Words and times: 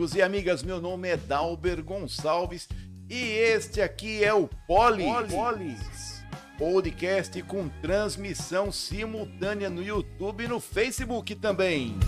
Amigos 0.00 0.14
e 0.14 0.22
amigas. 0.22 0.62
Meu 0.62 0.80
nome 0.80 1.08
é 1.10 1.16
Dalber 1.18 1.84
Gonçalves 1.84 2.66
e 3.06 3.16
este 3.16 3.82
aqui 3.82 4.24
é 4.24 4.32
o 4.32 4.48
Polis, 4.66 5.30
Polis. 5.30 6.24
podcast 6.56 7.42
com 7.42 7.68
transmissão 7.82 8.72
simultânea 8.72 9.68
no 9.68 9.82
YouTube 9.82 10.44
e 10.44 10.48
no 10.48 10.58
Facebook 10.58 11.34
também. 11.34 11.98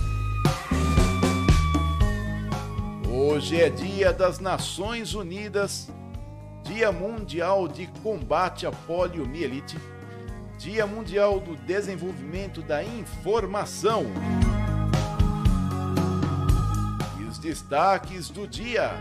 Hoje 3.11 3.61
é 3.61 3.69
Dia 3.69 4.11
das 4.11 4.39
Nações 4.39 5.13
Unidas, 5.13 5.91
Dia 6.63 6.91
Mundial 6.91 7.69
de 7.69 7.89
Combate 8.03 8.67
à 8.67 8.73
Poliomielite, 8.73 9.77
Dia 10.57 10.87
Mundial 10.87 11.41
do 11.41 11.57
Desenvolvimento 11.57 12.63
da 12.63 12.83
Informação. 12.83 14.07
Destaques 17.43 18.31
do 18.31 18.47
dia. 18.47 18.93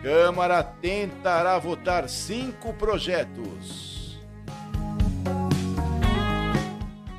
Câmara 0.00 0.62
tentará 0.62 1.58
votar 1.58 2.08
cinco 2.08 2.72
projetos. 2.74 4.20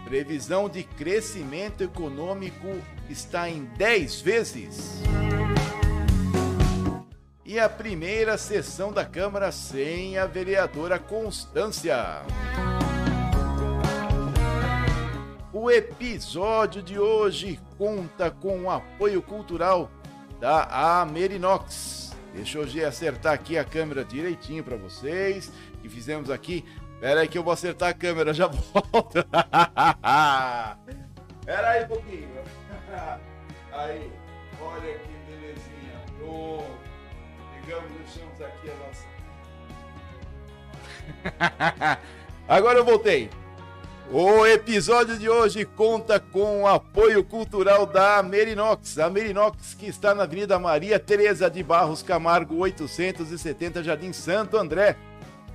Previsão 0.05 0.69
de 0.69 0.83
crescimento 0.83 1.83
econômico 1.83 2.67
está 3.09 3.49
em 3.49 3.65
10 3.77 4.21
vezes. 4.21 5.01
E 7.45 7.59
a 7.59 7.67
primeira 7.67 8.37
sessão 8.37 8.93
da 8.93 9.05
Câmara 9.05 9.51
sem 9.51 10.17
a 10.17 10.25
vereadora 10.25 10.97
Constância. 10.97 12.23
O 15.53 15.69
episódio 15.69 16.81
de 16.81 16.97
hoje 16.97 17.59
conta 17.77 18.31
com 18.31 18.63
o 18.63 18.71
apoio 18.71 19.21
cultural 19.21 19.87
da 20.39 20.99
Amerinox. 20.99 22.11
Deixa 22.33 22.57
eu 22.57 22.87
acertar 22.87 23.33
aqui 23.33 23.55
a 23.55 23.63
câmera 23.63 24.03
direitinho 24.03 24.63
para 24.63 24.75
vocês. 24.75 25.51
E 25.83 25.89
fizemos 25.89 26.31
aqui. 26.31 26.65
Pera 26.99 27.21
aí 27.21 27.27
que 27.27 27.37
eu 27.37 27.43
vou 27.43 27.53
acertar 27.53 27.89
a 27.89 27.93
câmera, 27.93 28.33
já 28.33 28.47
volto. 28.73 29.23
Pera 31.45 31.69
aí 31.69 31.83
um 31.83 31.87
pouquinho. 31.87 32.29
Aí, 33.73 34.11
olha 34.59 34.97
que 34.97 35.09
belezinha. 35.29 36.01
Pronto. 36.17 36.65
Pegamos, 37.61 37.91
deixamos 37.91 38.41
aqui 38.41 38.71
a 38.71 38.75
nossa. 41.37 41.99
Agora 42.49 42.79
eu 42.79 42.85
voltei. 42.85 43.29
O 44.11 44.45
episódio 44.45 45.17
de 45.17 45.29
hoje 45.29 45.63
conta 45.65 46.19
com 46.19 46.63
o 46.63 46.67
apoio 46.67 47.23
cultural 47.23 47.85
da 47.85 48.21
Merinox. 48.21 48.99
A 48.99 49.09
Merinox 49.09 49.73
que 49.73 49.85
está 49.87 50.13
na 50.13 50.23
Avenida 50.23 50.59
Maria 50.59 50.99
Tereza 50.99 51.49
de 51.49 51.63
Barros 51.63 52.03
Camargo, 52.03 52.57
870 52.57 53.81
Jardim 53.83 54.11
Santo 54.13 54.57
André. 54.57 54.95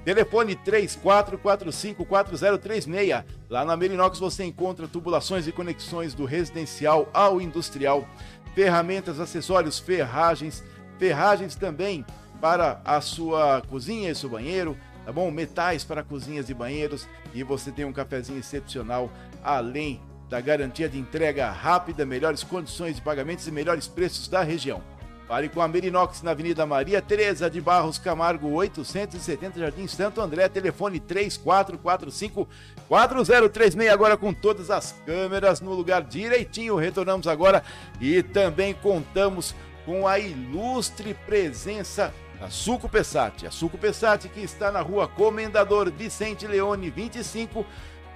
Telefone 0.04 0.56
34454036. 0.56 3.24
Lá 3.48 3.64
na 3.64 3.76
Merinox 3.76 4.18
você 4.18 4.42
encontra 4.44 4.88
tubulações 4.88 5.46
e 5.46 5.52
conexões 5.52 6.12
do 6.14 6.24
residencial 6.24 7.08
ao 7.12 7.40
industrial, 7.40 8.08
ferramentas, 8.54 9.20
acessórios, 9.20 9.78
ferragens, 9.78 10.64
ferragens 10.98 11.54
também 11.54 12.04
para 12.40 12.80
a 12.84 13.00
sua 13.00 13.62
cozinha 13.68 14.10
e 14.10 14.14
seu 14.14 14.30
banheiro, 14.30 14.76
tá 15.08 15.12
bom? 15.12 15.30
Metais 15.30 15.84
para 15.84 16.02
cozinhas 16.02 16.50
e 16.50 16.54
banheiros 16.54 17.08
e 17.32 17.42
você 17.42 17.72
tem 17.72 17.86
um 17.86 17.92
cafezinho 17.94 18.38
excepcional, 18.38 19.10
além 19.42 20.02
da 20.28 20.38
garantia 20.38 20.86
de 20.86 20.98
entrega 20.98 21.50
rápida, 21.50 22.04
melhores 22.04 22.42
condições 22.42 22.96
de 22.96 23.00
pagamentos 23.00 23.48
e 23.48 23.50
melhores 23.50 23.88
preços 23.88 24.28
da 24.28 24.42
região. 24.42 24.82
Fale 25.26 25.48
com 25.48 25.62
a 25.62 25.68
Merinox 25.68 26.20
na 26.20 26.32
Avenida 26.32 26.66
Maria 26.66 27.00
Tereza 27.00 27.48
de 27.48 27.58
Barros 27.58 27.96
Camargo, 27.96 28.50
870 28.50 29.58
Jardim 29.58 29.86
Santo 29.86 30.20
André, 30.20 30.46
telefone 30.46 31.00
3445-4036, 31.00 33.90
agora 33.90 34.14
com 34.14 34.34
todas 34.34 34.70
as 34.70 34.94
câmeras 35.06 35.62
no 35.62 35.72
lugar 35.72 36.02
direitinho. 36.02 36.76
Retornamos 36.76 37.26
agora 37.26 37.62
e 37.98 38.22
também 38.22 38.74
contamos 38.74 39.54
com 39.86 40.06
a 40.06 40.18
ilustre 40.18 41.14
presença 41.26 42.12
a 42.40 42.50
Suco 42.50 42.88
Pessati. 42.88 43.46
A 43.46 43.50
Suco 43.50 43.76
Pessati 43.78 44.28
que 44.28 44.40
está 44.40 44.70
na 44.70 44.80
rua 44.80 45.08
Comendador 45.08 45.90
Vicente 45.90 46.46
Leone 46.46 46.88
25, 46.90 47.66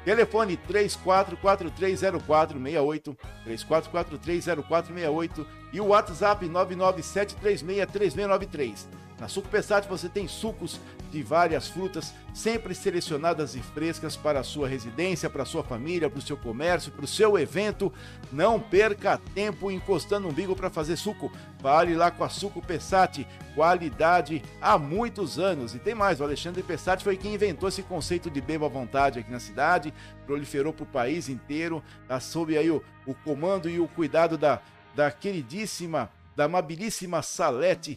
telefone 0.04 0.56
34430468, 0.56 3.16
34430468 3.46 5.44
e 5.72 5.80
o 5.80 5.86
WhatsApp 5.86 6.46
997363693. 6.48 9.01
Na 9.22 9.28
Suco 9.28 9.48
Pessati 9.48 9.88
você 9.88 10.08
tem 10.08 10.26
sucos 10.26 10.80
de 11.12 11.22
várias 11.22 11.68
frutas, 11.68 12.12
sempre 12.34 12.74
selecionadas 12.74 13.54
e 13.54 13.60
frescas 13.60 14.16
para 14.16 14.40
a 14.40 14.42
sua 14.42 14.66
residência, 14.66 15.30
para 15.30 15.44
a 15.44 15.46
sua 15.46 15.62
família, 15.62 16.10
para 16.10 16.18
o 16.18 16.22
seu 16.22 16.36
comércio, 16.36 16.90
para 16.90 17.04
o 17.04 17.06
seu 17.06 17.38
evento. 17.38 17.92
Não 18.32 18.58
perca 18.58 19.20
tempo 19.32 19.70
encostando 19.70 20.26
um 20.26 20.32
bico 20.32 20.56
para 20.56 20.68
fazer 20.68 20.96
suco. 20.96 21.30
Vale 21.60 21.94
lá 21.94 22.10
com 22.10 22.24
a 22.24 22.28
Suco 22.28 22.60
Pessati, 22.60 23.24
qualidade 23.54 24.42
há 24.60 24.76
muitos 24.76 25.38
anos. 25.38 25.72
E 25.72 25.78
tem 25.78 25.94
mais, 25.94 26.20
o 26.20 26.24
Alexandre 26.24 26.60
Pessati 26.60 27.04
foi 27.04 27.16
quem 27.16 27.34
inventou 27.34 27.68
esse 27.68 27.84
conceito 27.84 28.28
de 28.28 28.40
beba 28.40 28.66
à 28.66 28.68
vontade 28.68 29.20
aqui 29.20 29.30
na 29.30 29.38
cidade, 29.38 29.94
proliferou 30.26 30.72
para 30.72 30.82
o 30.82 30.86
país 30.86 31.28
inteiro, 31.28 31.80
tá 32.08 32.18
sob 32.18 32.58
aí 32.58 32.72
o, 32.72 32.82
o 33.06 33.14
comando 33.14 33.70
e 33.70 33.78
o 33.78 33.86
cuidado 33.86 34.36
da, 34.36 34.60
da 34.96 35.12
queridíssima, 35.12 36.10
da 36.34 36.46
amabilíssima 36.46 37.22
Salete 37.22 37.96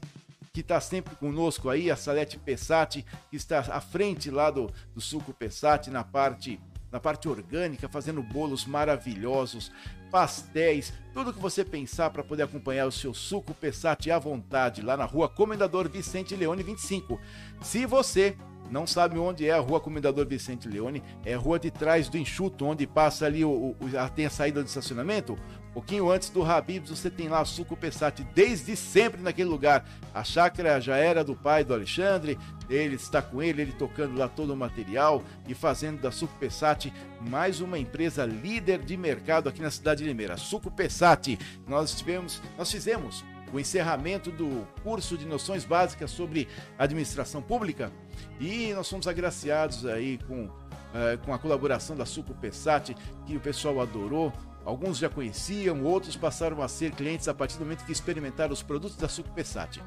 que 0.56 0.62
está 0.62 0.80
sempre 0.80 1.14
conosco 1.18 1.70
aí, 1.70 1.92
a 1.92 1.98
Salete 1.98 2.40
Pessati, 2.40 3.06
que 3.30 3.36
está 3.36 3.60
à 3.60 3.82
frente 3.82 4.32
lá 4.32 4.50
do, 4.50 4.72
do 4.94 5.02
Suco 5.02 5.34
Pessati, 5.34 5.90
na 5.90 6.02
parte 6.02 6.62
na 6.90 6.98
parte 6.98 7.28
orgânica, 7.28 7.90
fazendo 7.90 8.24
bolos 8.24 8.66
maravilhosos, 8.66 9.70
pastéis, 10.10 10.94
tudo 11.14 11.34
que 11.34 11.42
você 11.42 11.66
pensar 11.66 12.10
para 12.10 12.24
poder 12.24 12.44
acompanhar 12.44 12.86
o 12.86 12.92
seu 12.92 13.14
suco 13.14 13.54
Pessati 13.54 14.10
à 14.10 14.18
vontade, 14.18 14.82
lá 14.82 14.96
na 14.96 15.04
rua 15.04 15.28
Comendador 15.28 15.90
Vicente 15.90 16.38
Leone 16.38 16.64
25. 16.64 17.20
Se 17.62 17.86
você 17.86 18.38
não 18.72 18.88
sabe 18.88 19.20
onde 19.20 19.46
é 19.46 19.52
a 19.52 19.60
rua 19.60 19.82
Comendador 19.82 20.26
Vicente 20.26 20.70
Leone, 20.70 21.04
é 21.26 21.34
a 21.34 21.38
rua 21.38 21.60
de 21.60 21.70
trás 21.70 22.08
do 22.08 22.18
enxuto, 22.18 22.66
onde 22.66 22.88
passa 22.88 23.26
ali 23.26 23.44
o, 23.44 23.76
o, 23.78 23.78
tem 24.16 24.26
a 24.26 24.30
saída 24.30 24.64
do 24.64 24.68
estacionamento 24.68 25.38
pouquinho 25.76 26.10
antes 26.10 26.30
do 26.30 26.42
Habibs, 26.42 26.90
você 26.90 27.10
tem 27.10 27.28
lá 27.28 27.44
Suco 27.44 27.76
Pessati, 27.76 28.26
desde 28.34 28.78
sempre 28.78 29.22
naquele 29.22 29.50
lugar. 29.50 29.86
A 30.14 30.24
chácara 30.24 30.80
já 30.80 30.96
era 30.96 31.22
do 31.22 31.36
pai 31.36 31.66
do 31.66 31.74
Alexandre, 31.74 32.40
ele 32.70 32.96
está 32.96 33.22
com 33.22 33.44
ele, 33.44 33.62
ele 33.62 33.74
tocando 33.74 34.18
lá 34.18 34.30
todo 34.30 34.54
o 34.54 34.56
material 34.56 35.22
e 35.46 35.54
fazendo 35.54 36.02
da 36.02 36.12
Suco 36.12 36.34
Pessati 36.40 36.94
mais 37.20 37.60
uma 37.60 37.78
empresa 37.78 38.26
líder 38.26 38.80
de 38.80 38.96
mercado 38.96 39.50
aqui 39.50 39.62
na 39.62 39.70
cidade 39.70 40.02
de 40.02 40.08
Limeira. 40.08 40.38
Suco 40.38 40.72
Pessati, 40.72 41.38
nós 41.68 41.94
tivemos, 41.94 42.42
nós 42.58 42.72
fizemos 42.72 43.26
o 43.52 43.60
encerramento 43.60 44.32
do 44.32 44.66
curso 44.82 45.18
de 45.18 45.26
noções 45.26 45.66
básicas 45.66 46.10
sobre 46.10 46.48
administração 46.80 47.42
pública 47.42 47.92
e 48.40 48.74
nós 48.74 48.90
fomos 48.90 49.10
agraciados 49.10 49.86
aí 49.86 50.20
com, 50.26 50.46
uh, 50.46 51.18
com 51.26 51.34
a 51.34 51.38
colaboração 51.38 51.98
da 51.98 52.06
Suco 52.06 52.34
Pessati, 52.34 52.96
que 53.26 53.36
o 53.36 53.42
pessoal 53.42 53.82
adorou. 53.82 54.32
Alguns 54.66 54.98
já 54.98 55.08
conheciam, 55.08 55.84
outros 55.84 56.16
passaram 56.16 56.62
a 56.62 56.68
ser 56.68 56.92
clientes 56.92 57.28
a 57.28 57.34
partir 57.34 57.58
do 57.58 57.64
momento 57.64 57.86
que 57.86 57.92
experimentaram 57.92 58.52
os 58.52 58.64
produtos 58.64 58.98
da 58.98 59.08
Suco 59.08 59.30
Pessati. 59.30 59.82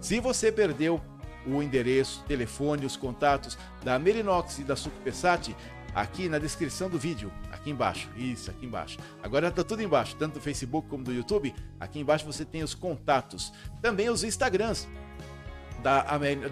Se 0.00 0.20
você 0.20 0.52
perdeu 0.52 1.00
o 1.46 1.62
endereço, 1.62 2.22
telefone, 2.28 2.86
os 2.86 2.96
contatos 2.96 3.58
da 3.82 3.98
Merinox 3.98 4.58
e 4.60 4.64
da 4.64 4.76
Suco 4.76 4.96
Pessati, 5.00 5.56
aqui 5.94 6.28
na 6.28 6.38
descrição 6.38 6.88
do 6.88 6.98
vídeo, 6.98 7.32
aqui 7.50 7.70
embaixo. 7.70 8.08
Isso, 8.16 8.50
aqui 8.50 8.66
embaixo. 8.66 8.98
Agora 9.22 9.48
está 9.48 9.64
tudo 9.64 9.82
embaixo, 9.82 10.14
tanto 10.16 10.34
do 10.34 10.40
Facebook 10.40 10.88
como 10.88 11.02
do 11.02 11.12
YouTube. 11.12 11.54
Aqui 11.78 11.98
embaixo 11.98 12.24
você 12.24 12.44
tem 12.44 12.62
os 12.62 12.74
contatos. 12.74 13.52
Também 13.82 14.08
os 14.08 14.22
Instagrams 14.22 14.86
da, 15.82 16.02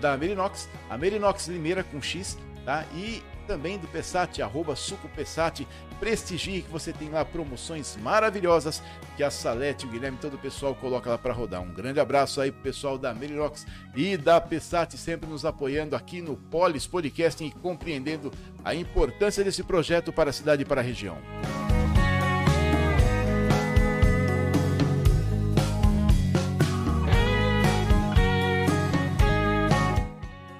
da 0.00 0.16
Merinox, 0.16 0.68
a 0.88 0.98
Merinox 0.98 1.46
Limeira 1.48 1.84
com 1.84 2.00
X, 2.00 2.36
tá? 2.64 2.84
E 2.94 3.22
também 3.46 3.78
do 3.78 3.86
Pessati, 3.88 4.42
arroba 4.42 4.76
Suco 4.76 5.08
Pessati. 5.08 5.66
Prestigie 5.98 6.62
que 6.62 6.70
você 6.70 6.92
tem 6.92 7.08
lá 7.10 7.24
promoções 7.24 7.96
maravilhosas 7.96 8.82
que 9.16 9.22
a 9.22 9.30
Salete, 9.30 9.86
o 9.86 9.88
Guilherme, 9.88 10.18
todo 10.20 10.34
o 10.34 10.38
pessoal 10.38 10.74
coloca 10.74 11.10
lá 11.10 11.18
para 11.18 11.32
rodar. 11.32 11.60
Um 11.60 11.72
grande 11.72 12.00
abraço 12.00 12.40
aí 12.40 12.52
pro 12.52 12.62
pessoal 12.62 12.96
da 12.96 13.12
Melirox 13.12 13.66
e 13.94 14.16
da 14.16 14.40
Pessati 14.40 14.96
sempre 14.96 15.28
nos 15.28 15.44
apoiando 15.44 15.96
aqui 15.96 16.20
no 16.20 16.36
Polis 16.36 16.86
Podcasting 16.86 17.46
e 17.46 17.50
compreendendo 17.50 18.32
a 18.64 18.74
importância 18.74 19.42
desse 19.42 19.62
projeto 19.62 20.12
para 20.12 20.30
a 20.30 20.32
cidade 20.32 20.62
e 20.62 20.64
para 20.64 20.80
a 20.80 20.84
região. 20.84 21.18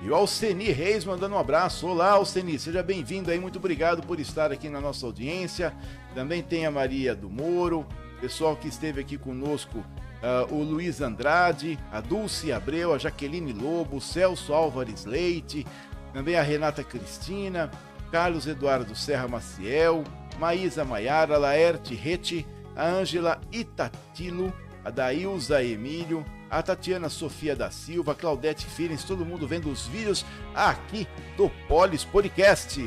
E 0.09 0.11
o 0.11 0.15
Alceni 0.15 0.73
Reis 0.73 1.05
mandando 1.05 1.35
um 1.35 1.39
abraço. 1.39 1.87
Olá, 1.87 2.13
Alceni, 2.13 2.59
seja 2.59 2.83
bem-vindo 2.83 3.31
aí. 3.31 3.39
Muito 3.39 3.59
obrigado 3.59 4.03
por 4.03 4.19
estar 4.19 4.51
aqui 4.51 4.71
na 4.71 4.81
nossa 4.81 5.05
audiência. 5.05 5.71
Também 6.15 6.43
tem 6.43 6.65
a 6.65 6.71
Maria 6.71 7.15
do 7.15 7.29
Moro, 7.29 7.87
pessoal 8.19 8.57
que 8.57 8.69
esteve 8.69 9.03
aqui 9.03 9.19
conosco 9.19 9.81
uh, 9.81 10.51
o 10.51 10.63
Luiz 10.63 11.03
Andrade, 11.03 11.79
a 11.93 12.01
Dulce 12.01 12.51
Abreu, 12.51 12.95
a 12.95 12.99
Jaqueline 12.99 13.53
Lobo, 13.53 13.99
o 13.99 14.01
Celso 14.01 14.55
Álvares 14.55 15.05
Leite, 15.05 15.67
também 16.15 16.37
a 16.37 16.43
Renata 16.43 16.83
Cristina, 16.83 17.71
Carlos 18.11 18.47
Eduardo 18.47 18.97
Serra 18.97 19.29
Maciel, 19.29 20.05
Maísa 20.39 20.87
Maiara, 20.87 21.37
Laerte 21.37 21.95
Rete, 21.95 22.47
a 22.75 22.89
Ângela 22.89 23.43
Itatilo, 23.53 24.55
a 24.83 24.89
Dailza 24.89 25.63
Emílio, 25.63 26.25
a 26.51 26.63
Tatiana 26.63 27.09
Sofia 27.09 27.55
da 27.55 27.71
Silva, 27.71 28.15
Claudete 28.15 28.67
Filens, 28.67 29.05
todo 29.05 29.25
mundo 29.25 29.47
vendo 29.47 29.71
os 29.71 29.87
vídeos 29.87 30.25
aqui 30.55 31.07
do 31.37 31.51
Polis 31.69 32.05
Podcast. 32.05 32.81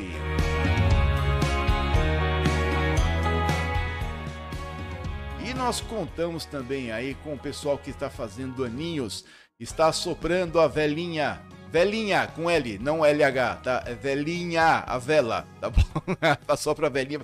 E 5.44 5.54
nós 5.54 5.80
contamos 5.80 6.44
também 6.44 6.92
aí 6.92 7.14
com 7.16 7.34
o 7.34 7.38
pessoal 7.38 7.78
que 7.78 7.90
está 7.90 8.08
fazendo 8.10 8.64
aninhos, 8.64 9.24
está 9.58 9.92
soprando 9.92 10.60
a 10.60 10.66
velhinha 10.66 11.40
Velhinha, 11.72 12.26
com 12.26 12.50
L, 12.50 12.78
não 12.80 13.02
LH, 13.02 13.62
tá? 13.62 13.82
É 13.86 13.94
velhinha, 13.94 14.84
a 14.86 14.98
vela, 14.98 15.46
tá 15.58 15.70
bom? 15.70 15.82
Passou 16.46 16.74
pra 16.74 16.90
velhinha. 16.90 17.20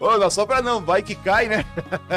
Ô, 0.00 0.16
não 0.16 0.30
só 0.30 0.46
pra 0.46 0.62
não, 0.62 0.80
vai 0.80 1.02
que 1.02 1.14
cai, 1.14 1.48
né? 1.48 1.66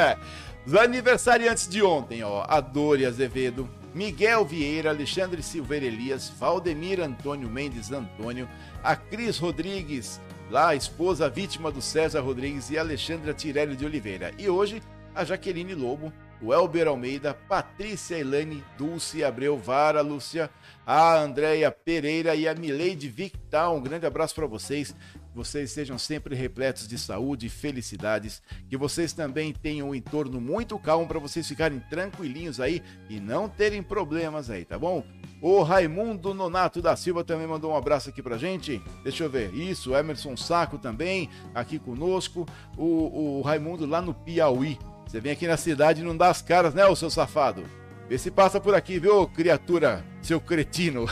Os 0.68 0.74
aniversariantes 0.74 1.66
de 1.66 1.82
ontem, 1.82 2.22
ó. 2.22 2.44
A 2.46 2.60
Dori 2.60 3.06
Azevedo, 3.06 3.66
Miguel 3.94 4.44
Vieira, 4.44 4.90
Alexandre 4.90 5.42
Silveira 5.42 5.86
Elias, 5.86 6.28
Valdemir 6.38 7.00
Antônio 7.00 7.48
Mendes 7.48 7.90
Antônio, 7.90 8.46
a 8.84 8.94
Cris 8.94 9.38
Rodrigues, 9.38 10.20
lá, 10.50 10.68
a 10.68 10.74
esposa 10.74 11.26
vítima 11.26 11.72
do 11.72 11.80
César 11.80 12.20
Rodrigues 12.20 12.68
e 12.68 12.76
Alexandra 12.76 13.32
Tirelli 13.32 13.76
de 13.76 13.86
Oliveira. 13.86 14.30
E 14.36 14.46
hoje, 14.50 14.82
a 15.14 15.24
Jaqueline 15.24 15.74
Lobo, 15.74 16.12
o 16.42 16.52
Elber 16.52 16.86
Almeida, 16.86 17.32
Patrícia 17.32 18.18
Elane, 18.18 18.62
Dulce 18.76 19.24
Abreu 19.24 19.56
Vara, 19.56 20.02
Lúcia, 20.02 20.50
a 20.86 21.16
Andréia 21.16 21.70
Pereira 21.70 22.34
e 22.34 22.46
a 22.46 22.54
Mileide 22.54 23.08
Victal. 23.08 23.74
Um 23.74 23.82
grande 23.82 24.04
abraço 24.04 24.34
para 24.34 24.46
vocês. 24.46 24.94
Vocês 25.38 25.70
sejam 25.70 25.96
sempre 25.96 26.34
repletos 26.34 26.88
de 26.88 26.98
saúde 26.98 27.46
e 27.46 27.48
felicidades. 27.48 28.42
Que 28.68 28.76
vocês 28.76 29.12
também 29.12 29.52
tenham 29.52 29.90
um 29.90 29.94
entorno 29.94 30.40
muito 30.40 30.76
calmo 30.80 31.06
para 31.06 31.20
vocês 31.20 31.46
ficarem 31.46 31.78
tranquilinhos 31.78 32.58
aí 32.58 32.82
e 33.08 33.20
não 33.20 33.48
terem 33.48 33.80
problemas 33.80 34.50
aí, 34.50 34.64
tá 34.64 34.76
bom? 34.76 35.04
O 35.40 35.62
Raimundo 35.62 36.34
Nonato 36.34 36.82
da 36.82 36.96
Silva 36.96 37.22
também 37.22 37.46
mandou 37.46 37.70
um 37.70 37.76
abraço 37.76 38.08
aqui 38.08 38.20
pra 38.20 38.36
gente. 38.36 38.82
Deixa 39.04 39.22
eu 39.22 39.30
ver. 39.30 39.54
Isso, 39.54 39.94
Emerson 39.94 40.36
Saco 40.36 40.76
também 40.76 41.30
aqui 41.54 41.78
conosco. 41.78 42.44
O, 42.76 43.38
o 43.38 43.42
Raimundo 43.42 43.86
lá 43.86 44.02
no 44.02 44.12
Piauí. 44.12 44.76
Você 45.06 45.20
vem 45.20 45.30
aqui 45.30 45.46
na 45.46 45.56
cidade 45.56 46.00
e 46.00 46.04
não 46.04 46.16
dá 46.16 46.30
as 46.30 46.42
caras, 46.42 46.74
né, 46.74 46.84
ô 46.84 46.96
seu 46.96 47.10
safado? 47.10 47.62
Vê 48.08 48.18
se 48.18 48.32
passa 48.32 48.60
por 48.60 48.74
aqui, 48.74 48.98
viu, 48.98 49.28
criatura, 49.28 50.04
seu 50.20 50.40
cretino. 50.40 51.06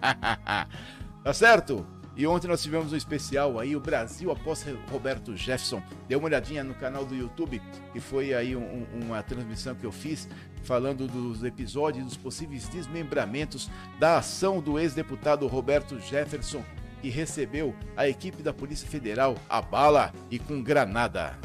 tá 1.22 1.32
certo? 1.32 1.99
E 2.20 2.26
ontem 2.26 2.48
nós 2.48 2.62
tivemos 2.62 2.92
um 2.92 2.96
especial 2.96 3.58
aí, 3.58 3.74
o 3.74 3.80
Brasil 3.80 4.30
após 4.30 4.62
Roberto 4.90 5.34
Jefferson. 5.34 5.82
Dê 6.06 6.16
uma 6.16 6.26
olhadinha 6.26 6.62
no 6.62 6.74
canal 6.74 7.02
do 7.02 7.14
YouTube, 7.14 7.62
que 7.94 7.98
foi 7.98 8.34
aí 8.34 8.54
um, 8.54 8.86
uma 8.92 9.22
transmissão 9.22 9.74
que 9.74 9.86
eu 9.86 9.90
fiz 9.90 10.28
falando 10.62 11.08
dos 11.08 11.42
episódios 11.42 12.04
dos 12.04 12.18
possíveis 12.18 12.68
desmembramentos 12.68 13.70
da 13.98 14.18
ação 14.18 14.60
do 14.60 14.78
ex-deputado 14.78 15.46
Roberto 15.46 15.98
Jefferson, 15.98 16.62
que 17.00 17.08
recebeu 17.08 17.74
a 17.96 18.06
equipe 18.06 18.42
da 18.42 18.52
Polícia 18.52 18.86
Federal 18.86 19.34
a 19.48 19.62
bala 19.62 20.12
e 20.30 20.38
com 20.38 20.62
granada. 20.62 21.38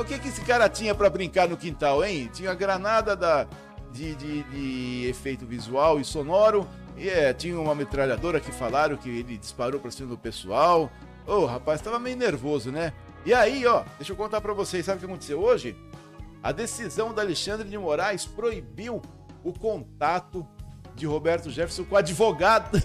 O 0.00 0.02
que, 0.02 0.18
que 0.18 0.28
esse 0.28 0.40
cara 0.46 0.66
tinha 0.70 0.94
para 0.94 1.10
brincar 1.10 1.46
no 1.46 1.58
quintal, 1.58 2.02
hein? 2.02 2.30
Tinha 2.32 2.54
granada 2.54 3.14
da, 3.14 3.46
de, 3.92 4.14
de, 4.14 4.42
de 4.44 5.06
efeito 5.10 5.44
visual 5.44 6.00
e 6.00 6.04
sonoro. 6.06 6.66
E 6.98 7.08
é, 7.08 7.32
tinha 7.32 7.58
uma 7.58 7.74
metralhadora 7.74 8.40
que 8.40 8.50
falaram 8.50 8.96
que 8.96 9.08
ele 9.08 9.38
disparou 9.38 9.80
para 9.80 9.90
cima 9.90 10.08
do 10.08 10.18
pessoal. 10.18 10.90
Ô, 11.26 11.32
oh, 11.32 11.46
rapaz, 11.46 11.80
tava 11.80 11.98
meio 11.98 12.16
nervoso, 12.16 12.72
né? 12.72 12.92
E 13.24 13.32
aí, 13.32 13.64
ó, 13.66 13.84
deixa 13.98 14.12
eu 14.12 14.16
contar 14.16 14.40
para 14.40 14.52
vocês, 14.52 14.84
sabe 14.84 14.96
o 14.96 15.00
que 15.00 15.06
aconteceu 15.06 15.40
hoje? 15.40 15.76
A 16.42 16.50
decisão 16.50 17.14
da 17.14 17.22
Alexandre 17.22 17.68
de 17.68 17.78
Moraes 17.78 18.24
proibiu 18.24 19.00
o 19.44 19.52
contato 19.52 20.46
de 20.94 21.06
Roberto 21.06 21.50
Jefferson 21.50 21.84
com 21.84 21.96
advogado. 21.96 22.82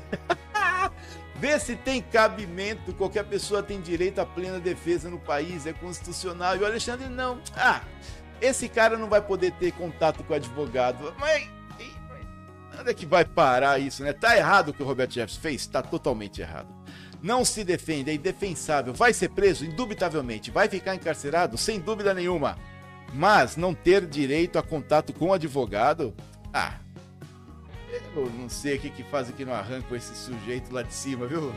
Vê 1.36 1.60
se 1.60 1.76
tem 1.76 2.02
cabimento, 2.02 2.94
qualquer 2.94 3.26
pessoa 3.26 3.64
tem 3.64 3.82
direito 3.82 4.20
à 4.20 4.26
plena 4.26 4.60
defesa 4.60 5.10
no 5.10 5.20
país, 5.20 5.66
é 5.66 5.74
constitucional. 5.74 6.56
E 6.56 6.60
o 6.60 6.66
Alexandre 6.66 7.08
não. 7.10 7.40
Ah, 7.56 7.82
esse 8.40 8.70
cara 8.70 8.98
não 8.98 9.10
vai 9.10 9.22
poder 9.22 9.52
ter 9.54 9.72
contato 9.72 10.24
com 10.24 10.34
o 10.34 10.36
advogado. 10.36 11.14
Mas 11.20 11.50
onde 12.84 12.92
é 12.92 12.94
que 12.94 13.06
vai 13.06 13.24
parar 13.24 13.80
isso, 13.80 14.04
né? 14.04 14.12
Tá 14.14 14.38
errado 14.38 14.70
o 14.70 14.74
que 14.74 14.84
o 14.84 14.86
Roberto 14.86 15.14
Jefferson 15.14 15.42
fez? 15.42 15.66
Tá 15.66 15.82
totalmente 15.82 16.42
errado. 16.42 16.68
Não 17.22 17.46
se 17.46 17.64
defende, 17.64 18.12
é 18.12 18.14
indefensável. 18.14 18.94
Vai 18.94 19.14
ser 19.14 19.30
preso? 19.30 19.66
Indubitavelmente. 19.66 20.52
Vai 20.52 20.68
ficar 20.68 20.94
encarcerado? 20.94 21.58
Sem 21.58 21.80
dúvida 21.80 22.14
nenhuma. 22.14 22.58
Mas 23.14 23.56
não 23.56 23.74
ter 23.74 24.06
direito 24.06 24.60
a 24.60 24.64
contato 24.64 25.14
com 25.14 25.28
o 25.28 25.34
advogado? 25.34 26.14
Ah, 26.54 26.76
eu 28.16 28.30
não 28.38 28.50
sei 28.50 28.76
o 28.76 28.80
que, 28.80 28.90
que 28.90 29.04
faz 29.04 29.30
aqui 29.30 29.46
no 29.46 29.54
arranco 29.54 29.96
esse 29.96 30.16
sujeito 30.16 30.74
lá 30.74 30.84
de 30.84 30.94
cima, 30.94 31.26
viu? 31.26 31.54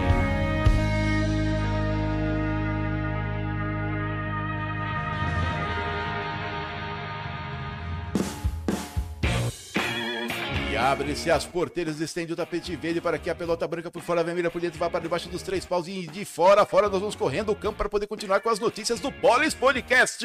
Abre-se 10.86 11.32
as 11.32 11.44
porteiras, 11.44 12.00
estende 12.00 12.32
o 12.32 12.36
tapete 12.36 12.76
verde 12.76 13.00
para 13.00 13.18
que 13.18 13.28
a 13.28 13.34
pelota 13.34 13.66
branca 13.66 13.90
por 13.90 14.00
fora, 14.02 14.22
vermelha 14.22 14.48
por 14.52 14.60
dentro 14.60 14.78
vá 14.78 14.88
para 14.88 15.00
debaixo 15.00 15.28
dos 15.28 15.42
três 15.42 15.66
paus 15.66 15.88
e 15.88 16.06
de 16.06 16.24
fora 16.24 16.62
a 16.62 16.64
fora 16.64 16.88
nós 16.88 17.00
vamos 17.00 17.16
correndo 17.16 17.50
o 17.50 17.56
campo 17.56 17.76
para 17.76 17.88
poder 17.88 18.06
continuar 18.06 18.38
com 18.38 18.48
as 18.48 18.60
notícias 18.60 19.00
do 19.00 19.10
Polis 19.10 19.52
Podcast. 19.52 20.24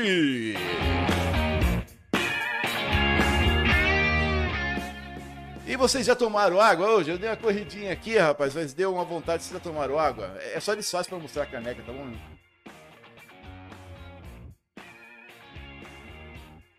E 5.65 5.75
vocês 5.77 6.05
já 6.05 6.15
tomaram 6.15 6.61
água 6.61 6.91
hoje? 6.91 7.09
Eu 7.09 7.17
dei 7.17 7.27
uma 7.27 7.37
corridinha 7.37 7.91
aqui, 7.91 8.15
rapaz, 8.19 8.53
mas 8.53 8.71
deu 8.71 8.93
uma 8.93 9.03
vontade, 9.03 9.41
vocês 9.41 9.53
já 9.53 9.59
tomaram 9.59 9.97
água? 9.97 10.37
É 10.53 10.59
só 10.59 10.75
desfaz 10.75 11.07
para 11.07 11.17
mostrar 11.17 11.41
a 11.41 11.47
caneca, 11.47 11.81
tá 11.81 11.91
bom? 11.91 12.13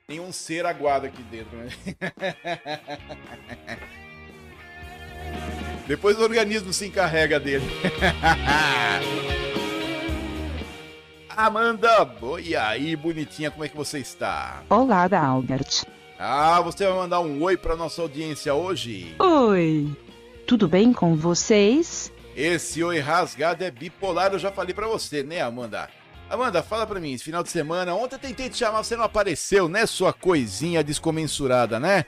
Tem 0.07 0.21
um 0.21 0.31
ser 0.31 0.67
aguado 0.67 1.07
aqui 1.07 1.23
dentro, 1.23 1.57
né? 1.57 1.69
Depois 5.87 6.19
o 6.19 6.23
organismo 6.23 6.73
se 6.73 6.87
encarrega 6.87 7.39
dele. 7.41 7.65
Amanda, 11.37 12.09
e 12.43 12.55
aí, 12.55 12.95
bonitinha, 12.95 13.51
como 13.51 13.65
é 13.65 13.69
que 13.69 13.77
você 13.77 13.99
está? 13.99 14.63
Olá, 14.69 15.09
Albert. 15.11 15.85
Ah, 16.19 16.61
você 16.61 16.87
vai 16.87 16.95
mandar 16.95 17.21
um 17.21 17.43
oi 17.43 17.57
para 17.57 17.75
nossa 17.75 18.01
audiência 18.03 18.55
hoje? 18.55 19.15
Oi. 19.19 19.91
tudo 20.47 20.69
bem 20.69 20.93
com 20.93 21.17
vocês? 21.17 22.13
Esse 22.37 22.85
oi 22.85 23.01
rasgado 23.01 23.65
é 23.65 23.71
bipolar, 23.71 24.33
eu 24.33 24.39
já 24.39 24.53
falei 24.53 24.73
para 24.75 24.87
você, 24.87 25.23
né, 25.23 25.41
Amanda? 25.41 25.89
Amanda, 26.31 26.63
fala 26.63 26.87
pra 26.87 27.01
mim, 27.01 27.13
esse 27.13 27.25
final 27.25 27.43
de 27.43 27.51
semana, 27.51 27.95
ontem 27.95 28.15
eu 28.15 28.21
tentei 28.21 28.49
te 28.49 28.57
chamar, 28.59 28.83
você 28.83 28.97
não 28.97 29.05
apareceu, 29.05 29.69
né, 29.69 29.85
sua 29.85 30.13
coisinha 30.13 30.83
descomensurada, 30.85 31.81
né? 31.81 32.05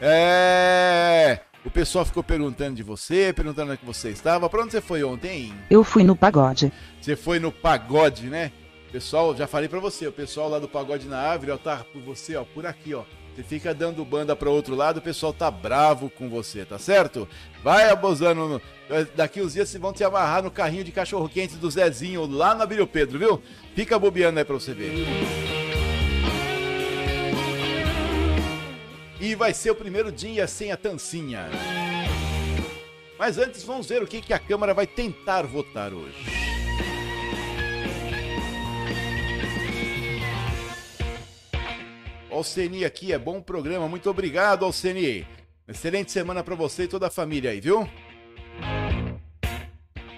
É. 0.00 1.40
O 1.66 1.70
pessoal 1.70 2.04
ficou 2.04 2.22
perguntando 2.22 2.76
de 2.76 2.82
você, 2.84 3.32
perguntando 3.32 3.72
onde 3.72 3.84
você 3.84 4.10
estava. 4.10 4.48
Pra 4.48 4.62
onde 4.62 4.70
você 4.70 4.80
foi 4.80 5.02
ontem? 5.02 5.52
Eu 5.68 5.82
fui 5.82 6.04
no 6.04 6.14
pagode. 6.14 6.72
Você 7.00 7.16
foi 7.16 7.40
no 7.40 7.50
pagode, 7.50 8.28
né? 8.28 8.52
Pessoal, 8.92 9.36
já 9.36 9.48
falei 9.48 9.68
para 9.68 9.80
você, 9.80 10.06
o 10.06 10.12
pessoal 10.12 10.48
lá 10.48 10.60
do 10.60 10.68
pagode 10.68 11.08
na 11.08 11.18
árvore, 11.18 11.50
ó, 11.50 11.58
tá 11.58 11.84
por 11.92 12.00
você, 12.00 12.36
ó, 12.36 12.44
por 12.44 12.64
aqui, 12.64 12.94
ó. 12.94 13.02
Você 13.34 13.42
fica 13.42 13.74
dando 13.74 14.04
banda 14.04 14.36
para 14.36 14.48
outro 14.48 14.76
lado, 14.76 14.98
o 14.98 15.02
pessoal 15.02 15.32
tá 15.32 15.50
bravo 15.50 16.08
com 16.08 16.28
você, 16.30 16.64
tá 16.64 16.78
certo? 16.78 17.28
Vai 17.64 17.90
abusando. 17.90 18.48
No... 18.48 18.62
Daqui 19.16 19.42
uns 19.42 19.52
dias 19.52 19.68
vocês 19.68 19.82
vão 19.82 19.92
te 19.92 20.04
amarrar 20.04 20.44
no 20.44 20.52
carrinho 20.52 20.84
de 20.84 20.92
cachorro 20.92 21.28
quente 21.28 21.56
do 21.56 21.68
Zezinho 21.68 22.26
lá 22.26 22.54
na 22.54 22.62
Abílio 22.62 22.86
Pedro, 22.86 23.18
viu? 23.18 23.42
Fica 23.74 23.98
bobeando 23.98 24.38
aí 24.38 24.44
pra 24.44 24.54
você 24.54 24.72
ver. 24.72 25.65
E 29.20 29.34
vai 29.34 29.54
ser 29.54 29.70
o 29.70 29.74
primeiro 29.74 30.12
dia 30.12 30.46
sem 30.46 30.70
a 30.70 30.76
tancinha. 30.76 31.48
Mas 33.18 33.38
antes 33.38 33.64
vamos 33.64 33.88
ver 33.88 34.02
o 34.02 34.06
que, 34.06 34.20
que 34.20 34.32
a 34.32 34.38
Câmara 34.38 34.74
vai 34.74 34.86
tentar 34.86 35.46
votar 35.46 35.92
hoje. 35.92 36.24
Alceni 42.30 42.84
aqui, 42.84 43.14
é 43.14 43.18
bom 43.18 43.40
programa. 43.40 43.88
Muito 43.88 44.10
obrigado, 44.10 44.66
Alceni. 44.66 45.26
Excelente 45.66 46.12
semana 46.12 46.44
para 46.44 46.54
você 46.54 46.82
e 46.82 46.88
toda 46.88 47.06
a 47.06 47.10
família 47.10 47.50
aí, 47.50 47.60
viu? 47.60 47.88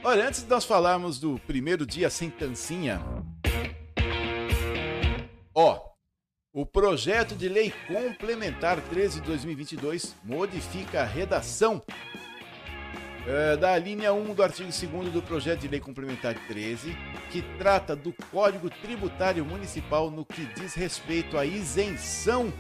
Olha, 0.03 0.27
antes 0.27 0.43
de 0.43 0.49
nós 0.49 0.65
falarmos 0.65 1.21
do 1.21 1.39
primeiro 1.47 1.87
dia 1.87 2.11
sem 2.11 2.29
tancinha, 2.31 3.01
ó, 5.55 5.81
o 6.59 6.67
projeto 6.67 7.37
de 7.37 7.49
lei 7.49 7.73
complementar 7.87 8.81
13 8.81 9.21
de 9.21 9.27
2022 9.29 10.17
modifica 10.25 11.03
a 11.03 11.05
redação 11.05 11.81
é, 13.29 13.57
da 13.57 13.79
linha 13.79 14.13
1 14.13 14.35
do 14.35 14.43
artigo 14.43 14.69
2 14.69 15.13
do 15.13 15.23
projeto 15.23 15.61
de 15.61 15.69
lei 15.69 15.79
complementar 15.79 16.35
13, 16.49 16.97
que 17.31 17.43
trata 17.59 17.95
do 17.95 18.13
Código 18.33 18.69
Tributário 18.69 19.45
Municipal 19.45 20.11
no 20.11 20.25
que 20.25 20.47
diz 20.57 20.75
respeito 20.75 21.39
à 21.39 21.47
isenção 21.47 22.53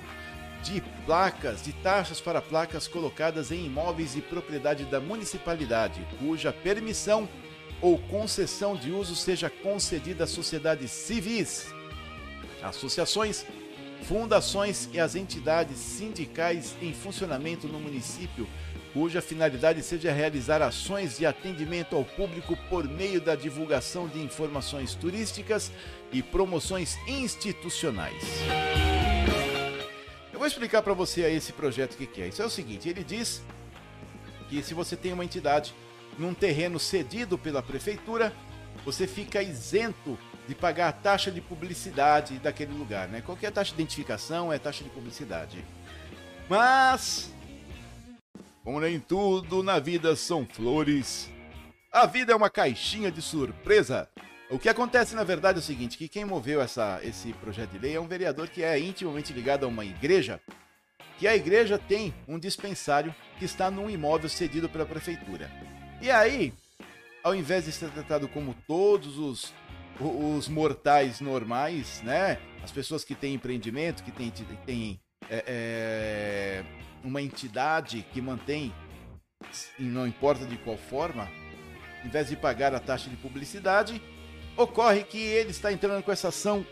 de 0.63 0.81
placas, 1.05 1.65
de 1.65 1.73
taxas 1.73 2.21
para 2.21 2.41
placas 2.41 2.87
colocadas 2.87 3.51
em 3.51 3.67
imóveis 3.67 4.13
de 4.13 4.23
propriedade 4.23 4.85
da 4.85 5.01
municipalidade, 5.01 6.07
cuja 6.21 6.53
permissão 6.53 7.29
ou 7.83 7.99
concessão 7.99 8.77
de 8.77 8.93
uso 8.93 9.17
seja 9.17 9.51
concedida 9.51 10.23
a 10.23 10.29
sociedades 10.29 10.93
civis, 10.93 11.75
associações, 12.63 13.45
fundações 14.09 14.89
e 14.95 14.99
as 14.99 15.15
entidades 15.15 15.77
sindicais 15.77 16.75
em 16.81 16.95
funcionamento 16.95 17.69
no 17.69 17.79
município 17.79 18.49
cuja 18.95 19.21
finalidade 19.21 19.83
seja 19.83 20.11
realizar 20.11 20.63
ações 20.63 21.19
de 21.19 21.27
atendimento 21.27 21.95
ao 21.95 22.05
público 22.05 22.57
por 22.71 22.89
meio 22.89 23.21
da 23.21 23.35
divulgação 23.35 24.09
de 24.09 24.19
informações 24.19 24.95
turísticas 24.95 25.71
e 26.11 26.23
promoções 26.23 26.97
institucionais. 27.07 28.25
Eu 30.33 30.39
vou 30.39 30.49
explicar 30.49 30.81
para 30.81 30.95
você 30.95 31.25
aí 31.27 31.37
esse 31.37 31.53
projeto 31.53 31.93
o 31.93 31.97
que 31.99 32.23
é. 32.23 32.29
Isso 32.29 32.41
é 32.41 32.47
o 32.47 32.51
seguinte, 32.51 32.89
ele 32.89 33.05
diz 33.05 33.43
que 34.49 34.63
se 34.63 34.73
você 34.73 34.97
tem 34.97 35.13
uma 35.13 35.25
entidade 35.25 35.75
num 36.19 36.33
terreno 36.33 36.81
cedido 36.81 37.37
pela 37.37 37.63
prefeitura, 37.63 38.33
você 38.87 39.07
fica 39.07 39.43
isento 39.43 40.19
de 40.49 40.55
pagar 40.55 40.89
a 40.89 40.93
taxa 40.93 41.31
de 41.31 41.43
publicidade 41.43 42.39
daquele 42.39 42.73
lugar, 42.73 43.07
né? 43.07 43.21
Qualquer 43.21 43.53
taxa 43.53 43.69
de 43.69 43.83
identificação 43.83 44.51
é 44.51 44.59
taxa 44.59 44.83
de 44.83 44.91
publicidade. 44.91 45.63
Mas 46.49 47.31
como 48.65 48.81
nem 48.81 48.99
tudo 48.99 49.63
na 49.63 49.79
vida 49.79 50.17
são 50.17 50.47
flores, 50.47 51.31
a 51.93 52.07
vida 52.07 52.33
é 52.33 52.37
uma 52.37 52.51
caixinha 52.51 53.11
de 53.11 53.23
surpresa. 53.23 54.09
O 54.51 54.59
que 54.59 54.69
acontece 54.69 55.15
na 55.15 55.25
verdade 55.25 55.59
é 55.59 55.61
o 55.61 55.65
seguinte, 55.65 55.99
que 55.99 56.09
quem 56.09 56.25
moveu 56.25 56.61
essa, 56.61 57.01
esse 57.03 57.33
projeto 57.35 57.71
de 57.71 57.79
lei 57.79 57.95
é 57.95 58.01
um 58.01 58.07
vereador 58.07 58.49
que 58.49 58.63
é 58.63 58.79
intimamente 58.79 59.33
ligado 59.33 59.65
a 59.65 59.69
uma 59.69 59.85
igreja, 59.85 60.41
que 61.19 61.29
a 61.29 61.37
igreja 61.37 61.79
tem 61.79 62.15
um 62.27 62.39
dispensário 62.39 63.15
que 63.39 63.45
está 63.45 63.71
num 63.71 63.91
imóvel 63.91 64.29
cedido 64.29 64.69
pela 64.69 64.87
prefeitura. 64.87 65.51
E 66.01 66.11
aí, 66.11 66.55
ao 67.23 67.35
invés 67.35 67.65
de 67.67 67.73
ser 67.73 67.91
tratado 67.91 68.29
como 68.29 68.55
todos 68.67 69.19
os, 69.19 69.53
os 70.01 70.49
mortais 70.49 71.21
normais, 71.21 72.01
né? 72.03 72.39
As 72.63 72.71
pessoas 72.71 73.05
que 73.05 73.15
têm 73.15 73.35
empreendimento, 73.35 74.03
que 74.03 74.13
têm, 74.13 74.31
têm 74.65 75.01
é, 75.29 75.45
é, 75.47 76.65
uma 77.03 77.21
entidade 77.21 78.05
que 78.13 78.21
mantém, 78.21 78.73
não 79.79 80.07
importa 80.07 80.45
de 80.45 80.57
qual 80.59 80.77
forma, 80.77 81.29
em 82.05 82.09
vez 82.09 82.29
de 82.29 82.37
pagar 82.37 82.75
a 82.75 82.81
taxa 82.81 83.11
de 83.11 83.17
publicidade, 83.17 84.01
ocorre 84.57 85.03
que 85.05 85.19
ele 85.19 85.51
está 85.51 85.73
entrando 85.73 86.03
com 86.03 86.13
essa 86.13 86.29
ação, 86.29 86.65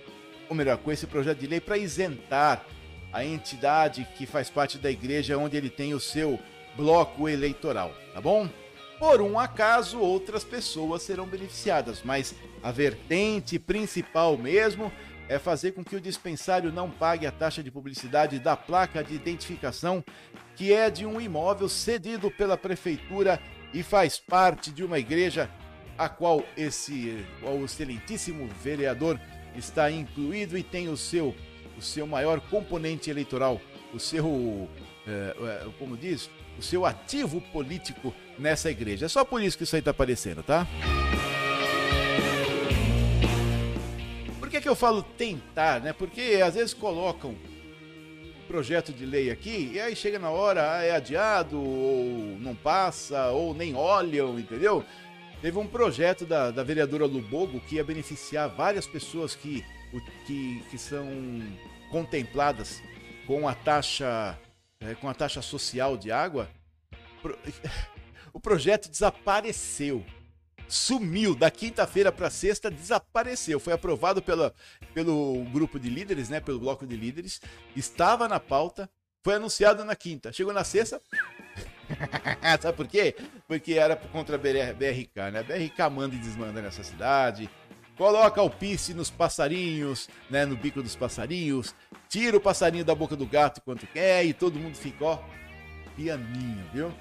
ou 0.49 0.55
melhor, 0.55 0.79
com 0.79 0.93
esse 0.93 1.07
projeto 1.07 1.39
de 1.39 1.47
lei 1.47 1.61
para 1.61 1.79
isentar 1.79 2.65
a 3.13 3.25
entidade 3.25 4.07
que 4.17 4.27
faz 4.27 4.51
parte 4.51 4.79
da 4.79 4.91
igreja 4.91 5.39
onde 5.39 5.57
ele 5.57 5.71
tem 5.71 5.95
o 5.95 6.01
seu 6.01 6.39
bloco 6.77 7.29
eleitoral, 7.29 7.93
tá 8.13 8.21
bom? 8.21 8.49
Por 8.99 9.21
um 9.21 9.39
acaso, 9.39 10.01
outras 10.01 10.43
pessoas 10.43 11.03
serão 11.03 11.27
beneficiadas, 11.27 12.03
mas 12.03 12.35
a 12.63 12.71
vertente 12.71 13.59
principal 13.59 14.39
mesmo 14.39 14.91
é 15.29 15.39
fazer 15.39 15.73
com 15.73 15.85
que 15.85 15.97
o 15.97 16.01
dispensário 16.01 16.73
não 16.73 16.91
pague 16.91 17.27
a 17.27 17.33
taxa 17.33 17.63
de 17.63 17.71
publicidade 17.71 18.39
da 18.39 18.57
placa 18.57 19.05
de 19.05 19.15
identificação, 19.15 20.03
que 20.55 20.73
é 20.73 20.89
de 20.89 21.05
um 21.05 21.21
imóvel 21.21 21.69
cedido 21.69 22.31
pela 22.31 22.57
prefeitura 22.57 23.41
e 23.75 23.83
faz 23.83 24.19
parte 24.19 24.71
de 24.71 24.83
uma 24.83 24.99
igreja 24.99 25.51
a 25.99 26.09
qual 26.09 26.43
esse 26.57 27.25
o 27.43 27.65
excelentíssimo 27.65 28.49
vereador 28.63 29.19
está 29.55 29.91
incluído 29.91 30.57
e 30.57 30.63
tem 30.63 30.89
o 30.89 30.97
seu 30.97 31.35
o 31.77 31.83
seu 31.83 32.07
maior 32.07 32.41
componente 32.41 33.11
eleitoral, 33.11 33.61
o 33.93 34.01
seu 34.01 34.67
é, 35.07 35.67
como 35.79 35.95
diz, 35.95 36.31
o 36.59 36.63
seu 36.63 36.87
ativo 36.87 37.41
político 37.53 38.15
nessa 38.39 38.71
igreja. 38.71 39.07
É 39.07 39.09
só 39.09 39.25
por 39.25 39.43
isso 39.43 39.57
que 39.57 39.65
isso 39.65 39.77
aí 39.77 39.81
está 39.81 39.91
aparecendo, 39.91 40.43
tá? 40.43 40.67
que, 44.57 44.63
que 44.63 44.69
eu 44.69 44.75
falo 44.75 45.03
tentar, 45.03 45.81
né? 45.81 45.93
Porque 45.93 46.41
às 46.45 46.55
vezes 46.55 46.73
colocam 46.73 47.37
projeto 48.49 48.93
de 48.93 49.05
lei 49.05 49.31
aqui 49.31 49.73
e 49.75 49.81
aí 49.81 49.97
chega 49.97 50.19
na 50.19 50.31
hora, 50.31 50.77
ah, 50.77 50.83
é 50.83 50.93
adiado, 50.93 51.61
ou 51.61 52.39
não 52.39 52.55
passa, 52.55 53.31
ou 53.31 53.53
nem 53.53 53.75
olham, 53.75 54.39
entendeu? 54.39 54.85
Teve 55.43 55.59
um 55.59 55.67
projeto 55.67 56.25
da, 56.25 56.51
da 56.51 56.63
vereadora 56.63 57.05
Lubogo 57.05 57.61
que 57.61 57.75
ia 57.75 57.85
beneficiar 57.85 58.49
várias 58.49 58.87
pessoas 58.87 59.35
que, 59.35 59.65
que, 60.27 60.63
que 60.71 60.79
são 60.79 61.07
contempladas 61.91 62.81
com 63.27 63.49
a 63.49 63.55
taxa 63.55 64.39
é, 64.81 64.95
com 64.95 65.09
a 65.09 65.15
taxa 65.15 65.43
social 65.43 65.97
de 65.97 66.11
água. 66.13 66.49
O 68.37 68.41
projeto 68.41 68.91
desapareceu 68.91 70.05
sumiu 70.69 71.35
da 71.35 71.51
quinta-feira 71.51 72.13
para 72.13 72.29
sexta, 72.29 72.71
desapareceu. 72.71 73.59
Foi 73.59 73.73
aprovado 73.73 74.21
pela, 74.21 74.53
pelo 74.93 75.43
grupo 75.51 75.81
de 75.81 75.89
líderes, 75.89 76.29
né, 76.29 76.39
pelo 76.39 76.61
bloco 76.61 76.87
de 76.87 76.95
líderes, 76.99 77.41
estava 77.75 78.29
na 78.29 78.39
pauta, 78.39 78.91
foi 79.25 79.37
anunciado 79.37 79.87
na 79.87 79.97
quinta. 79.97 80.35
Chegou 80.35 80.53
na 80.53 80.65
sexta. 80.65 81.01
Sabe 82.61 82.77
por 82.77 82.87
quê? 82.87 83.17
Porque 83.49 83.73
era 83.73 83.97
contra 83.97 84.37
a 84.37 84.39
BRK, 84.39 85.31
né? 85.33 85.41
A 85.41 85.43
BRK 85.43 85.91
manda 85.91 86.15
e 86.15 86.19
desmanda 86.19 86.61
nessa 86.61 86.85
cidade. 86.85 87.49
Coloca 87.97 88.43
o 88.43 88.51
pisse 88.51 88.93
nos 88.93 89.09
passarinhos, 89.11 90.11
né? 90.29 90.45
No 90.45 90.59
bico 90.59 90.83
dos 90.83 90.95
passarinhos. 90.95 91.75
Tira 92.07 92.37
o 92.37 92.41
passarinho 92.41 92.85
da 92.85 92.95
boca 92.95 93.17
do 93.17 93.25
gato 93.25 93.63
quanto 93.63 93.87
quer 93.87 94.27
e 94.27 94.35
todo 94.35 94.59
mundo 94.59 94.77
fica, 94.77 95.07
ó, 95.07 95.19
pianinho, 95.97 96.69
viu? 96.75 96.93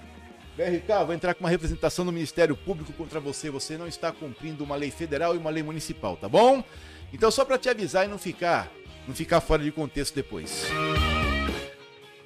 BRK, 0.56 1.06
vou 1.06 1.14
entrar 1.14 1.34
com 1.34 1.44
uma 1.44 1.50
representação 1.50 2.06
do 2.06 2.14
Ministério 2.14 2.56
Público 2.56 2.94
contra 2.94 3.20
você. 3.20 3.50
Você 3.50 3.78
não 3.78 3.88
está 3.88 4.12
cumprindo 4.12 4.64
uma 4.64 4.76
lei 4.76 4.90
federal 4.90 5.36
e 5.36 5.38
uma 5.38 5.50
lei 5.50 5.62
municipal, 5.62 6.16
tá 6.16 6.30
bom? 6.30 6.64
Então 7.12 7.30
só 7.30 7.44
para 7.44 7.58
te 7.58 7.70
avisar 7.70 8.06
e 8.06 8.08
não 8.08 8.18
ficar, 8.18 8.72
não 9.06 9.14
ficar 9.14 9.42
fora 9.42 9.62
de 9.62 9.72
contexto 9.72 10.16
depois. 10.16 10.66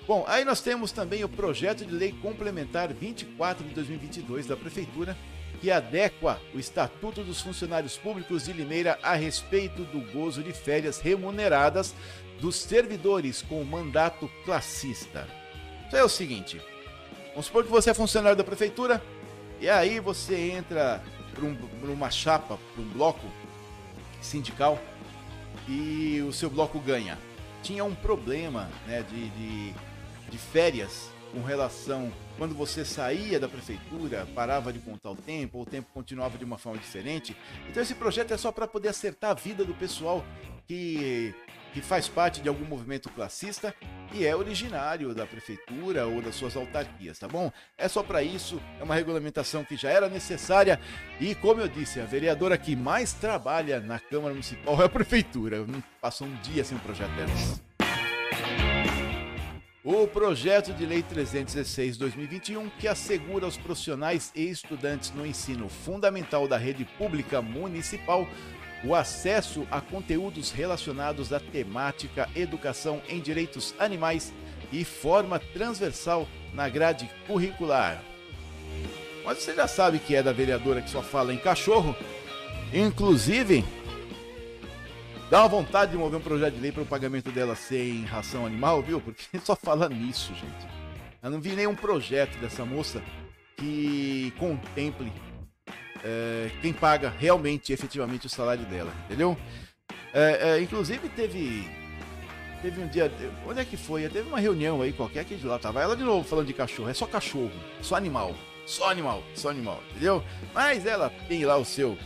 Bom, 0.08 0.26
aí 0.28 0.46
nós 0.46 0.62
temos 0.62 0.92
também 0.92 1.24
o 1.24 1.30
projeto 1.30 1.86
de 1.86 1.94
lei 1.94 2.12
complementar 2.12 2.94
24 2.94 3.68
de 3.68 3.74
2022 3.74 4.46
da 4.46 4.56
prefeitura, 4.56 5.18
que 5.60 5.72
adequa 5.72 6.40
o 6.54 6.60
Estatuto 6.60 7.24
dos 7.24 7.42
Funcionários 7.42 7.98
Públicos 7.98 8.46
de 8.46 8.54
Limeira 8.54 8.98
a 9.04 9.14
respeito 9.14 9.84
do 9.86 10.02
gozo 10.12 10.42
de 10.44 10.54
férias 10.54 11.00
remuneradas 11.00 11.94
dos 12.40 12.56
servidores 12.56 13.42
com 13.42 13.64
mandato 13.64 14.30
classista. 14.46 15.28
Então 15.88 16.00
é 16.00 16.04
o 16.04 16.10
seguinte, 16.10 16.62
Vamos 17.30 17.46
supor 17.46 17.64
que 17.64 17.70
você 17.70 17.92
é 17.92 17.94
funcionário 17.94 18.38
da 18.38 18.44
prefeitura 18.44 19.02
e 19.62 19.70
aí 19.70 20.00
você 20.00 20.52
entra 20.52 21.04
para 21.34 21.46
um, 21.46 21.58
uma 21.84 22.10
chapa, 22.10 22.58
para 22.74 22.84
um 22.84 22.90
bloco 22.90 23.26
sindical 24.22 24.80
e 25.68 26.22
o 26.28 26.34
seu 26.34 26.50
bloco 26.50 26.80
ganha. 26.80 27.18
Tinha 27.62 27.84
um 27.84 27.94
problema 27.94 28.70
né, 28.88 29.04
de, 29.04 29.30
de, 29.30 29.74
de 30.30 30.38
férias 30.38 31.10
com 31.32 31.44
relação 31.44 32.12
quando 32.38 32.56
você 32.56 32.84
saía 32.84 33.40
da 33.40 33.48
prefeitura, 33.48 34.28
parava 34.34 34.72
de 34.74 34.80
contar 34.80 35.12
o 35.12 35.16
tempo, 35.16 35.58
ou 35.58 35.64
o 35.64 35.68
tempo 35.68 35.90
continuava 35.94 36.38
de 36.38 36.46
uma 36.46 36.58
forma 36.58 36.80
diferente. 36.80 37.36
Então 37.70 37.84
esse 37.84 37.94
projeto 37.94 38.34
é 38.34 38.38
só 38.38 38.52
para 38.52 38.68
poder 38.68 38.90
acertar 38.90 39.32
a 39.32 39.34
vida 39.34 39.64
do 39.64 39.74
pessoal 39.74 40.24
que 40.66 41.36
que 41.74 41.82
faz 41.82 42.08
parte 42.08 42.42
de 42.42 42.50
algum 42.50 42.66
movimento 42.66 43.10
classista 43.10 43.74
e 44.14 44.26
é 44.26 44.36
originário 44.36 45.14
da 45.14 45.26
prefeitura 45.26 46.08
ou 46.08 46.22
das 46.22 46.36
suas 46.36 46.56
autarquias, 46.56 47.20
tá 47.20 47.28
bom? 47.28 47.52
É 47.78 47.88
só 47.88 48.04
para 48.04 48.24
isso, 48.24 48.62
é 48.80 48.84
uma 48.84 48.96
regulamentação 48.96 49.64
que 49.64 49.76
já 49.76 49.90
era 49.90 50.10
necessária 50.10 50.80
e, 51.20 51.36
como 51.36 51.62
eu 51.62 51.68
disse, 51.68 52.00
a 52.00 52.06
vereadora 52.06 52.58
que 52.58 52.76
mais 52.76 53.14
trabalha 53.14 53.80
na 53.80 54.00
Câmara 54.00 54.34
Municipal 54.34 54.82
é 54.82 54.86
a 54.86 54.90
prefeitura. 54.90 55.66
Passou 56.02 56.28
um 56.28 56.36
dia 56.42 56.64
sem 56.64 56.78
um 56.78 56.82
projeto 56.82 57.12
dessas. 57.12 57.70
O 59.82 60.06
projeto 60.06 60.74
de 60.74 60.86
lei 60.86 61.02
316/2021 61.02 62.70
que 62.78 62.88
assegura 62.88 63.46
aos 63.46 63.58
profissionais 63.58 64.32
e 64.36 64.50
estudantes 64.50 65.12
no 65.12 65.26
ensino 65.26 65.70
fundamental 65.70 66.48
da 66.50 66.58
rede 66.58 66.84
pública 66.98 67.42
municipal 67.42 68.28
o 68.84 68.96
acesso 68.96 69.68
a 69.70 69.82
conteúdos 69.82 70.52
relacionados 70.52 71.34
à 71.34 71.40
temática 71.40 72.30
educação 72.36 73.02
em 73.10 73.20
direitos 73.20 73.76
animais 73.78 74.34
e 74.72 74.86
forma 74.86 75.40
transversal 75.40 76.28
na 76.54 76.70
grade 76.70 77.10
curricular. 77.28 78.02
Mas 79.26 79.40
você 79.40 79.54
já 79.54 79.68
sabe 79.68 80.00
que 80.00 80.16
é 80.16 80.24
da 80.24 80.32
vereadora 80.32 80.82
que 80.82 80.90
só 80.90 81.02
fala 81.02 81.34
em 81.34 81.38
cachorro. 81.38 81.96
Inclusive, 82.74 83.66
dá 85.30 85.42
uma 85.42 85.50
vontade 85.50 85.92
de 85.92 85.98
mover 85.98 86.20
um 86.20 86.24
projeto 86.24 86.56
de 86.56 86.62
lei 86.62 86.72
para 86.72 86.84
o 86.84 86.86
pagamento 86.86 87.32
dela 87.32 87.56
sem 87.56 88.06
ração 88.06 88.46
animal, 88.46 88.82
viu? 88.82 89.02
Porque 89.02 89.40
só 89.44 89.56
fala 89.56 89.90
nisso, 89.90 90.34
gente. 90.34 90.68
Eu 91.22 91.30
não 91.30 91.42
vi 91.42 91.52
nenhum 91.52 91.76
projeto 91.76 92.38
dessa 92.40 92.64
moça 92.64 93.04
que 93.58 94.34
contemple 94.40 95.12
é, 96.04 96.50
quem 96.62 96.74
paga 96.74 97.14
realmente, 97.18 97.74
efetivamente 97.74 98.26
o 98.26 98.30
salário 98.30 98.66
dela, 98.66 98.92
entendeu? 99.06 99.38
É, 100.14 100.50
é, 100.50 100.62
inclusive 100.62 101.08
teve 101.10 101.68
teve 102.62 102.82
um 102.82 102.88
dia, 102.88 103.12
onde 103.48 103.62
é 103.62 103.66
que 103.66 103.78
foi? 103.78 104.08
Teve 104.10 104.28
uma 104.28 104.40
reunião 104.40 104.82
aí 104.82 104.92
qualquer 104.92 105.24
que 105.24 105.36
de 105.36 105.46
lá 105.46 105.58
tava 105.58 105.82
ela 105.82 105.96
de 105.96 106.04
novo 106.04 106.28
falando 106.28 106.48
de 106.48 106.54
cachorro, 106.54 106.90
é 106.90 106.94
só 106.94 107.06
cachorro, 107.06 107.52
só 107.82 107.96
animal, 107.96 108.36
só 108.66 108.90
animal, 108.90 109.24
só 109.34 109.50
animal, 109.50 109.82
entendeu? 109.92 110.24
Mas 110.54 110.86
ela 110.86 111.10
tem 111.28 111.46
lá 111.46 111.58
o 111.58 111.66
seu 111.66 111.98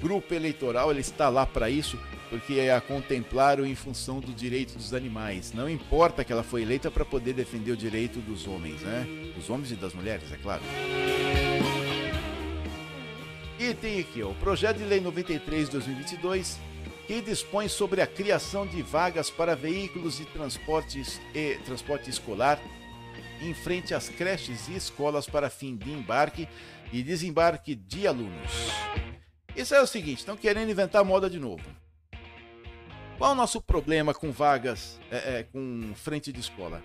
grupo 0.00 0.32
eleitoral, 0.32 0.90
ele 0.90 1.00
está 1.00 1.28
lá 1.28 1.44
para 1.44 1.68
isso, 1.68 1.98
porque 2.30 2.54
é 2.54 2.72
a 2.72 2.80
contemplar 2.80 3.58
em 3.60 3.74
função 3.74 4.20
do 4.20 4.32
direito 4.32 4.76
dos 4.76 4.94
animais. 4.94 5.52
Não 5.52 5.68
importa 5.68 6.24
que 6.24 6.32
ela 6.32 6.42
foi 6.42 6.62
eleita 6.62 6.90
para 6.90 7.04
poder 7.04 7.32
defender 7.32 7.72
o 7.72 7.76
direito 7.76 8.20
dos 8.20 8.46
homens, 8.46 8.80
né? 8.82 9.06
Dos 9.34 9.50
homens 9.50 9.72
e 9.72 9.76
das 9.76 9.94
mulheres, 9.94 10.30
é 10.32 10.36
claro. 10.36 10.62
E 13.58 13.74
tem 13.74 13.98
aqui 13.98 14.22
o 14.22 14.32
projeto 14.34 14.76
de 14.76 14.84
lei 14.84 15.00
93 15.00 15.68
2022 15.68 16.60
que 17.08 17.20
dispõe 17.20 17.68
sobre 17.68 18.00
a 18.00 18.06
criação 18.06 18.64
de 18.64 18.82
vagas 18.82 19.30
para 19.30 19.56
veículos 19.56 20.18
de 20.18 20.26
transportes 20.26 21.20
e 21.34 21.56
transporte 21.64 22.08
escolar 22.08 22.60
em 23.40 23.52
frente 23.54 23.94
às 23.94 24.08
creches 24.08 24.68
e 24.68 24.76
escolas 24.76 25.26
para 25.26 25.50
fim 25.50 25.76
de 25.76 25.90
embarque 25.90 26.48
e 26.92 27.02
desembarque 27.02 27.74
de 27.74 28.06
alunos. 28.06 28.52
Isso 29.56 29.74
é 29.74 29.82
o 29.82 29.86
seguinte, 29.88 30.18
estão 30.18 30.36
querendo 30.36 30.70
inventar 30.70 31.04
moda 31.04 31.28
de 31.28 31.40
novo. 31.40 31.64
Qual 33.16 33.32
o 33.32 33.34
nosso 33.34 33.60
problema 33.60 34.14
com 34.14 34.30
vagas, 34.30 35.00
é, 35.10 35.40
é, 35.40 35.42
com 35.42 35.92
frente 35.96 36.32
de 36.32 36.38
escola? 36.38 36.80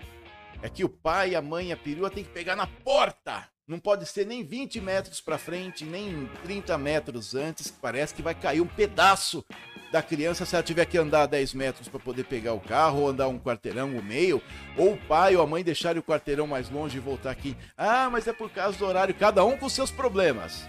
É 0.60 0.68
que 0.68 0.82
o 0.82 0.88
pai, 0.88 1.36
a 1.36 1.42
mãe 1.42 1.68
e 1.68 1.72
a 1.72 1.76
perua 1.76 2.10
tem 2.10 2.24
que 2.24 2.30
pegar 2.30 2.56
na 2.56 2.66
porta 2.66 3.48
não 3.66 3.78
pode 3.78 4.06
ser 4.06 4.26
nem 4.26 4.44
20 4.44 4.80
metros 4.80 5.20
para 5.20 5.38
frente, 5.38 5.84
nem 5.84 6.28
30 6.42 6.76
metros 6.76 7.34
antes, 7.34 7.70
parece 7.70 8.14
que 8.14 8.20
vai 8.20 8.34
cair 8.34 8.60
um 8.60 8.66
pedaço 8.66 9.44
da 9.90 10.02
criança 10.02 10.44
se 10.44 10.54
ela 10.54 10.62
tiver 10.62 10.84
que 10.84 10.98
andar 10.98 11.26
10 11.26 11.54
metros 11.54 11.88
para 11.88 12.00
poder 12.00 12.24
pegar 12.24 12.52
o 12.52 12.60
carro, 12.60 13.00
ou 13.00 13.08
andar 13.08 13.28
um 13.28 13.38
quarteirão 13.38 13.94
ou 13.94 14.02
meio, 14.02 14.42
ou 14.76 14.92
o 14.92 14.98
pai 14.98 15.34
ou 15.36 15.42
a 15.42 15.46
mãe 15.46 15.64
deixarem 15.64 16.00
o 16.00 16.02
quarteirão 16.02 16.46
mais 16.46 16.68
longe 16.68 16.98
e 16.98 17.00
voltar 17.00 17.30
aqui. 17.30 17.56
Ah, 17.76 18.10
mas 18.10 18.26
é 18.26 18.32
por 18.32 18.50
causa 18.50 18.76
do 18.76 18.84
horário, 18.84 19.14
cada 19.14 19.44
um 19.44 19.56
com 19.56 19.68
seus 19.68 19.90
problemas. 19.90 20.68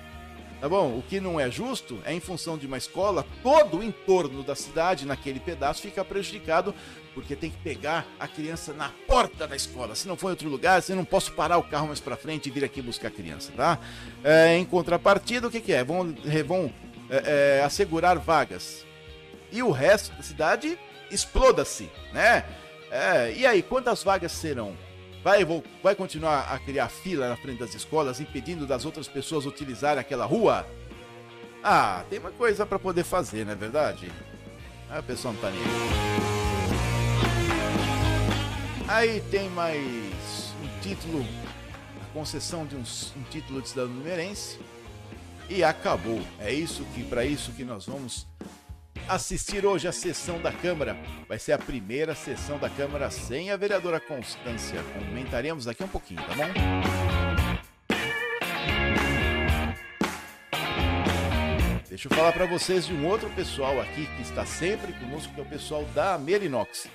Tá 0.62 0.70
bom? 0.70 0.98
O 0.98 1.04
que 1.04 1.20
não 1.20 1.38
é 1.38 1.52
justo 1.52 2.02
é 2.06 2.14
em 2.14 2.20
função 2.22 2.58
de 2.58 2.66
uma 2.66 2.78
escola, 2.78 3.26
todo 3.44 3.80
o 3.80 3.84
entorno 3.84 4.42
da 4.42 4.56
cidade, 4.56 5.06
naquele 5.06 5.40
pedaço, 5.40 5.82
fica 5.82 6.06
prejudicado 6.06 6.74
porque 7.16 7.36
tem 7.36 7.50
que 7.50 7.58
pegar 7.58 8.06
a 8.20 8.28
criança 8.28 8.74
na 8.74 8.92
porta 9.08 9.48
da 9.48 9.56
escola. 9.56 9.96
Se 9.96 10.06
não 10.06 10.18
for 10.18 10.28
em 10.28 10.32
outro 10.32 10.50
lugar, 10.50 10.82
você 10.82 10.94
não 10.94 11.06
posso 11.06 11.32
parar 11.32 11.58
o 11.58 11.64
carro 11.64 11.88
mais 11.88 12.02
para 12.02 12.18
frente 12.18 12.48
e 12.48 12.52
vir 12.52 12.66
aqui 12.66 12.82
buscar 12.82 13.08
a 13.08 13.12
criança, 13.12 13.54
tá? 13.56 13.80
É, 14.22 14.58
em 14.58 14.66
contrapartida, 14.66 15.48
o 15.48 15.52
que, 15.52 15.62
que 15.62 15.72
é? 15.72 15.84
Vão, 15.84 16.14
vão 16.46 16.72
é, 17.10 17.60
é, 17.60 17.64
assegurar 17.64 18.20
vagas. 18.20 18.86
E 19.52 19.64
o 19.64 19.72
resto 19.72 20.14
da 20.14 20.22
cidade 20.22 20.78
exploda-se, 21.10 21.90
né? 22.12 22.44
É, 22.92 23.34
e 23.34 23.46
aí, 23.46 23.64
quantas 23.64 24.04
vagas 24.04 24.34
serão? 24.34 24.76
Vai, 25.24 25.44
vai 25.82 25.96
continuar 25.96 26.52
a 26.52 26.60
criar 26.60 26.90
fila 26.90 27.30
na 27.30 27.38
frente 27.38 27.60
das 27.60 27.74
escolas, 27.74 28.20
impedindo 28.20 28.68
das 28.68 28.86
outras 28.86 29.08
pessoas 29.08 29.46
utilizarem 29.46 30.00
aquela 30.00 30.26
rua? 30.26 30.68
Ah, 31.64 32.04
tem 32.10 32.20
uma 32.20 32.32
coisa 32.32 32.66
para 32.66 32.78
poder 32.78 33.06
fazer, 33.06 33.46
não 33.46 33.54
é 33.54 33.56
verdade? 33.56 34.12
Ah, 34.90 35.00
a 35.00 35.04
pessoa 35.04 35.34
não 35.34 35.42
tá 35.42 35.50
nem 35.50 35.62
Aí 38.88 39.20
tem 39.32 39.50
mais 39.50 40.54
um 40.64 40.80
título, 40.80 41.26
a 42.04 42.14
concessão 42.14 42.68
de 42.68 42.76
um, 42.76 42.82
um 42.82 43.24
título 43.32 43.60
de 43.60 43.70
cidadão 43.70 43.92
numerense 43.92 44.60
e 45.50 45.64
acabou. 45.64 46.22
É 46.40 46.54
isso 46.54 46.86
que 46.94 47.04
para 47.04 47.26
isso 47.26 47.52
que 47.54 47.64
nós 47.64 47.88
vamos 47.88 48.28
assistir 49.08 49.66
hoje 49.66 49.88
a 49.88 49.92
sessão 49.92 50.40
da 50.40 50.52
Câmara. 50.52 50.96
Vai 51.28 51.40
ser 51.40 51.54
a 51.54 51.58
primeira 51.58 52.14
sessão 52.14 52.60
da 52.60 52.70
Câmara 52.70 53.10
sem 53.10 53.50
a 53.50 53.58
vereadora 53.58 54.00
Constância. 54.00 54.80
Comentaremos 54.94 55.66
daqui 55.66 55.84
um 55.84 55.88
pouquinho, 55.88 56.22
tá 56.22 56.36
bom? 56.36 57.16
Deixa 61.90 62.08
eu 62.08 62.16
falar 62.16 62.34
para 62.34 62.46
vocês 62.46 62.86
de 62.86 62.94
um 62.94 63.08
outro 63.08 63.30
pessoal 63.32 63.82
aqui 63.82 64.06
que 64.16 64.22
está 64.22 64.46
sempre 64.46 64.94
conosco, 64.94 65.34
que 65.34 65.40
é 65.40 65.44
o 65.44 65.48
pessoal 65.48 65.84
da 65.96 66.18
Merinox. 66.20 66.88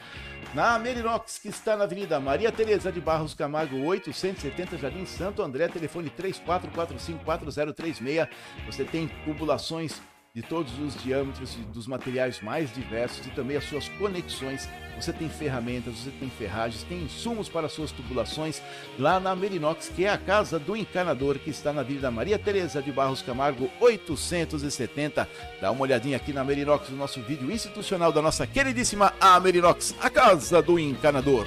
Na 0.52 0.76
Merinox, 0.80 1.38
que 1.38 1.48
está 1.48 1.76
na 1.76 1.84
Avenida 1.84 2.18
Maria 2.18 2.50
Tereza 2.50 2.90
de 2.90 3.00
Barros 3.00 3.34
Camargo, 3.34 3.84
870 3.84 4.78
Jardim 4.78 5.06
Santo 5.06 5.42
André, 5.42 5.68
telefone 5.68 6.10
34454036. 6.10 8.28
Você 8.66 8.84
tem 8.84 9.06
tubulações 9.24 10.02
de 10.34 10.42
todos 10.42 10.78
os 10.78 11.02
diâmetros 11.02 11.56
dos 11.74 11.86
materiais 11.86 12.40
mais 12.40 12.72
diversos 12.72 13.26
e 13.26 13.30
também 13.30 13.56
as 13.56 13.64
suas 13.64 13.88
conexões. 13.90 14.68
Você 14.96 15.12
tem 15.12 15.28
ferramentas, 15.28 15.94
você 15.94 16.10
tem 16.10 16.30
ferragens, 16.30 16.84
tem 16.84 17.02
insumos 17.02 17.48
para 17.48 17.68
suas 17.68 17.90
tubulações 17.90 18.62
lá 18.98 19.18
na 19.18 19.34
Merinox, 19.34 19.88
que 19.88 20.04
é 20.04 20.10
a 20.10 20.18
casa 20.18 20.58
do 20.58 20.76
encanador 20.76 21.38
que 21.38 21.50
está 21.50 21.72
na 21.72 21.80
Avenida 21.80 22.10
Maria 22.10 22.38
Tereza 22.38 22.82
de 22.82 22.92
Barros 22.92 23.22
Camargo 23.22 23.70
870. 23.80 25.28
Dá 25.60 25.70
uma 25.70 25.82
olhadinha 25.82 26.16
aqui 26.16 26.32
na 26.32 26.44
Merinox, 26.44 26.90
no 26.90 26.96
nosso 26.96 27.20
vídeo 27.22 27.50
institucional 27.50 28.12
da 28.12 28.22
nossa 28.22 28.46
queridíssima 28.46 29.12
Amerinox, 29.20 29.94
a 30.00 30.10
casa 30.10 30.62
do 30.62 30.78
encanador. 30.78 31.46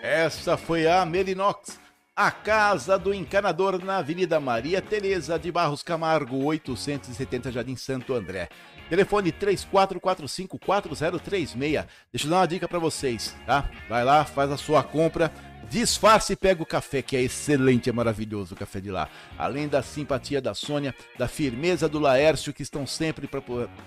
Essa 0.00 0.56
foi 0.56 0.86
a 0.86 1.04
Merinox, 1.04 1.76
a 2.18 2.30
casa 2.32 2.98
do 2.98 3.14
encanador 3.14 3.80
na 3.84 3.98
Avenida 3.98 4.40
Maria 4.40 4.82
Tereza 4.82 5.38
de 5.38 5.52
Barros 5.52 5.84
Camargo, 5.84 6.42
870 6.42 7.52
Jardim 7.52 7.76
Santo 7.76 8.12
André. 8.12 8.48
Telefone 8.90 9.30
34454036. 9.30 11.86
Deixa 12.12 12.26
eu 12.26 12.30
dar 12.30 12.38
uma 12.38 12.48
dica 12.48 12.66
para 12.66 12.80
vocês, 12.80 13.36
tá? 13.46 13.70
Vai 13.88 14.04
lá, 14.04 14.24
faz 14.24 14.50
a 14.50 14.56
sua 14.56 14.82
compra 14.82 15.32
Disfarce 15.70 16.32
e 16.32 16.36
pega 16.36 16.62
o 16.62 16.66
café, 16.66 17.02
que 17.02 17.14
é 17.14 17.20
excelente, 17.20 17.90
é 17.90 17.92
maravilhoso 17.92 18.54
o 18.54 18.56
café 18.56 18.80
de 18.80 18.90
lá. 18.90 19.06
Além 19.36 19.68
da 19.68 19.82
simpatia 19.82 20.40
da 20.40 20.54
Sônia, 20.54 20.94
da 21.18 21.28
firmeza 21.28 21.86
do 21.86 21.98
Laércio, 21.98 22.54
que 22.54 22.62
estão 22.62 22.86
sempre 22.86 23.28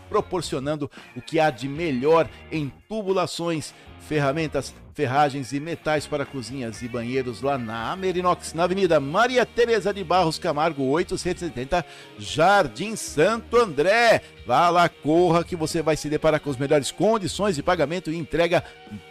proporcionando 0.07 0.91
o 1.15 1.21
que 1.21 1.39
há 1.39 1.49
de 1.49 1.67
melhor 1.67 2.29
em 2.51 2.71
tubulações, 2.87 3.73
ferramentas, 3.99 4.75
ferragens 5.01 5.51
e 5.51 5.59
metais 5.59 6.05
para 6.05 6.27
cozinhas 6.27 6.83
e 6.83 6.87
banheiros 6.87 7.41
lá 7.41 7.57
na 7.57 7.91
Amerinox, 7.91 8.53
na 8.53 8.65
Avenida 8.65 8.99
Maria 8.99 9.43
Tereza 9.47 9.91
de 9.91 10.03
Barros 10.03 10.37
Camargo, 10.37 10.83
870, 10.83 11.83
Jardim 12.19 12.95
Santo 12.95 13.57
André. 13.57 14.21
Vá 14.45 14.69
lá, 14.69 14.87
corra 14.87 15.43
que 15.43 15.55
você 15.55 15.81
vai 15.81 15.97
se 15.97 16.07
deparar 16.07 16.39
com 16.39 16.51
as 16.51 16.57
melhores 16.57 16.91
condições 16.91 17.55
de 17.55 17.63
pagamento 17.63 18.11
e 18.11 18.15
entrega 18.15 18.63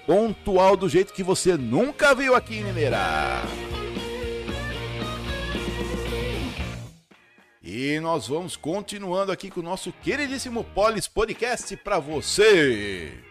pontual 0.06 0.76
do 0.76 0.88
jeito 0.88 1.12
que 1.12 1.24
você 1.24 1.56
nunca 1.56 2.14
viu 2.14 2.36
aqui 2.36 2.58
em 2.58 2.62
Limeira. 2.62 3.42
E 7.60 7.98
nós 7.98 8.28
vamos 8.28 8.54
continuando 8.54 9.32
aqui 9.32 9.50
com 9.50 9.58
o 9.58 9.64
nosso 9.64 9.92
queridíssimo 9.92 10.62
Polis 10.62 11.08
Podcast 11.08 11.76
para 11.78 11.98
você. 11.98 13.29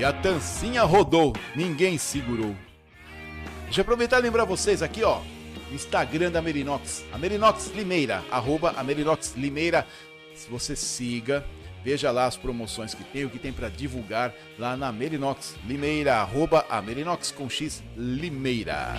E 0.00 0.04
a 0.04 0.14
tancinha 0.14 0.82
rodou, 0.82 1.36
ninguém 1.54 1.98
segurou. 1.98 2.56
Deixa 3.64 3.80
eu 3.80 3.82
aproveitar 3.82 4.18
e 4.18 4.22
lembrar 4.22 4.46
vocês 4.46 4.82
aqui, 4.82 5.04
ó. 5.04 5.20
Instagram 5.70 6.30
da 6.30 6.40
Merinox, 6.40 7.04
a 7.12 7.18
Merinox 7.18 7.70
Limeira, 7.74 8.24
arroba 8.30 8.72
a 8.78 8.82
Merinox 8.82 9.34
Limeira. 9.36 9.86
Se 10.34 10.48
você 10.48 10.74
siga, 10.74 11.44
veja 11.84 12.10
lá 12.10 12.24
as 12.24 12.34
promoções 12.34 12.94
que 12.94 13.04
tem, 13.04 13.26
o 13.26 13.28
que 13.28 13.38
tem 13.38 13.52
para 13.52 13.68
divulgar 13.68 14.32
lá 14.58 14.74
na 14.74 14.90
Merinox 14.90 15.54
Limeira, 15.66 16.14
arroba 16.14 16.64
a 16.70 16.80
Merinox 16.80 17.30
com 17.30 17.50
X 17.50 17.82
Limeira. 17.94 18.94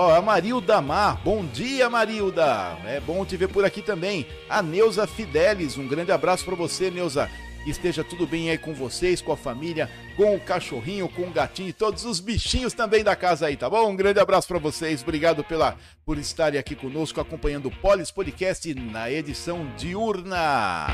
Ó, 0.00 0.14
a 0.14 0.22
Marilda 0.22 0.80
Mar, 0.80 1.20
bom 1.24 1.44
dia 1.44 1.90
Marilda, 1.90 2.78
é 2.86 3.00
bom 3.00 3.24
te 3.24 3.36
ver 3.36 3.48
por 3.48 3.64
aqui 3.64 3.82
também. 3.82 4.28
A 4.48 4.62
Neuza 4.62 5.08
Fidelis, 5.08 5.76
um 5.76 5.88
grande 5.88 6.12
abraço 6.12 6.44
para 6.44 6.54
você, 6.54 6.88
Neuza. 6.88 7.28
Que 7.64 7.70
esteja 7.72 8.04
tudo 8.04 8.24
bem 8.24 8.48
aí 8.48 8.58
com 8.58 8.72
vocês, 8.72 9.20
com 9.20 9.32
a 9.32 9.36
família, 9.36 9.90
com 10.16 10.36
o 10.36 10.40
cachorrinho, 10.40 11.08
com 11.08 11.22
o 11.22 11.32
gatinho 11.32 11.70
e 11.70 11.72
todos 11.72 12.04
os 12.04 12.20
bichinhos 12.20 12.72
também 12.72 13.02
da 13.02 13.16
casa 13.16 13.46
aí, 13.46 13.56
tá 13.56 13.68
bom? 13.68 13.90
Um 13.90 13.96
grande 13.96 14.20
abraço 14.20 14.46
para 14.46 14.60
vocês, 14.60 15.02
obrigado 15.02 15.42
pela 15.42 15.76
por 16.06 16.16
estarem 16.16 16.60
aqui 16.60 16.76
conosco 16.76 17.20
acompanhando 17.20 17.66
o 17.66 17.76
Polis 17.78 18.12
Podcast 18.12 18.72
na 18.74 19.10
edição 19.10 19.68
diurna. 19.76 20.86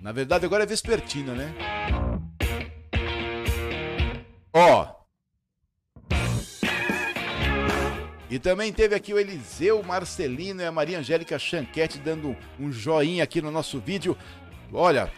Na 0.00 0.10
verdade 0.10 0.46
agora 0.46 0.62
é 0.62 0.66
vespertina, 0.66 1.34
né? 1.34 1.54
Ó, 4.54 5.03
E 8.34 8.38
também 8.40 8.72
teve 8.72 8.96
aqui 8.96 9.14
o 9.14 9.18
Eliseu 9.20 9.80
Marcelino 9.84 10.60
e 10.60 10.64
a 10.64 10.72
Maria 10.72 10.98
Angélica 10.98 11.38
Chanquete 11.38 12.00
dando 12.00 12.36
um 12.58 12.72
joinha 12.72 13.22
aqui 13.22 13.40
no 13.40 13.48
nosso 13.48 13.78
vídeo. 13.78 14.18
Olha, 14.72 15.08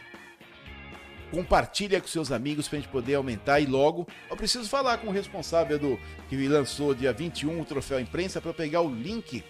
compartilha 1.31 1.99
com 1.99 2.07
seus 2.07 2.31
amigos 2.31 2.69
para 2.69 2.77
a 2.77 2.81
gente 2.83 2.91
poder 2.91 3.15
aumentar 3.15 3.59
e 3.59 3.65
logo 3.65 4.07
eu 4.29 4.37
preciso 4.37 4.69
falar 4.69 4.99
com 4.99 5.07
o 5.07 5.11
responsável 5.11 5.79
do 5.79 5.99
que 6.29 6.47
lançou 6.47 6.95
dia 6.95 7.11
21 7.11 7.59
o 7.59 7.65
troféu 7.65 7.99
imprensa 7.99 8.39
para 8.39 8.53
pegar 8.53 8.83
o 8.83 8.95
link 8.95 9.43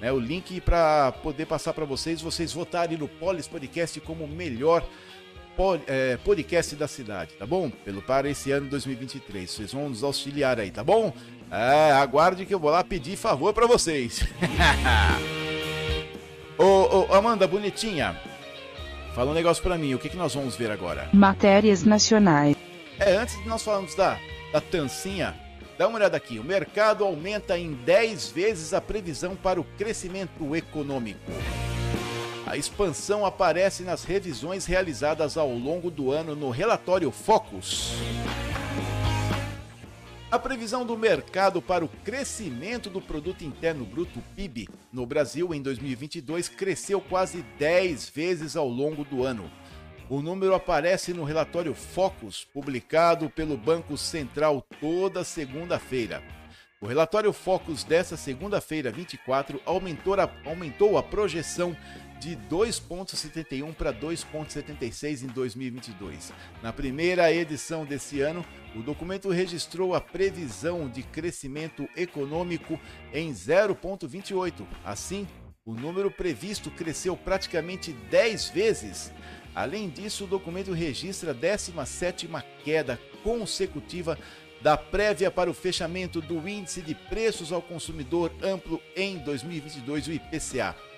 né, 0.00 0.10
o 0.10 0.18
link 0.18 0.58
para 0.62 1.12
poder 1.12 1.44
passar 1.44 1.74
para 1.74 1.84
vocês, 1.84 2.22
vocês 2.22 2.50
votarem 2.54 2.96
no 2.96 3.08
Polis 3.08 3.46
Podcast 3.46 4.00
como 4.00 4.26
melhor 4.26 4.82
é, 5.86 6.16
podcast 6.16 6.74
da 6.76 6.88
cidade, 6.88 7.34
tá 7.34 7.44
bom? 7.44 7.68
Pelo 7.68 8.00
para 8.00 8.28
esse 8.28 8.50
ano 8.50 8.68
2023. 8.70 9.50
Vocês 9.50 9.72
vão 9.72 9.90
nos 9.90 10.02
auxiliar 10.02 10.58
aí, 10.58 10.70
tá 10.70 10.82
bom? 10.82 11.14
É, 11.52 11.92
aguarde 11.92 12.46
que 12.46 12.54
eu 12.54 12.58
vou 12.58 12.70
lá 12.70 12.82
pedir 12.82 13.14
favor 13.14 13.52
para 13.52 13.66
vocês. 13.66 14.24
ô, 16.56 16.64
ô, 17.10 17.14
Amanda, 17.14 17.46
bonitinha. 17.46 18.18
Fala 19.14 19.32
um 19.32 19.34
negócio 19.34 19.62
para 19.62 19.76
mim, 19.76 19.92
o 19.92 19.98
que, 19.98 20.08
que 20.08 20.16
nós 20.16 20.34
vamos 20.34 20.56
ver 20.56 20.70
agora? 20.70 21.10
Matérias 21.12 21.84
nacionais. 21.84 22.56
É, 22.98 23.16
antes 23.16 23.38
de 23.42 23.46
nós 23.46 23.62
falarmos 23.62 23.94
da, 23.94 24.18
da 24.50 24.62
tancinha, 24.62 25.34
dá 25.76 25.86
uma 25.86 25.98
olhada 25.98 26.16
aqui. 26.16 26.38
O 26.38 26.44
mercado 26.44 27.04
aumenta 27.04 27.58
em 27.58 27.74
10 27.74 28.30
vezes 28.30 28.72
a 28.72 28.80
previsão 28.80 29.36
para 29.36 29.60
o 29.60 29.64
crescimento 29.76 30.56
econômico. 30.56 31.30
A 32.46 32.56
expansão 32.56 33.26
aparece 33.26 33.82
nas 33.82 34.04
revisões 34.04 34.64
realizadas 34.64 35.36
ao 35.36 35.50
longo 35.50 35.90
do 35.90 36.10
ano 36.10 36.34
no 36.34 36.48
relatório 36.48 37.10
Focus. 37.10 37.92
A 40.32 40.38
previsão 40.38 40.86
do 40.86 40.96
mercado 40.96 41.60
para 41.60 41.84
o 41.84 41.88
crescimento 41.88 42.88
do 42.88 43.02
produto 43.02 43.44
interno 43.44 43.84
bruto 43.84 44.18
PIB 44.34 44.66
no 44.90 45.04
Brasil 45.04 45.52
em 45.52 45.60
2022 45.60 46.48
cresceu 46.48 47.02
quase 47.02 47.42
10 47.58 48.08
vezes 48.08 48.56
ao 48.56 48.66
longo 48.66 49.04
do 49.04 49.24
ano. 49.24 49.52
O 50.08 50.22
número 50.22 50.54
aparece 50.54 51.12
no 51.12 51.22
relatório 51.22 51.74
Focus, 51.74 52.46
publicado 52.50 53.28
pelo 53.28 53.58
Banco 53.58 53.94
Central 53.98 54.66
toda 54.80 55.22
segunda-feira. 55.22 56.22
O 56.80 56.86
relatório 56.86 57.30
Focus 57.34 57.84
dessa 57.84 58.16
segunda-feira, 58.16 58.90
24, 58.90 59.60
aumentou 59.66 60.14
a, 60.14 60.30
aumentou 60.46 60.96
a 60.96 61.02
projeção 61.02 61.76
de 62.22 62.36
2,71 62.48 63.74
para 63.74 63.92
2,76 63.92 65.24
em 65.24 65.26
2022. 65.26 66.32
Na 66.62 66.72
primeira 66.72 67.32
edição 67.32 67.84
desse 67.84 68.20
ano, 68.20 68.44
o 68.76 68.82
documento 68.82 69.28
registrou 69.28 69.92
a 69.92 70.00
previsão 70.00 70.88
de 70.88 71.02
crescimento 71.02 71.88
econômico 71.96 72.78
em 73.12 73.32
0,28. 73.32 74.64
Assim, 74.84 75.26
o 75.66 75.74
número 75.74 76.12
previsto 76.12 76.70
cresceu 76.70 77.16
praticamente 77.16 77.92
10 77.92 78.50
vezes. 78.50 79.12
Além 79.52 79.90
disso, 79.90 80.22
o 80.22 80.28
documento 80.28 80.72
registra 80.72 81.32
a 81.32 81.34
17ª 81.34 82.44
queda 82.64 83.00
consecutiva 83.24 84.16
da 84.62 84.76
prévia 84.76 85.28
para 85.28 85.50
o 85.50 85.54
fechamento 85.54 86.20
do 86.20 86.48
Índice 86.48 86.82
de 86.82 86.94
Preços 86.94 87.50
ao 87.50 87.60
Consumidor 87.60 88.32
Amplo 88.40 88.80
em 88.94 89.18
2022, 89.18 90.06
o 90.06 90.12
IPCA. 90.12 90.91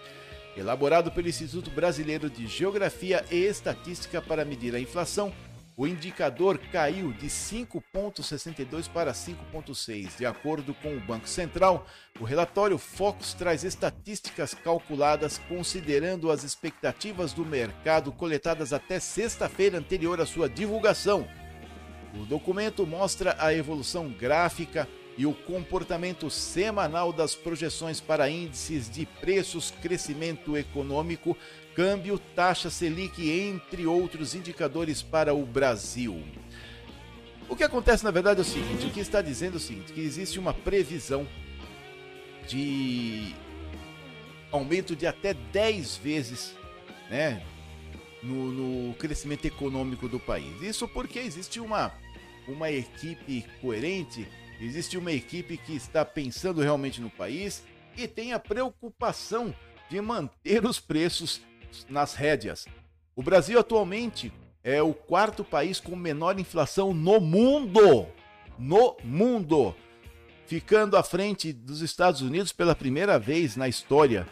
Elaborado 0.56 1.10
pelo 1.10 1.28
Instituto 1.28 1.68
Brasileiro 1.70 2.30
de 2.30 2.46
Geografia 2.46 3.24
e 3.30 3.44
Estatística 3.44 4.22
para 4.22 4.44
medir 4.44 4.74
a 4.74 4.80
inflação, 4.80 5.32
o 5.76 5.84
indicador 5.84 6.58
caiu 6.70 7.12
de 7.12 7.26
5,62 7.26 8.88
para 8.88 9.12
5,6. 9.12 10.16
De 10.16 10.24
acordo 10.24 10.72
com 10.74 10.96
o 10.96 11.00
Banco 11.00 11.26
Central, 11.26 11.84
o 12.20 12.24
relatório 12.24 12.78
Focus 12.78 13.34
traz 13.34 13.64
estatísticas 13.64 14.54
calculadas 14.54 15.38
considerando 15.48 16.30
as 16.30 16.44
expectativas 16.44 17.32
do 17.32 17.44
mercado 17.44 18.12
coletadas 18.12 18.72
até 18.72 19.00
sexta-feira 19.00 19.78
anterior 19.78 20.20
à 20.20 20.26
sua 20.26 20.48
divulgação. 20.48 21.26
O 22.14 22.24
documento 22.24 22.86
mostra 22.86 23.34
a 23.40 23.52
evolução 23.52 24.08
gráfica 24.08 24.88
e 25.16 25.27
o 25.27 25.33
comportamento 25.33 26.29
semanal 26.29 27.12
das 27.12 27.35
projeções 27.35 28.00
para 28.00 28.29
índices 28.29 28.90
de 28.90 29.07
preços, 29.07 29.70
crescimento 29.70 30.57
econômico, 30.57 31.37
câmbio, 31.74 32.18
taxa 32.18 32.68
Selic, 32.68 33.31
entre 33.31 33.87
outros 33.87 34.35
indicadores 34.35 35.03
para 35.03 35.35
o 35.35 35.44
Brasil. 35.44 36.22
O 37.48 37.55
que 37.55 37.62
acontece 37.62 38.05
na 38.05 38.11
verdade 38.11 38.40
é 38.40 38.42
o 38.42 38.44
seguinte: 38.44 38.87
o 38.87 38.90
que 38.90 39.00
está 39.00 39.22
dizendo 39.22 39.55
é 39.55 39.57
o 39.57 39.61
seguinte, 39.61 39.92
que 39.92 40.00
existe 40.00 40.38
uma 40.38 40.53
previsão 40.53 41.27
de 42.48 43.35
aumento 44.50 44.94
de 44.94 45.07
até 45.07 45.35
10 45.35 45.96
vezes 45.96 46.55
né, 47.11 47.42
no, 48.22 48.50
no 48.50 48.94
crescimento 48.94 49.44
econômico 49.44 50.09
do 50.09 50.18
país. 50.18 50.62
Isso 50.62 50.88
porque 50.88 51.18
existe 51.18 51.61
uma, 51.61 51.92
uma 52.48 52.70
equipe 52.70 53.44
coerente 53.61 54.27
Existe 54.64 54.96
uma 54.96 55.12
equipe 55.12 55.59
que 55.59 55.77
está 55.77 56.07
pensando 56.07 56.62
realmente 56.62 56.98
no 56.98 57.11
país 57.11 57.62
e 57.98 58.09
tem 58.09 58.33
a 58.33 58.38
preocupação 58.38 59.55
de 59.90 60.00
manter 60.00 60.64
os 60.64 60.81
preços 60.81 61.42
nas 61.87 62.14
rédeas. 62.14 62.64
O 63.14 63.22
Brasil 63.22 63.59
atualmente 63.59 64.33
é 64.62 64.81
o 64.81 64.94
quarto 64.94 65.44
país 65.44 65.79
com 65.79 65.94
menor 65.94 66.40
inflação 66.40 66.94
no 66.94 67.20
mundo. 67.20 68.07
No 68.59 68.96
mundo. 69.05 69.74
Ficando 70.46 70.96
à 70.96 71.03
frente 71.03 71.53
dos 71.53 71.83
Estados 71.83 72.22
Unidos 72.22 72.50
pela 72.50 72.74
primeira 72.74 73.18
vez 73.18 73.57
na 73.57 73.68
história. 73.68 74.27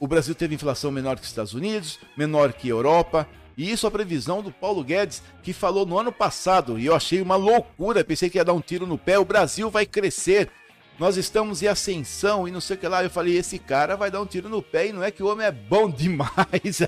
O 0.00 0.08
Brasil 0.08 0.34
teve 0.34 0.56
inflação 0.56 0.90
menor 0.90 1.16
que 1.16 1.22
os 1.22 1.28
Estados 1.28 1.54
Unidos, 1.54 2.00
menor 2.16 2.52
que 2.52 2.66
a 2.66 2.70
Europa, 2.70 3.28
e 3.58 3.72
isso 3.72 3.88
a 3.88 3.90
previsão 3.90 4.40
do 4.40 4.52
Paulo 4.52 4.84
Guedes, 4.84 5.20
que 5.42 5.52
falou 5.52 5.84
no 5.84 5.98
ano 5.98 6.12
passado, 6.12 6.78
e 6.78 6.86
eu 6.86 6.94
achei 6.94 7.20
uma 7.20 7.34
loucura, 7.34 8.04
pensei 8.04 8.30
que 8.30 8.38
ia 8.38 8.44
dar 8.44 8.52
um 8.52 8.60
tiro 8.60 8.86
no 8.86 8.96
pé, 8.96 9.18
o 9.18 9.24
Brasil 9.24 9.68
vai 9.68 9.84
crescer. 9.84 10.48
Nós 10.96 11.16
estamos 11.16 11.60
em 11.60 11.66
ascensão 11.66 12.46
e 12.46 12.52
não 12.52 12.60
sei 12.60 12.76
o 12.76 12.78
que 12.78 12.86
lá. 12.88 13.02
Eu 13.02 13.10
falei, 13.10 13.36
esse 13.36 13.58
cara 13.58 13.96
vai 13.96 14.10
dar 14.10 14.20
um 14.20 14.26
tiro 14.26 14.48
no 14.48 14.62
pé 14.62 14.88
e 14.88 14.92
não 14.92 15.02
é 15.02 15.10
que 15.10 15.22
o 15.22 15.26
homem 15.26 15.46
é 15.46 15.50
bom 15.50 15.90
demais. 15.90 16.80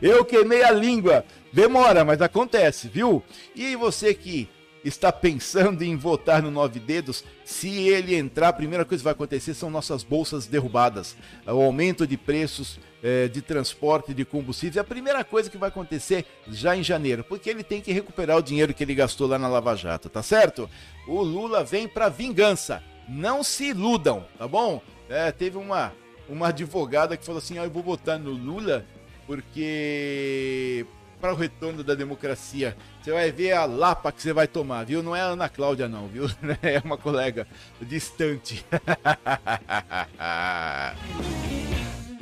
eu 0.00 0.24
queimei 0.24 0.62
a 0.62 0.70
língua. 0.70 1.24
Demora, 1.52 2.04
mas 2.04 2.20
acontece, 2.22 2.88
viu? 2.88 3.22
E 3.54 3.76
você 3.76 4.14
que 4.14 4.48
está 4.84 5.12
pensando 5.12 5.82
em 5.82 5.96
votar 5.96 6.42
no 6.42 6.50
Nove 6.50 6.80
Dedos, 6.80 7.24
se 7.44 7.88
ele 7.88 8.14
entrar, 8.14 8.48
a 8.48 8.52
primeira 8.52 8.84
coisa 8.84 9.00
que 9.00 9.04
vai 9.04 9.12
acontecer 9.12 9.54
são 9.54 9.70
nossas 9.70 10.02
bolsas 10.02 10.46
derrubadas. 10.46 11.16
O 11.46 11.62
aumento 11.62 12.06
de 12.06 12.16
preços 12.16 12.78
é, 13.02 13.28
de 13.28 13.42
transporte 13.42 14.14
de 14.14 14.24
combustíveis 14.24 14.76
é 14.76 14.80
a 14.80 14.84
primeira 14.84 15.24
coisa 15.24 15.50
que 15.50 15.58
vai 15.58 15.68
acontecer 15.68 16.24
já 16.48 16.76
em 16.76 16.82
janeiro, 16.82 17.24
porque 17.24 17.50
ele 17.50 17.64
tem 17.64 17.80
que 17.80 17.92
recuperar 17.92 18.36
o 18.36 18.42
dinheiro 18.42 18.72
que 18.72 18.84
ele 18.84 18.94
gastou 18.94 19.26
lá 19.26 19.38
na 19.38 19.48
Lava 19.48 19.74
Jato, 19.74 20.08
tá 20.08 20.22
certo? 20.22 20.70
O 21.06 21.22
Lula 21.22 21.64
vem 21.64 21.88
para 21.88 22.08
vingança. 22.08 22.82
Não 23.08 23.42
se 23.42 23.70
iludam, 23.70 24.24
tá 24.38 24.46
bom? 24.46 24.80
É, 25.08 25.32
teve 25.32 25.58
uma, 25.58 25.92
uma 26.28 26.48
advogada 26.48 27.16
que 27.16 27.26
falou 27.26 27.40
assim: 27.40 27.58
ah, 27.58 27.64
eu 27.64 27.70
vou 27.70 27.82
votar 27.82 28.18
no 28.18 28.30
Lula 28.30 28.86
porque 29.26 30.86
para 31.20 31.32
o 31.32 31.36
retorno 31.36 31.84
da 31.84 31.94
democracia. 31.94 32.76
Você 33.00 33.12
vai 33.12 33.30
ver 33.30 33.52
a 33.52 33.64
lapa 33.64 34.10
que 34.10 34.20
você 34.20 34.32
vai 34.32 34.48
tomar, 34.48 34.84
viu? 34.84 35.04
Não 35.04 35.14
é 35.14 35.20
a 35.20 35.26
Ana 35.26 35.48
Cláudia, 35.48 35.88
não, 35.88 36.08
viu? 36.08 36.28
É 36.62 36.80
uma 36.84 36.98
colega 36.98 37.46
distante. 37.80 38.66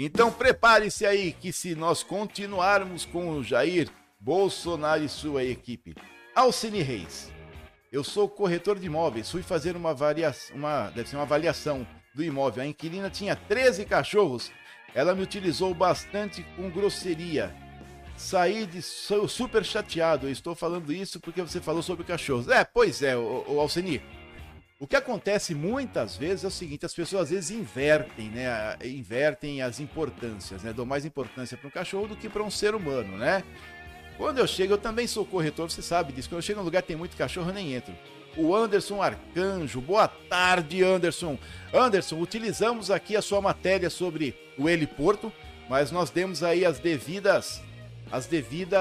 então 0.04 0.32
prepare-se 0.32 1.04
aí 1.04 1.32
que 1.32 1.52
se 1.52 1.74
nós 1.74 2.02
continuarmos 2.02 3.04
com 3.04 3.30
o 3.30 3.42
Jair 3.44 3.90
Bolsonaro 4.18 5.02
e 5.04 5.08
sua 5.08 5.44
equipe. 5.44 5.94
Alcine 6.34 6.82
Reis. 6.82 7.30
Eu 7.92 8.04
sou 8.04 8.28
corretor 8.28 8.78
de 8.78 8.86
imóveis, 8.86 9.30
fui 9.30 9.42
fazer 9.42 9.76
uma, 9.76 9.92
variação, 9.92 10.56
uma, 10.56 10.90
deve 10.90 11.08
ser 11.08 11.16
uma 11.16 11.22
avaliação 11.22 11.86
do 12.14 12.22
imóvel. 12.22 12.62
A 12.62 12.66
inquilina 12.66 13.10
tinha 13.10 13.34
13 13.34 13.84
cachorros. 13.84 14.50
Ela 14.94 15.14
me 15.14 15.22
utilizou 15.22 15.74
bastante 15.74 16.42
com 16.56 16.70
grosseria 16.70 17.54
saí 18.20 18.66
de 18.66 18.82
super 18.82 19.64
chateado. 19.64 20.26
Eu 20.26 20.30
estou 20.30 20.54
falando 20.54 20.92
isso 20.92 21.18
porque 21.18 21.40
você 21.40 21.60
falou 21.60 21.82
sobre 21.82 22.04
cachorros. 22.04 22.48
É, 22.48 22.62
pois 22.64 23.02
é, 23.02 23.16
o, 23.16 23.44
o. 23.48 23.66
O 24.80 24.86
que 24.86 24.96
acontece 24.96 25.54
muitas 25.54 26.16
vezes 26.16 26.42
é 26.42 26.46
o 26.46 26.50
seguinte: 26.50 26.86
as 26.86 26.94
pessoas 26.94 27.24
às 27.24 27.30
vezes 27.30 27.50
invertem, 27.50 28.30
né? 28.30 28.78
Invertem 28.82 29.60
as 29.60 29.78
importâncias, 29.78 30.62
né? 30.62 30.72
Dou 30.72 30.86
mais 30.86 31.04
importância 31.04 31.54
para 31.54 31.68
um 31.68 31.70
cachorro 31.70 32.08
do 32.08 32.16
que 32.16 32.30
para 32.30 32.42
um 32.42 32.50
ser 32.50 32.74
humano, 32.74 33.18
né? 33.18 33.44
Quando 34.16 34.38
eu 34.38 34.46
chego, 34.46 34.72
eu 34.72 34.78
também 34.78 35.06
sou 35.06 35.26
corretor, 35.26 35.70
você 35.70 35.82
sabe 35.82 36.14
disso. 36.14 36.30
Quando 36.30 36.38
eu 36.38 36.42
chego 36.42 36.60
num 36.60 36.64
lugar 36.64 36.80
que 36.80 36.88
tem 36.88 36.96
muito 36.96 37.14
cachorro, 37.14 37.50
eu 37.50 37.54
nem 37.54 37.74
entro. 37.74 37.94
O 38.38 38.54
Anderson 38.56 39.02
Arcanjo, 39.02 39.82
boa 39.82 40.08
tarde, 40.08 40.82
Anderson. 40.82 41.38
Anderson, 41.74 42.18
utilizamos 42.18 42.90
aqui 42.90 43.16
a 43.16 43.22
sua 43.22 43.42
matéria 43.42 43.90
sobre 43.90 44.34
o 44.56 44.66
heliporto, 44.66 45.30
mas 45.68 45.90
nós 45.90 46.08
demos 46.08 46.42
aí 46.42 46.64
as 46.64 46.78
devidas 46.78 47.62
as 48.10 48.26
devidas, 48.26 48.80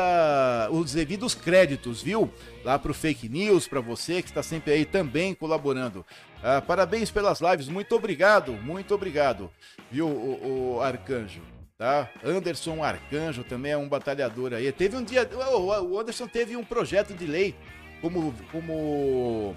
os 0.72 0.94
devidos 0.94 1.36
créditos, 1.36 2.02
viu? 2.02 2.32
Lá 2.64 2.80
pro 2.80 2.94
fake 2.94 3.30
news, 3.30 3.68
para 3.68 3.80
você 3.80 4.22
que 4.22 4.30
está 4.30 4.42
sempre 4.42 4.74
aí 4.74 4.86
também 4.86 5.34
colaborando. 5.34 6.06
Ah, 6.44 6.62
parabéns 6.62 7.12
pelas 7.12 7.40
lives, 7.40 7.68
muito 7.68 7.96
obrigado, 7.96 8.54
muito 8.54 8.94
obrigado, 8.96 9.52
viu, 9.92 10.08
o, 10.08 10.78
o, 10.78 10.82
Arcanjo, 10.82 11.42
tá? 11.78 12.10
Anderson 12.24 12.84
Arcanjo 12.84 13.44
também 13.44 13.74
é 13.74 13.78
um 13.78 13.90
batalhador 13.90 14.54
aí. 14.54 14.72
Teve 14.72 14.96
um 14.96 15.04
dia, 15.04 15.30
o 15.54 16.00
Anderson 16.00 16.28
teve 16.28 16.56
um 16.56 16.64
projeto 16.64 17.14
de 17.14 17.26
lei 17.26 17.56
como, 18.02 18.34
como 18.52 19.56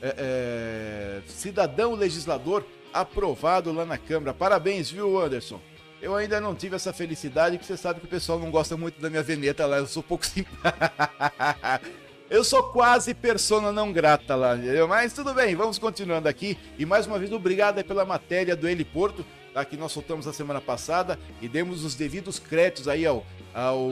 é, 0.00 0.14
é, 0.18 1.22
cidadão 1.28 1.94
legislador 1.94 2.64
aprovado 2.92 3.72
lá 3.72 3.84
na 3.84 3.98
Câmara. 3.98 4.34
Parabéns, 4.34 4.90
viu, 4.90 5.20
Anderson? 5.20 5.60
Eu 6.02 6.16
ainda 6.16 6.40
não 6.40 6.52
tive 6.52 6.74
essa 6.74 6.92
felicidade, 6.92 7.56
porque 7.56 7.72
você 7.72 7.80
sabe 7.80 8.00
que 8.00 8.06
o 8.06 8.08
pessoal 8.08 8.36
não 8.36 8.50
gosta 8.50 8.76
muito 8.76 9.00
da 9.00 9.08
minha 9.08 9.22
veneta 9.22 9.64
lá, 9.66 9.78
eu 9.78 9.86
sou 9.86 10.02
pouco 10.02 10.26
simpático. 10.26 10.72
Eu 12.28 12.42
sou 12.42 12.62
quase 12.62 13.12
persona 13.12 13.70
não 13.70 13.92
grata 13.92 14.34
lá, 14.34 14.56
entendeu? 14.56 14.88
Mas 14.88 15.12
tudo 15.12 15.34
bem, 15.34 15.54
vamos 15.54 15.78
continuando 15.78 16.26
aqui. 16.26 16.56
E 16.78 16.86
mais 16.86 17.06
uma 17.06 17.18
vez, 17.18 17.30
obrigado 17.30 17.84
pela 17.84 18.06
matéria 18.06 18.56
do 18.56 18.66
Heliporto, 18.66 19.22
tá? 19.52 19.62
que 19.66 19.76
nós 19.76 19.92
soltamos 19.92 20.26
a 20.26 20.32
semana 20.32 20.58
passada 20.58 21.18
e 21.42 21.48
demos 21.48 21.84
os 21.84 21.94
devidos 21.94 22.38
créditos 22.38 22.88
aí 22.88 23.04
ao, 23.04 23.26
ao 23.52 23.90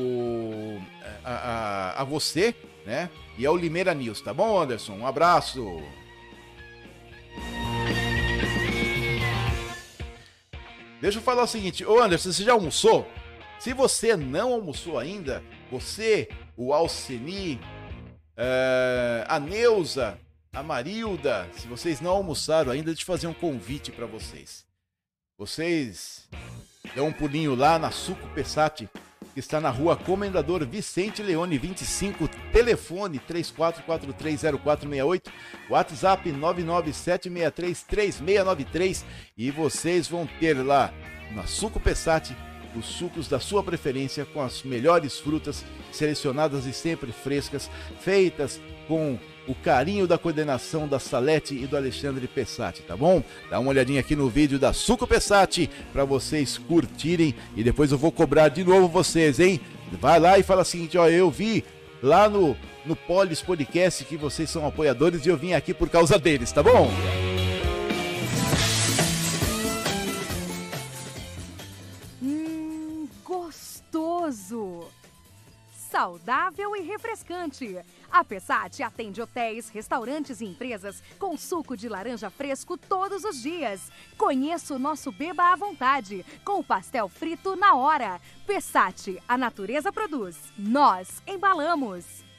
a, 1.23 1.35
a, 1.35 2.01
a 2.01 2.05
você, 2.05 2.55
né? 2.87 3.11
E 3.37 3.45
ao 3.45 3.55
Limeira 3.55 3.93
News, 3.93 4.23
tá 4.23 4.33
bom, 4.33 4.59
Anderson? 4.59 4.95
Um 4.95 5.07
abraço. 5.07 5.83
Deixa 11.01 11.19
eu 11.19 11.23
falar 11.23 11.45
o 11.45 11.47
seguinte, 11.47 11.85
ô 11.85 12.03
Anderson, 12.03 12.31
você 12.31 12.45
já 12.45 12.53
almoçou? 12.53 13.09
Se 13.59 13.73
você 13.73 14.17
não 14.17 14.53
almoçou 14.53 14.99
ainda, 14.99 15.43
você, 15.71 16.29
o 16.57 16.75
Alceni, 16.75 17.61
uh, 18.37 19.25
a 19.27 19.41
Neuza, 19.41 20.19
a 20.53 20.63
Marilda, 20.63 21.49
se 21.57 21.67
vocês 21.67 22.01
não 22.01 22.11
almoçaram 22.11 22.71
ainda, 22.71 22.87
deixa 22.87 23.03
eu 23.03 23.07
fazer 23.07 23.27
um 23.27 23.35
convite 23.35 23.91
para 23.91 24.05
vocês. 24.05 24.67
Vocês 25.39 26.29
dão 26.95 27.07
um 27.07 27.13
pulinho 27.13 27.55
lá 27.55 27.79
na 27.79 27.91
Suco 27.91 28.29
Pessati, 28.35 28.89
que 29.41 29.45
está 29.45 29.59
na 29.59 29.71
rua 29.71 29.97
Comendador 29.97 30.67
Vicente 30.67 31.23
Leone 31.23 31.57
25, 31.57 32.29
telefone 32.53 33.19
34430468, 33.27 35.33
WhatsApp 35.71 36.31
997633693 36.31 39.03
e 39.39 39.51
vocês 39.51 40.07
vão 40.07 40.29
ter 40.39 40.63
lá 40.63 40.93
na 41.35 41.47
Suco 41.47 41.81
Pessati 41.81 42.37
os 42.77 42.85
sucos 42.85 43.29
da 43.29 43.41
sua 43.41 43.65
preferência 43.65 44.27
com 44.27 44.43
as 44.43 44.63
melhores 44.63 45.19
frutas 45.19 45.65
selecionadas 45.91 46.67
e 46.67 46.75
sempre 46.75 47.11
frescas, 47.11 47.71
feitas 47.99 48.61
com 48.87 49.19
o 49.51 49.55
carinho 49.57 50.07
da 50.07 50.17
coordenação 50.17 50.87
da 50.87 51.01
Salete 51.01 51.55
e 51.55 51.67
do 51.67 51.77
Alexandre 51.77 52.29
Pessati, 52.29 52.83
tá 52.83 52.97
bom? 52.97 53.23
Dá 53.51 53.59
uma 53.59 53.71
olhadinha 53.71 53.99
aqui 53.99 54.15
no 54.15 54.29
vídeo 54.29 54.61
da 54.61 54.73
Suco 54.73 55.07
Pessati 55.07 55.69
para 55.93 56.05
vocês 56.05 56.57
curtirem 56.57 57.35
e 57.57 57.65
depois 57.65 57.91
eu 57.91 57.99
vou 57.99 58.13
cobrar 58.13 58.49
de 58.49 58.63
novo 58.63 58.87
vocês, 58.87 59.41
hein? 59.41 59.61
Vai 60.01 60.21
lá 60.21 60.39
e 60.39 60.45
fala 60.45 60.63
o 60.63 60.65
seguinte, 60.65 60.97
ó, 60.97 61.09
eu 61.09 61.29
vi 61.31 61.65
lá 62.01 62.29
no 62.29 62.57
no 62.87 62.97
Polis 62.97 63.43
Podcast 63.43 64.05
que 64.05 64.17
vocês 64.17 64.49
são 64.49 64.67
apoiadores 64.67 65.27
e 65.27 65.29
eu 65.29 65.37
vim 65.37 65.53
aqui 65.53 65.75
por 65.75 65.91
causa 65.91 66.19
deles, 66.19 66.51
tá 66.51 66.63
bom? 66.63 66.91
Saudável 76.21 76.77
e 76.77 76.83
refrescante. 76.83 77.79
A 78.11 78.23
Pessat 78.23 78.83
atende 78.83 79.23
hotéis, 79.23 79.71
restaurantes 79.71 80.41
e 80.41 80.45
empresas 80.45 81.03
com 81.19 81.37
suco 81.37 81.77
de 81.77 81.89
laranja 81.89 82.29
fresco 82.29 82.77
todos 82.77 83.25
os 83.25 83.41
dias. 83.41 83.91
Conheça 84.19 84.75
o 84.75 84.79
nosso 84.79 85.11
Beba 85.11 85.53
à 85.53 85.57
Vontade, 85.57 86.25
com 86.45 86.61
o 86.61 86.65
pastel 86.65 87.09
frito 87.09 87.57
na 87.57 87.75
hora. 87.75 88.21
Pessat, 88.47 89.21
a 89.27 89.39
natureza 89.39 89.91
produz. 89.91 90.37
Nós 90.59 91.23
embalamos. 91.27 92.30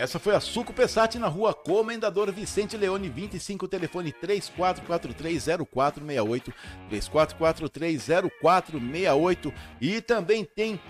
Essa 0.00 0.18
foi 0.18 0.34
a 0.34 0.40
Suco 0.40 0.72
Pessati 0.72 1.18
na 1.18 1.28
rua 1.28 1.52
Comendador 1.52 2.32
Vicente 2.32 2.74
Leone 2.74 3.10
25, 3.10 3.68
telefone 3.68 4.14
34430468, 4.14 6.54
34430468 6.90 9.52
e 9.78 10.00
também 10.00 10.42
tem 10.42 10.80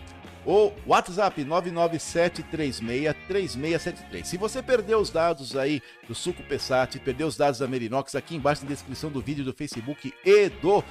o 0.46 0.70
WhatsApp 0.86 1.44
997363673. 1.44 4.24
Se 4.24 4.36
você 4.36 4.62
perdeu 4.62 5.00
os 5.00 5.10
dados 5.10 5.56
aí 5.56 5.82
do 6.06 6.14
Suco 6.14 6.44
Pessati, 6.44 7.00
perdeu 7.00 7.26
os 7.26 7.36
dados 7.36 7.58
da 7.58 7.66
Merinox, 7.66 8.14
aqui 8.14 8.36
embaixo 8.36 8.62
na 8.62 8.68
descrição 8.68 9.10
do 9.10 9.20
vídeo 9.20 9.44
do 9.44 9.52
Facebook 9.52 10.14
e 10.24 10.48
do 10.48 10.84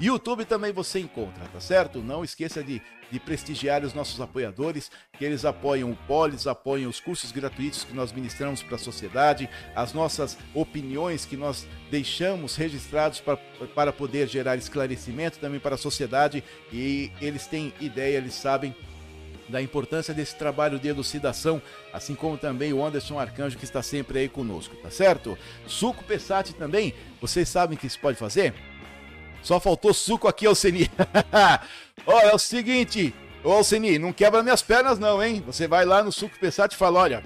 YouTube 0.00 0.44
também 0.44 0.72
você 0.72 1.00
encontra, 1.00 1.44
tá 1.52 1.60
certo? 1.60 1.98
Não 1.98 2.22
esqueça 2.22 2.62
de, 2.62 2.80
de 3.10 3.18
prestigiar 3.18 3.82
os 3.84 3.92
nossos 3.92 4.20
apoiadores, 4.20 4.90
que 5.18 5.24
eles 5.24 5.44
apoiam 5.44 5.90
o 5.90 5.96
Polis, 6.06 6.46
apoiam 6.46 6.88
os 6.88 7.00
cursos 7.00 7.32
gratuitos 7.32 7.82
que 7.82 7.92
nós 7.92 8.12
ministramos 8.12 8.62
para 8.62 8.76
a 8.76 8.78
sociedade, 8.78 9.50
as 9.74 9.92
nossas 9.92 10.38
opiniões 10.54 11.24
que 11.24 11.36
nós 11.36 11.66
deixamos 11.90 12.54
registrados 12.54 13.20
para, 13.20 13.36
para 13.74 13.92
poder 13.92 14.28
gerar 14.28 14.56
esclarecimento 14.56 15.40
também 15.40 15.58
para 15.58 15.74
a 15.74 15.78
sociedade 15.78 16.44
e 16.72 17.10
eles 17.20 17.48
têm 17.48 17.72
ideia, 17.80 18.18
eles 18.18 18.34
sabem 18.34 18.74
da 19.48 19.60
importância 19.62 20.14
desse 20.14 20.36
trabalho 20.36 20.78
de 20.78 20.88
elucidação, 20.88 21.60
assim 21.92 22.14
como 22.14 22.36
também 22.36 22.72
o 22.72 22.84
Anderson 22.84 23.18
Arcanjo 23.18 23.58
que 23.58 23.64
está 23.64 23.82
sempre 23.82 24.18
aí 24.20 24.28
conosco, 24.28 24.76
tá 24.76 24.90
certo? 24.90 25.36
Suco 25.66 26.04
Pessati 26.04 26.54
também, 26.54 26.94
vocês 27.20 27.48
sabem 27.48 27.76
que 27.76 27.88
se 27.88 27.98
pode 27.98 28.18
fazer? 28.18 28.54
Só 29.42 29.58
faltou 29.60 29.94
suco 29.94 30.28
aqui, 30.28 30.46
Alceni. 30.46 30.90
Ó, 32.06 32.20
é 32.20 32.34
o 32.34 32.38
seguinte, 32.38 33.14
ô 33.44 33.52
Alceni, 33.52 33.98
não 33.98 34.12
quebra 34.12 34.42
minhas 34.42 34.62
pernas 34.62 34.98
não, 34.98 35.22
hein? 35.22 35.42
Você 35.46 35.66
vai 35.66 35.84
lá 35.84 36.02
no 36.02 36.12
Suco 36.12 36.38
Pessati 36.38 36.74
e 36.74 36.78
fala, 36.78 37.00
olha, 37.00 37.24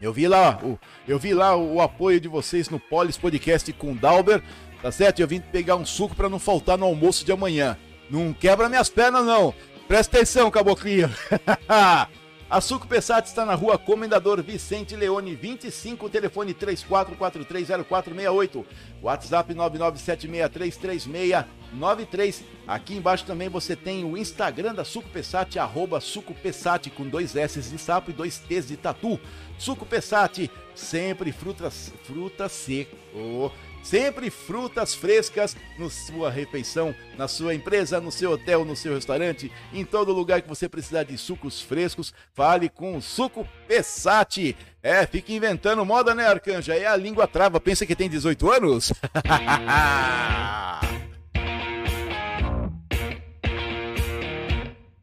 eu 0.00 0.12
vi 0.12 0.28
lá, 0.28 0.58
o, 0.62 0.78
eu 1.06 1.18
vi 1.18 1.34
lá 1.34 1.56
o, 1.56 1.74
o 1.74 1.80
apoio 1.80 2.20
de 2.20 2.28
vocês 2.28 2.68
no 2.68 2.78
Polis 2.78 3.16
Podcast 3.16 3.72
com 3.72 3.94
Dalber, 3.94 4.42
tá 4.80 4.92
certo? 4.92 5.20
Eu 5.20 5.28
vim 5.28 5.40
pegar 5.40 5.76
um 5.76 5.84
suco 5.84 6.14
para 6.14 6.28
não 6.28 6.38
faltar 6.38 6.78
no 6.78 6.86
almoço 6.86 7.24
de 7.24 7.32
amanhã. 7.32 7.76
Não 8.10 8.32
quebra 8.32 8.68
minhas 8.68 8.88
pernas 8.88 9.24
não. 9.24 9.52
Presta 9.86 10.16
atenção, 10.16 10.50
caboclinho. 10.50 11.10
A 12.50 12.62
Suco 12.62 12.88
Pessat 12.88 13.26
está 13.26 13.44
na 13.44 13.54
rua 13.54 13.76
Comendador 13.76 14.42
Vicente 14.42 14.96
Leone, 14.96 15.34
25, 15.34 16.08
telefone 16.08 16.54
34430468, 16.54 18.64
WhatsApp 19.02 19.54
997633693. 19.54 22.40
Aqui 22.66 22.96
embaixo 22.96 23.26
também 23.26 23.50
você 23.50 23.76
tem 23.76 24.02
o 24.02 24.16
Instagram 24.16 24.72
da 24.72 24.82
Suco 24.82 25.10
Pessat, 25.10 25.58
arroba 25.58 26.00
Suco 26.00 26.32
Pessat, 26.32 26.88
com 26.88 27.06
dois 27.06 27.36
S 27.36 27.60
de 27.60 27.76
sapo 27.76 28.10
e 28.10 28.14
dois 28.14 28.38
T's 28.38 28.68
de 28.68 28.78
tatu. 28.78 29.20
Suco 29.58 29.84
Pessat, 29.84 30.50
sempre 30.74 31.32
frutas, 31.32 31.92
fruta 32.06 32.48
seco. 32.48 32.96
Oh 33.14 33.50
Sempre 33.82 34.30
frutas 34.30 34.94
frescas 34.94 35.56
na 35.78 35.88
sua 35.88 36.30
refeição, 36.30 36.94
na 37.16 37.26
sua 37.26 37.54
empresa, 37.54 38.00
no 38.00 38.12
seu 38.12 38.32
hotel, 38.32 38.64
no 38.64 38.76
seu 38.76 38.94
restaurante, 38.94 39.50
em 39.72 39.84
todo 39.84 40.12
lugar 40.12 40.42
que 40.42 40.48
você 40.48 40.68
precisar 40.68 41.04
de 41.04 41.16
sucos 41.16 41.62
frescos, 41.62 42.12
fale 42.34 42.68
com 42.68 42.96
o 42.96 43.02
Suco 43.02 43.48
Pessati. 43.66 44.56
É, 44.82 45.06
fica 45.06 45.32
inventando 45.32 45.84
moda, 45.84 46.14
né, 46.14 46.26
Arcanja? 46.26 46.74
É 46.74 46.86
a 46.86 46.96
língua 46.96 47.26
trava, 47.26 47.60
pensa 47.60 47.86
que 47.86 47.96
tem 47.96 48.08
18 48.08 48.50
anos? 48.50 48.92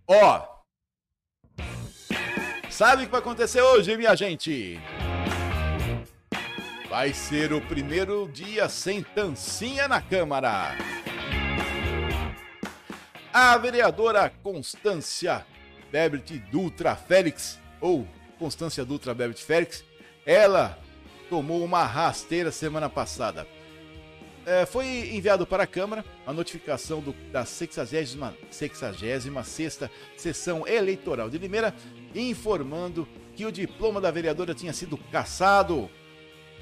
Ó, 0.07 0.39
sabe 2.69 3.01
o 3.01 3.05
que 3.07 3.11
vai 3.11 3.19
acontecer 3.19 3.61
hoje, 3.61 3.97
minha 3.97 4.15
gente? 4.15 4.79
Vai 6.95 7.13
ser 7.13 7.51
o 7.51 7.60
primeiro 7.60 8.25
dia 8.31 8.69
sem 8.69 9.03
tancinha 9.03 9.86
na 9.86 10.01
Câmara. 10.01 10.77
A 13.34 13.58
vereadora 13.58 14.31
Constância 14.41 15.45
Bebert 15.91 16.31
Dutra 16.49 16.95
Félix, 16.95 17.60
ou 17.81 18.08
Constância 18.39 18.86
Dutra 18.86 19.13
Bebert 19.13 19.39
Félix, 19.39 19.84
ela 20.25 20.79
tomou 21.29 21.65
uma 21.65 21.84
rasteira 21.84 22.49
semana 22.49 22.89
passada. 22.89 23.45
É, 24.45 24.65
foi 24.65 25.13
enviado 25.13 25.45
para 25.45 25.63
a 25.63 25.67
Câmara 25.67 26.05
a 26.25 26.31
notificação 26.31 27.01
do, 27.01 27.12
da 27.29 27.43
66 27.43 28.17
sexta 29.43 29.91
sessão 30.15 30.65
eleitoral 30.65 31.29
de 31.29 31.38
Limeira, 31.38 31.75
informando 32.15 33.05
que 33.36 33.45
o 33.45 33.51
diploma 33.51 33.99
da 33.99 34.10
vereadora 34.12 34.55
tinha 34.55 34.71
sido 34.71 34.97
cassado 35.12 35.91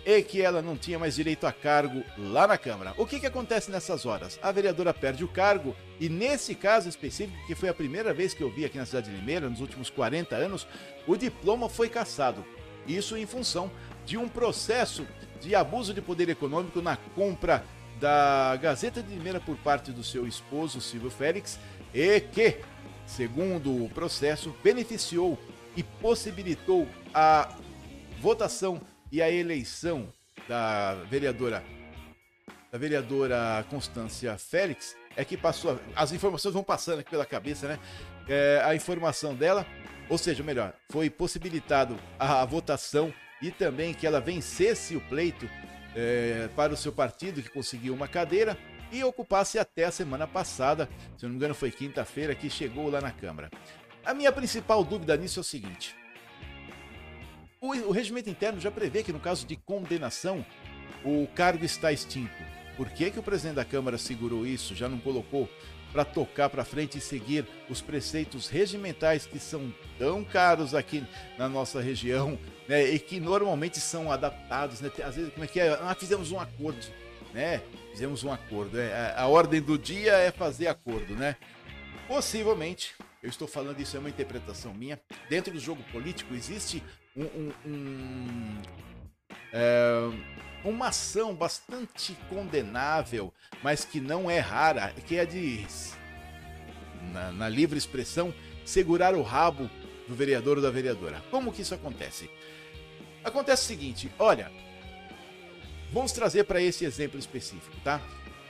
e 0.06 0.22
que 0.22 0.42
ela 0.42 0.62
não 0.62 0.78
tinha 0.78 1.00
mais 1.00 1.16
direito 1.16 1.48
a 1.48 1.52
cargo 1.52 2.04
lá 2.18 2.46
na 2.48 2.58
Câmara. 2.58 2.94
O 2.98 3.06
que, 3.06 3.20
que 3.20 3.26
acontece 3.26 3.72
nessas 3.72 4.06
horas? 4.06 4.38
A 4.42 4.52
vereadora 4.52 4.94
perde 4.94 5.24
o 5.24 5.28
cargo 5.28 5.76
e, 6.00 6.10
nesse 6.10 6.56
caso 6.56 6.90
específico, 6.90 7.38
que 7.48 7.56
foi 7.56 7.70
a 7.70 7.74
primeira 7.74 8.14
vez 8.14 8.34
que 8.34 8.44
eu 8.44 8.52
vi 8.52 8.66
aqui 8.66 8.78
na 8.78 8.86
cidade 8.86 9.10
de 9.10 9.16
Limeira, 9.16 9.50
nos 9.50 9.62
últimos 9.62 9.90
40 9.90 10.36
anos, 10.36 10.68
o 11.08 11.16
diploma 11.16 11.70
foi 11.70 11.88
cassado. 11.88 12.44
Isso 12.86 13.16
em 13.16 13.26
função 13.26 13.72
de 14.06 14.18
um 14.18 14.28
processo 14.28 15.08
de 15.40 15.56
abuso 15.56 15.94
de 15.94 16.02
poder 16.02 16.30
econômico 16.30 16.82
na 16.82 16.98
compra 16.98 17.64
da 18.00 18.58
Gazeta 18.62 19.02
de 19.02 19.14
Limeira 19.14 19.40
por 19.40 19.56
parte 19.58 19.92
do 19.92 20.04
seu 20.04 20.28
esposo, 20.28 20.82
Silvio 20.82 21.10
Félix, 21.10 21.58
e 21.94 22.20
que, 22.20 22.58
segundo 23.06 23.86
o 23.86 23.90
processo, 23.90 24.54
beneficiou 24.62 25.40
e 25.76 25.84
possibilitou 25.84 26.88
a 27.14 27.56
votação 28.20 28.82
e 29.14 29.22
a 29.22 29.30
eleição 29.30 30.12
da 30.50 30.96
vereadora 31.04 31.64
da 32.72 32.80
vereadora 32.80 33.64
Constância 33.70 34.36
Félix 34.40 34.98
é 35.16 35.24
que 35.24 35.38
passou. 35.38 35.80
As 35.96 36.12
informações 36.12 36.56
vão 36.56 36.64
passando 36.64 37.02
aqui 37.02 37.12
pela 37.12 37.24
cabeça, 37.24 37.68
né? 37.68 37.80
É, 38.28 38.64
a 38.66 38.74
informação 38.74 39.36
dela, 39.36 39.64
ou 40.10 40.18
seja, 40.18 40.42
melhor, 40.42 40.74
foi 40.90 41.08
possibilitado 41.12 41.96
a, 42.18 42.42
a 42.42 42.46
votação 42.46 43.14
e 43.40 43.52
também 43.52 43.94
que 43.94 44.08
ela 44.08 44.20
vencesse 44.20 44.96
o 44.96 45.02
pleito 45.02 45.48
é, 45.96 46.50
para 46.56 46.74
o 46.74 46.78
seu 46.78 46.92
partido, 46.92 47.44
que 47.44 47.50
conseguiu 47.50 47.94
uma 47.94 48.08
cadeira, 48.08 48.58
e 48.92 49.04
ocupasse 49.04 49.60
até 49.60 49.86
a 49.86 49.92
semana 49.92 50.26
passada, 50.26 50.90
se 51.16 51.26
não 51.26 51.30
me 51.30 51.36
engano 51.36 51.54
foi 51.54 51.70
quinta-feira, 51.70 52.34
que 52.34 52.50
chegou 52.50 52.90
lá 52.90 53.00
na 53.00 53.12
Câmara. 53.12 53.52
A 54.04 54.16
minha 54.16 54.32
principal 54.32 54.84
dúvida 54.84 55.16
nisso 55.16 55.40
é 55.40 55.42
o 55.42 55.44
seguinte: 55.44 55.96
o, 57.64 57.70
o 57.88 57.92
regimento 57.92 58.30
interno 58.30 58.60
já 58.60 58.70
prevê 58.70 59.04
que 59.04 59.14
no 59.14 59.20
caso 59.22 59.48
de 59.48 59.56
condenação, 59.56 60.46
o 61.04 61.26
cargo 61.34 61.64
está 61.64 61.94
extinto. 61.94 62.34
Por 62.76 62.90
que, 62.90 63.10
que 63.10 63.20
o 63.20 63.24
presidente 63.24 63.56
da 63.56 63.64
Câmara 63.64 63.98
segurou 63.98 64.46
isso, 64.46 64.76
já 64.76 64.90
não 64.90 65.00
colocou 65.00 65.50
para 65.94 66.04
tocar 66.04 66.50
para 66.50 66.66
frente 66.66 66.98
e 66.98 67.02
seguir 67.02 67.48
os 67.70 67.80
preceitos 67.80 68.50
regimentais 68.50 69.26
que 69.26 69.40
são 69.40 69.74
tão 69.98 70.26
caros 70.26 70.76
aqui 70.76 71.06
na 71.38 71.48
nossa 71.48 71.80
região, 71.80 72.38
né, 72.68 72.84
e 72.84 73.00
que 73.00 73.20
normalmente 73.20 73.80
são 73.80 74.12
adaptados, 74.12 74.82
né? 74.82 74.92
Às 75.06 75.16
vezes, 75.16 75.32
como 75.32 75.46
é 75.46 75.48
que 75.48 75.60
é? 75.60 75.70
Ah, 75.70 75.96
fizemos 75.98 76.32
um 76.32 76.40
acordo, 76.40 76.86
né? 77.32 77.62
Fizemos 77.92 78.24
um 78.24 78.32
acordo. 78.32 78.78
É, 78.78 79.14
a, 79.16 79.28
ordem 79.28 79.62
do 79.62 79.78
dia 79.78 80.14
é 80.14 80.32
fazer 80.32 80.68
acordo, 80.68 81.16
né? 81.16 81.38
Possivelmente, 82.08 82.96
eu 83.22 83.30
estou 83.30 83.48
falando 83.48 83.80
isso 83.80 83.96
é 83.96 84.00
uma 84.00 84.10
interpretação 84.10 84.74
minha. 84.74 85.00
Dentro 85.30 85.54
do 85.54 85.60
jogo 85.60 85.84
político 85.92 86.34
existe 86.34 86.84
um, 87.16 87.24
um, 87.24 87.52
um 87.66 88.62
é, 89.52 90.10
uma 90.64 90.88
ação 90.88 91.36
bastante 91.36 92.18
condenável, 92.30 93.34
mas 93.62 93.86
que 93.86 94.00
não 94.00 94.30
é 94.30 94.40
rara, 94.40 94.94
que 95.06 95.18
é 95.18 95.26
de, 95.26 95.66
na, 97.12 97.32
na 97.32 97.50
livre 97.50 97.78
expressão, 97.78 98.34
segurar 98.66 99.14
o 99.14 99.22
rabo 99.22 99.70
do 100.08 100.16
vereador 100.16 100.58
ou 100.58 100.64
da 100.64 100.72
vereadora. 100.72 101.24
Como 101.30 101.52
que 101.52 101.62
isso 101.62 101.76
acontece? 101.76 102.30
Acontece 103.24 103.64
o 103.64 103.68
seguinte, 103.68 104.12
olha, 104.18 104.52
vamos 105.92 106.12
trazer 106.12 106.46
para 106.46 106.62
esse 106.62 106.84
exemplo 106.84 107.20
específico, 107.20 107.76
tá? 107.84 108.02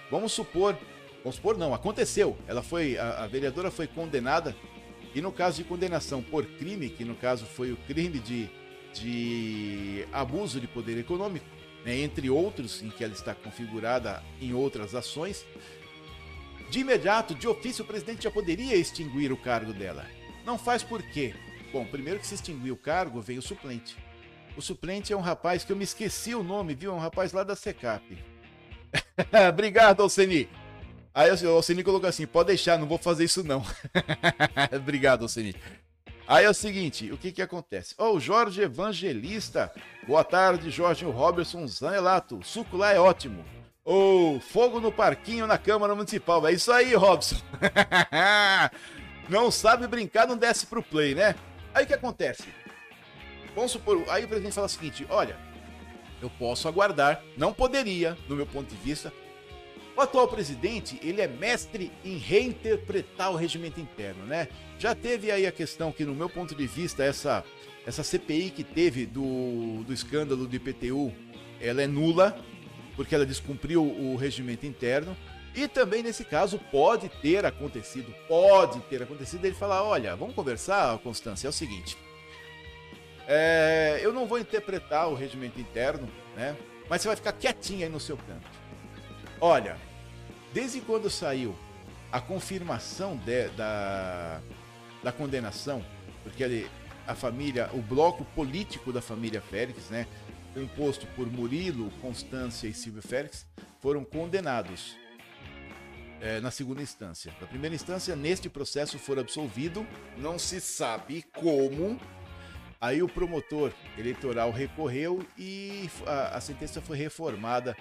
Vamos 0.09 0.31
supor, 0.31 0.77
vamos 1.23 1.35
supor 1.35 1.57
não, 1.57 1.73
aconteceu. 1.73 2.37
Ela 2.47 2.63
foi, 2.63 2.97
a, 2.97 3.23
a 3.23 3.27
vereadora 3.27 3.69
foi 3.69 3.87
condenada 3.87 4.55
e 5.13 5.21
no 5.21 5.31
caso 5.31 5.57
de 5.57 5.63
condenação 5.63 6.21
por 6.21 6.45
crime, 6.45 6.89
que 6.89 7.05
no 7.05 7.15
caso 7.15 7.45
foi 7.45 7.71
o 7.71 7.77
crime 7.77 8.19
de, 8.19 8.49
de 8.93 10.07
abuso 10.11 10.59
de 10.59 10.67
poder 10.67 10.97
econômico, 10.97 11.45
né, 11.85 11.99
entre 11.99 12.29
outros 12.29 12.81
em 12.81 12.89
que 12.89 13.03
ela 13.03 13.13
está 13.13 13.35
configurada 13.35 14.23
em 14.41 14.53
outras 14.53 14.95
ações, 14.95 15.45
de 16.69 16.79
imediato, 16.79 17.35
de 17.35 17.47
ofício, 17.47 17.83
o 17.83 17.87
presidente 17.87 18.23
já 18.23 18.31
poderia 18.31 18.75
extinguir 18.75 19.31
o 19.31 19.37
cargo 19.37 19.73
dela. 19.73 20.07
Não 20.43 20.57
faz 20.57 20.81
por 20.81 21.03
quê? 21.03 21.35
Bom, 21.71 21.85
primeiro 21.85 22.19
que 22.19 22.25
se 22.25 22.35
extinguir 22.35 22.71
o 22.71 22.77
cargo, 22.77 23.21
vem 23.21 23.37
o 23.37 23.41
suplente. 23.41 23.95
O 24.57 24.61
suplente 24.61 25.13
é 25.13 25.17
um 25.17 25.21
rapaz 25.21 25.63
que 25.63 25.71
eu 25.71 25.75
me 25.75 25.83
esqueci 25.83 26.33
o 26.33 26.43
nome, 26.43 26.73
viu? 26.73 26.91
É 26.91 26.95
um 26.95 26.99
rapaz 26.99 27.31
lá 27.31 27.43
da 27.43 27.55
SECAP. 27.55 28.17
Obrigado, 29.49 30.01
Alceni. 30.01 30.49
Aí 31.13 31.29
o 31.29 31.49
Alcini 31.49 31.83
colocou 31.83 32.09
assim: 32.09 32.25
pode 32.25 32.47
deixar, 32.47 32.77
não 32.79 32.87
vou 32.87 32.97
fazer 32.97 33.25
isso 33.25 33.43
não. 33.43 33.63
Obrigado, 34.75 35.23
Alcini. 35.23 35.55
Aí 36.25 36.45
é 36.45 36.49
o 36.49 36.53
seguinte, 36.53 37.11
o 37.11 37.17
que 37.17 37.31
que 37.31 37.41
acontece? 37.41 37.93
Ó, 37.97 38.09
oh, 38.09 38.15
o 38.15 38.19
Jorge 38.19 38.61
Evangelista. 38.61 39.71
Boa 40.07 40.23
tarde, 40.23 40.71
Jorge 40.71 41.05
Robertson 41.05 41.67
Zanelato. 41.67 42.37
O 42.37 42.43
suco 42.43 42.77
lá 42.77 42.91
é 42.91 42.99
ótimo. 42.99 43.43
Ô, 43.85 44.35
oh, 44.35 44.39
fogo 44.39 44.79
no 44.79 44.91
parquinho 44.91 45.45
na 45.45 45.57
Câmara 45.57 45.93
Municipal. 45.93 46.47
É 46.47 46.53
isso 46.53 46.71
aí, 46.71 46.95
Robson. 46.95 47.35
não 49.29 49.51
sabe 49.51 49.85
brincar, 49.87 50.25
não 50.25 50.37
desce 50.37 50.65
pro 50.65 50.81
play, 50.81 51.13
né? 51.13 51.35
Aí 51.75 51.83
o 51.83 51.87
que 51.87 51.93
acontece? 51.93 52.45
Vamos 53.53 53.71
supor, 53.71 54.03
aí 54.09 54.23
o 54.23 54.27
presidente 54.27 54.55
fala 54.55 54.67
o 54.67 54.69
seguinte: 54.69 55.05
olha, 55.09 55.37
eu 56.21 56.29
posso 56.39 56.67
aguardar, 56.67 57.21
não 57.37 57.53
poderia, 57.53 58.17
no 58.29 58.35
meu 58.35 58.47
ponto 58.47 58.69
de 58.69 58.77
vista, 58.77 59.11
O 59.95 60.01
atual 60.01 60.27
presidente, 60.27 60.99
ele 61.03 61.21
é 61.21 61.27
mestre 61.27 61.91
em 62.03 62.17
reinterpretar 62.17 63.31
o 63.31 63.35
regimento 63.35 63.79
interno, 63.79 64.25
né? 64.25 64.47
Já 64.79 64.95
teve 64.95 65.31
aí 65.31 65.45
a 65.45 65.51
questão 65.51 65.91
que, 65.91 66.03
no 66.03 66.15
meu 66.15 66.27
ponto 66.27 66.55
de 66.55 66.65
vista, 66.65 67.03
essa, 67.03 67.43
essa 67.85 68.03
CPI 68.03 68.49
que 68.49 68.63
teve 68.63 69.05
do, 69.05 69.83
do 69.83 69.93
escândalo 69.93 70.47
do 70.47 70.55
IPTU, 70.55 71.13
ela 71.61 71.81
é 71.81 71.87
nula, 71.87 72.35
porque 72.95 73.13
ela 73.13 73.25
descumpriu 73.25 73.83
o 73.83 74.15
regimento 74.15 74.65
interno. 74.65 75.15
E 75.55 75.67
também 75.67 76.01
nesse 76.01 76.25
caso 76.25 76.59
pode 76.71 77.09
ter 77.21 77.45
acontecido, 77.45 78.11
pode 78.27 78.79
ter 78.81 79.03
acontecido 79.03 79.45
ele 79.45 79.53
falar, 79.53 79.83
olha, 79.83 80.15
vamos 80.15 80.33
conversar, 80.33 80.97
Constância, 80.99 81.45
é 81.45 81.49
o 81.49 81.53
seguinte, 81.53 81.95
é, 83.27 83.99
eu 84.01 84.11
não 84.11 84.25
vou 84.25 84.39
interpretar 84.39 85.07
o 85.09 85.13
regimento 85.13 85.59
interno, 85.59 86.09
né? 86.35 86.57
Mas 86.89 87.01
você 87.01 87.07
vai 87.07 87.15
ficar 87.15 87.33
quietinho 87.33 87.83
aí 87.83 87.89
no 87.89 87.99
seu 87.99 88.17
canto. 88.17 88.62
Olha, 89.45 89.75
desde 90.53 90.79
quando 90.79 91.09
saiu 91.09 91.53
a 92.09 92.21
confirmação 92.21 93.17
de, 93.17 93.49
da, 93.49 94.39
da 95.03 95.11
condenação, 95.11 95.83
porque 96.23 96.41
ele, 96.41 96.71
a 97.05 97.13
família, 97.13 97.69
o 97.73 97.81
bloco 97.81 98.23
político 98.23 98.93
da 98.93 99.01
família 99.01 99.41
Félix, 99.41 99.89
né, 99.89 100.07
composto 100.53 101.05
por 101.07 101.29
Murilo, 101.29 101.91
Constância 102.01 102.69
e 102.69 102.73
Silvio 102.73 103.01
Félix, 103.01 103.45
foram 103.81 104.05
condenados 104.05 104.95
é, 106.21 106.39
na 106.39 106.49
segunda 106.49 106.81
instância. 106.81 107.33
Na 107.41 107.45
primeira 107.45 107.75
instância, 107.75 108.15
neste 108.15 108.47
processo, 108.47 108.97
for 108.97 109.19
absolvido, 109.19 109.85
não 110.15 110.39
se 110.39 110.61
sabe 110.61 111.21
como. 111.35 111.99
Aí 112.79 113.03
o 113.03 113.09
promotor 113.09 113.73
eleitoral 113.97 114.51
recorreu 114.51 115.25
e 115.37 115.89
a, 116.07 116.37
a 116.37 116.39
sentença 116.39 116.81
foi 116.81 116.95
reformada 116.95 117.75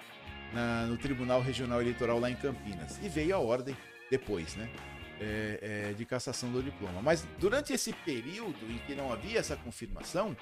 na, 0.53 0.85
no 0.85 0.97
Tribunal 0.97 1.41
Regional 1.41 1.81
Eleitoral 1.81 2.19
lá 2.19 2.29
em 2.29 2.35
Campinas. 2.35 2.99
E 3.01 3.09
veio 3.09 3.35
a 3.35 3.39
ordem 3.39 3.75
depois, 4.09 4.55
né? 4.55 4.69
É, 5.19 5.59
é, 5.89 5.93
de 5.93 6.05
cassação 6.05 6.51
do 6.51 6.61
diploma. 6.61 7.01
Mas 7.01 7.25
durante 7.39 7.71
esse 7.71 7.93
período 7.93 8.69
em 8.69 8.77
que 8.79 8.93
não 8.93 9.11
havia 9.11 9.39
essa 9.39 9.55
confirmação, 9.55 10.35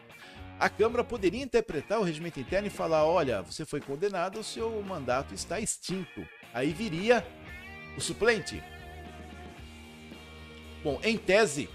a 0.59 0.69
Câmara 0.69 1.03
poderia 1.03 1.43
interpretar 1.43 1.99
o 1.99 2.03
regimento 2.03 2.39
interno 2.39 2.67
e 2.67 2.71
falar: 2.71 3.05
olha, 3.05 3.41
você 3.41 3.65
foi 3.65 3.79
condenado, 3.79 4.39
o 4.39 4.43
seu 4.43 4.81
mandato 4.81 5.33
está 5.33 5.59
extinto. 5.59 6.25
Aí 6.53 6.71
viria 6.71 7.25
o 7.97 8.01
suplente. 8.01 8.63
Bom, 10.83 10.99
em 11.03 11.17
tese, 11.17 11.69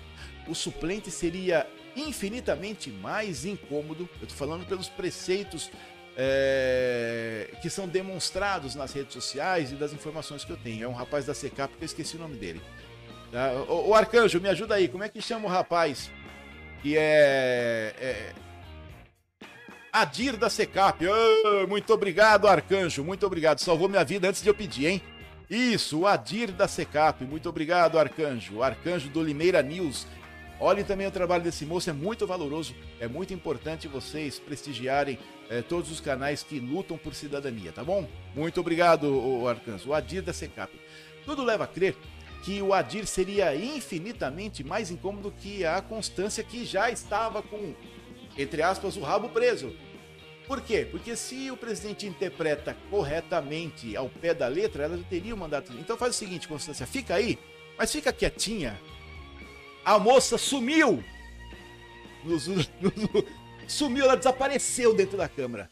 o 0.49 0.55
suplente 0.55 1.11
seria 1.11 1.66
infinitamente 1.95 2.91
mais 2.91 3.45
incômodo. 3.45 4.09
Eu 4.16 4.24
estou 4.24 4.37
falando 4.37 4.66
pelos 4.66 4.89
preceitos 4.89 5.70
é, 6.16 7.50
que 7.60 7.68
são 7.68 7.86
demonstrados 7.86 8.74
nas 8.74 8.92
redes 8.92 9.12
sociais 9.12 9.70
e 9.70 9.74
das 9.74 9.92
informações 9.92 10.44
que 10.44 10.50
eu 10.50 10.56
tenho. 10.56 10.84
É 10.84 10.88
um 10.88 10.94
rapaz 10.94 11.26
da 11.26 11.34
Secap 11.34 11.76
que 11.76 11.82
eu 11.82 11.86
esqueci 11.86 12.16
o 12.16 12.20
nome 12.20 12.36
dele. 12.36 12.62
Tá? 13.30 13.52
O, 13.68 13.90
o, 13.90 13.94
Arcanjo, 13.94 14.40
me 14.40 14.48
ajuda 14.48 14.76
aí. 14.76 14.88
Como 14.88 15.04
é 15.04 15.08
que 15.08 15.20
chama 15.20 15.46
o 15.46 15.50
rapaz 15.50 16.10
que 16.82 16.96
é, 16.96 17.94
é 18.00 18.32
Adir 19.92 20.36
da 20.36 20.48
Secap? 20.48 21.04
Oh, 21.06 21.66
muito 21.66 21.92
obrigado, 21.92 22.48
Arcanjo. 22.48 23.04
Muito 23.04 23.26
obrigado. 23.26 23.58
Salvou 23.58 23.88
minha 23.88 24.04
vida 24.04 24.28
antes 24.28 24.42
de 24.42 24.48
eu 24.48 24.54
pedir, 24.54 24.86
hein? 24.86 25.02
Isso, 25.50 26.00
o 26.00 26.06
Adir 26.06 26.50
da 26.50 26.66
Secap. 26.66 27.22
Muito 27.24 27.48
obrigado, 27.48 27.98
Arcanjo. 27.98 28.62
Arcanjo 28.62 29.08
do 29.10 29.22
Limeira 29.22 29.62
News. 29.62 30.06
Olhem 30.59 30.84
também 30.84 31.07
o 31.07 31.11
trabalho 31.11 31.44
desse 31.44 31.66
moço, 31.66 31.90
é 31.90 31.92
muito 31.92 32.26
valoroso, 32.26 32.74
é 32.98 33.07
muito 33.07 33.34
importante 33.34 33.86
vocês 33.86 34.38
prestigiarem 34.38 35.18
é, 35.50 35.61
todos 35.61 35.90
os 35.90 36.00
canais 36.00 36.42
que 36.42 36.59
lutam 36.59 36.96
por 36.96 37.14
cidadania, 37.14 37.72
tá 37.72 37.84
bom? 37.84 38.09
Muito 38.34 38.59
obrigado, 38.61 39.04
o 39.04 39.46
Arcanjo. 39.46 39.90
O 39.90 39.94
Adir 39.94 40.22
da 40.22 40.32
Secap. 40.32 40.72
Tudo 41.26 41.44
leva 41.44 41.64
a 41.64 41.66
crer 41.66 41.94
que 42.42 42.62
o 42.62 42.72
Adir 42.72 43.07
seria 43.07 43.54
infinitamente 43.54 44.64
mais 44.64 44.90
incômodo 44.90 45.30
que 45.30 45.64
a 45.64 45.82
Constância, 45.82 46.42
que 46.42 46.64
já 46.64 46.90
estava 46.90 47.42
com, 47.42 47.74
entre 48.38 48.62
aspas, 48.62 48.96
o 48.96 49.00
rabo 49.00 49.28
preso. 49.28 49.74
Por 50.46 50.62
quê? 50.62 50.86
Porque 50.90 51.16
se 51.16 51.50
o 51.50 51.57
presidente 51.57 52.07
interpreta 52.07 52.76
corretamente 52.88 53.96
ao 53.96 54.09
pé 54.09 54.32
da 54.32 54.46
letra, 54.46 54.84
ela 54.84 54.98
teria 55.11 55.34
o 55.34 55.38
mandato. 55.38 55.72
Então 55.72 55.96
faz 55.98 56.14
o 56.14 56.18
seguinte, 56.18 56.48
Constância, 56.48 56.86
fica 56.86 57.14
aí, 57.14 57.38
mas 57.76 57.92
fica 57.92 58.12
quietinha. 58.12 58.80
A 59.87 60.01
moça 60.01 60.37
sumiu. 60.37 61.01
sumiu, 63.68 64.05
ela 64.05 64.16
desapareceu 64.16 64.93
dentro 64.93 65.16
da 65.16 65.28
Câmara. 65.28 65.70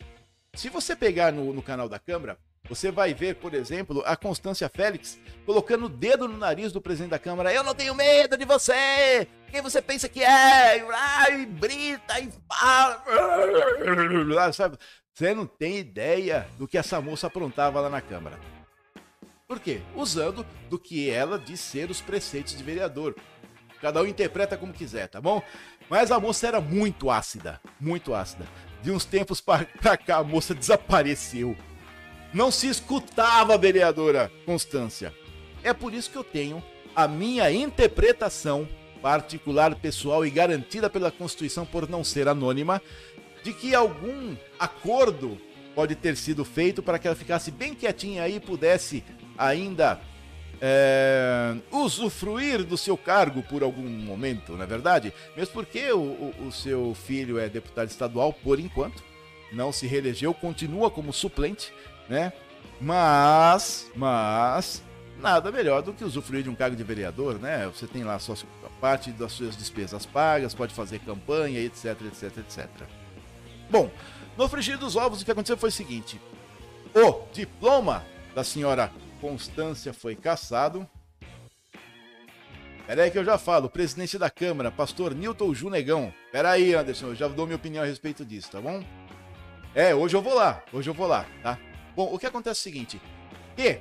Se 0.54 0.68
você 0.68 0.94
pegar 0.94 1.32
no, 1.32 1.52
no 1.52 1.60
canal 1.60 1.88
da 1.88 1.98
Câmara, 1.98 2.38
você 2.68 2.92
vai 2.92 3.12
ver, 3.12 3.34
por 3.34 3.52
exemplo, 3.54 4.04
a 4.06 4.16
Constância 4.16 4.68
Félix 4.68 5.18
colocando 5.44 5.86
o 5.86 5.88
dedo 5.88 6.28
no 6.28 6.38
nariz 6.38 6.70
do 6.70 6.80
presidente 6.80 7.10
da 7.10 7.18
Câmara. 7.18 7.52
Eu 7.52 7.64
não 7.64 7.74
tenho 7.74 7.92
medo 7.92 8.36
de 8.36 8.44
você! 8.44 9.26
Quem 9.50 9.60
você 9.60 9.82
pensa 9.82 10.08
que 10.08 10.22
é? 10.22 10.86
Ai, 10.88 11.44
brita 11.44 12.20
e 12.20 12.30
fala. 12.48 13.02
Sabe? 14.52 14.78
Você 15.12 15.34
não 15.34 15.44
tem 15.44 15.78
ideia 15.78 16.48
do 16.56 16.68
que 16.68 16.78
essa 16.78 17.00
moça 17.00 17.26
aprontava 17.26 17.80
lá 17.80 17.90
na 17.90 18.00
Câmara. 18.00 18.38
Por 19.48 19.58
quê? 19.58 19.82
Usando 19.96 20.46
do 20.70 20.78
que 20.78 21.10
ela 21.10 21.36
diz 21.36 21.58
ser 21.58 21.90
os 21.90 22.00
preceitos 22.00 22.56
de 22.56 22.62
vereador. 22.62 23.16
Cada 23.80 24.02
um 24.02 24.06
interpreta 24.06 24.56
como 24.56 24.72
quiser, 24.72 25.08
tá 25.08 25.20
bom? 25.20 25.42
Mas 25.88 26.10
a 26.10 26.18
moça 26.18 26.46
era 26.46 26.60
muito 26.60 27.10
ácida, 27.10 27.60
muito 27.78 28.14
ácida. 28.14 28.46
De 28.82 28.90
uns 28.90 29.04
tempos 29.04 29.40
pra 29.40 29.96
cá, 29.96 30.16
a 30.18 30.24
moça 30.24 30.54
desapareceu. 30.54 31.56
Não 32.32 32.50
se 32.50 32.68
escutava 32.68 33.56
vereadora 33.56 34.30
Constância. 34.44 35.14
É 35.62 35.72
por 35.72 35.94
isso 35.94 36.10
que 36.10 36.16
eu 36.16 36.24
tenho 36.24 36.62
a 36.94 37.06
minha 37.08 37.50
interpretação 37.50 38.68
particular, 39.00 39.74
pessoal 39.74 40.24
e 40.24 40.30
garantida 40.30 40.88
pela 40.88 41.10
Constituição 41.10 41.66
por 41.66 41.88
não 41.88 42.02
ser 42.02 42.26
anônima, 42.26 42.80
de 43.42 43.52
que 43.52 43.74
algum 43.74 44.34
acordo 44.58 45.38
pode 45.74 45.94
ter 45.94 46.16
sido 46.16 46.44
feito 46.44 46.82
para 46.82 46.98
que 46.98 47.06
ela 47.06 47.16
ficasse 47.16 47.50
bem 47.50 47.74
quietinha 47.74 48.22
aí 48.22 48.36
e 48.36 48.40
pudesse 48.40 49.04
ainda 49.36 50.00
é, 50.66 51.54
usufruir 51.70 52.64
do 52.64 52.78
seu 52.78 52.96
cargo 52.96 53.42
por 53.42 53.62
algum 53.62 53.86
momento, 53.86 54.52
não 54.52 54.62
é 54.62 54.66
verdade? 54.66 55.12
Mesmo 55.36 55.52
porque 55.52 55.92
o, 55.92 56.00
o, 56.00 56.46
o 56.48 56.52
seu 56.52 56.94
filho 56.94 57.38
é 57.38 57.50
deputado 57.50 57.90
estadual 57.90 58.32
por 58.32 58.58
enquanto, 58.58 59.04
não 59.52 59.70
se 59.70 59.86
reelegeu, 59.86 60.32
continua 60.32 60.90
como 60.90 61.12
suplente, 61.12 61.70
né? 62.08 62.32
Mas, 62.80 63.90
mas, 63.94 64.82
nada 65.20 65.52
melhor 65.52 65.82
do 65.82 65.92
que 65.92 66.02
usufruir 66.02 66.42
de 66.42 66.48
um 66.48 66.54
cargo 66.54 66.74
de 66.74 66.82
vereador, 66.82 67.38
né? 67.38 67.66
Você 67.66 67.86
tem 67.86 68.02
lá 68.02 68.14
a, 68.14 68.18
sua, 68.18 68.34
a 68.64 68.70
parte 68.80 69.10
das 69.10 69.32
suas 69.32 69.58
despesas 69.58 70.06
pagas, 70.06 70.54
pode 70.54 70.72
fazer 70.72 70.98
campanha, 71.00 71.60
etc, 71.60 72.00
etc, 72.06 72.38
etc. 72.38 72.68
Bom, 73.68 73.90
no 74.34 74.48
frigir 74.48 74.78
dos 74.78 74.96
ovos, 74.96 75.20
o 75.20 75.24
que 75.26 75.30
aconteceu 75.30 75.58
foi 75.58 75.68
o 75.68 75.72
seguinte: 75.72 76.18
o 76.94 77.28
diploma 77.34 78.02
da 78.34 78.42
senhora 78.42 78.90
Constância 79.24 79.94
foi 79.94 80.14
cassado. 80.14 80.86
Pera 82.86 83.04
aí 83.04 83.10
que 83.10 83.16
eu 83.16 83.24
já 83.24 83.38
falo, 83.38 83.70
presidente 83.70 84.18
da 84.18 84.28
Câmara, 84.28 84.70
pastor 84.70 85.14
Newton 85.14 85.54
Junegão. 85.54 86.12
Pera 86.30 86.50
aí, 86.50 86.74
Anderson, 86.74 87.06
eu 87.06 87.14
já 87.14 87.26
dou 87.26 87.46
minha 87.46 87.56
opinião 87.56 87.82
a 87.82 87.86
respeito 87.86 88.22
disso, 88.22 88.50
tá 88.50 88.60
bom? 88.60 88.84
É, 89.74 89.94
hoje 89.94 90.14
eu 90.14 90.20
vou 90.20 90.34
lá, 90.34 90.62
hoje 90.70 90.90
eu 90.90 90.92
vou 90.92 91.06
lá, 91.06 91.24
tá? 91.42 91.58
Bom, 91.96 92.12
o 92.12 92.18
que 92.18 92.26
acontece 92.26 92.58
é 92.58 92.60
o 92.60 92.62
seguinte: 92.62 93.00
que 93.56 93.62
é, 93.68 93.80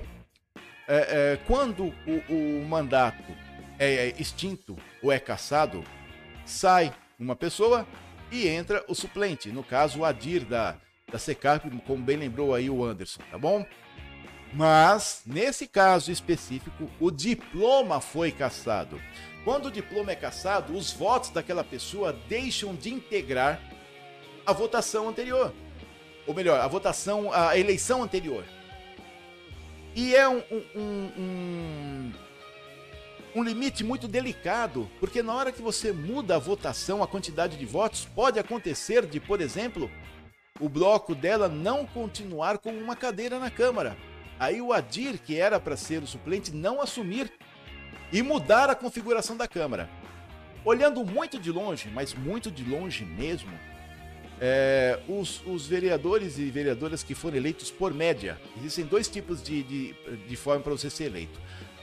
é, 0.88 1.40
quando 1.46 1.88
o, 2.08 2.62
o 2.62 2.66
mandato 2.66 3.36
é, 3.78 3.96
é 3.96 4.22
extinto 4.22 4.78
ou 5.02 5.12
é 5.12 5.20
cassado, 5.20 5.84
sai 6.46 6.96
uma 7.20 7.36
pessoa 7.36 7.86
e 8.32 8.48
entra 8.48 8.82
o 8.88 8.96
suplente, 8.96 9.50
no 9.50 9.62
caso 9.62 10.00
o 10.00 10.06
Adir 10.06 10.46
da, 10.46 10.78
da 11.12 11.20
Secap, 11.20 11.70
como 11.86 12.02
bem 12.02 12.16
lembrou 12.16 12.56
aí 12.56 12.70
o 12.70 12.82
Anderson, 12.82 13.22
tá 13.30 13.38
bom? 13.38 13.66
Mas, 14.54 15.22
nesse 15.26 15.68
caso 15.68 16.12
específico, 16.12 16.90
o 17.00 17.10
diploma 17.10 18.00
foi 18.00 18.32
cassado. 18.32 19.02
Quando 19.44 19.66
o 19.66 19.72
diploma 19.72 20.12
é 20.12 20.16
cassado, 20.16 20.76
os 20.76 20.92
votos 20.92 21.32
daquela 21.32 21.64
pessoa 21.64 22.14
deixam 22.30 22.76
de 22.76 22.94
integrar 22.94 23.60
a 24.46 24.54
votação 24.54 25.10
anterior 25.10 25.54
ou 26.26 26.34
melhor, 26.34 26.60
a 26.60 26.68
votação, 26.68 27.32
a 27.32 27.58
eleição 27.58 28.02
anterior. 28.02 28.46
E 29.96 30.16
é 30.16 30.28
um, 30.28 30.42
um, 30.76 31.12
um, 31.18 32.12
um, 33.36 33.44
limite 33.44 33.84
muito 33.84 34.08
delicado, 34.08 34.90
porque 35.00 35.22
na 35.22 35.34
hora 35.34 35.52
que 35.52 35.62
você 35.62 35.92
muda 35.92 36.36
a 36.36 36.40
votação, 36.40 37.04
a 37.04 37.08
quantidade 37.08 37.58
de 37.58 37.66
votos, 37.66 38.08
pode 38.16 38.40
acontecer 38.40 39.06
de, 39.06 39.20
por 39.20 39.40
exemplo, 39.40 39.92
o 40.60 40.68
bloco 40.68 41.14
dela 41.14 41.48
não 41.48 41.86
continuar 41.86 42.58
com 42.58 42.72
uma 42.72 42.96
cadeira 42.96 43.38
na 43.38 43.52
Câmara. 43.52 43.96
Aí 44.40 44.62
o 44.62 44.74
Adir, 44.74 45.20
que 45.20 45.38
era 45.38 45.60
para 45.60 45.78
ser 45.78 46.04
o 46.04 46.08
suplente, 46.08 46.52
não 46.52 46.82
assumir 46.82 47.32
e 48.12 48.22
mudar 48.22 48.70
a 48.70 48.76
configuração 48.76 49.36
da 49.36 49.48
Câmara. 49.48 49.90
Olhando 50.64 51.04
muito 51.04 51.40
de 51.40 51.52
longe, 51.52 51.90
mas 51.94 52.14
muito 52.14 52.52
de 52.52 52.64
longe 52.64 53.04
mesmo, 53.04 53.52
É, 54.46 55.00
os, 55.08 55.42
os, 55.46 55.68
vereadores 55.68 56.38
e 56.38 56.50
vereadoras 56.50 57.02
que 57.04 57.14
foram 57.14 57.38
eleitos 57.38 57.72
por 57.72 57.94
média, 57.94 58.38
existem 58.58 58.84
dois 58.84 59.08
tipos 59.08 59.42
de, 59.42 59.64
de, 59.64 59.96
de 60.28 60.36
forma 60.36 60.62
para 60.62 60.74
você 60.74 60.90
ser 60.90 61.06
eleito. 61.06 61.40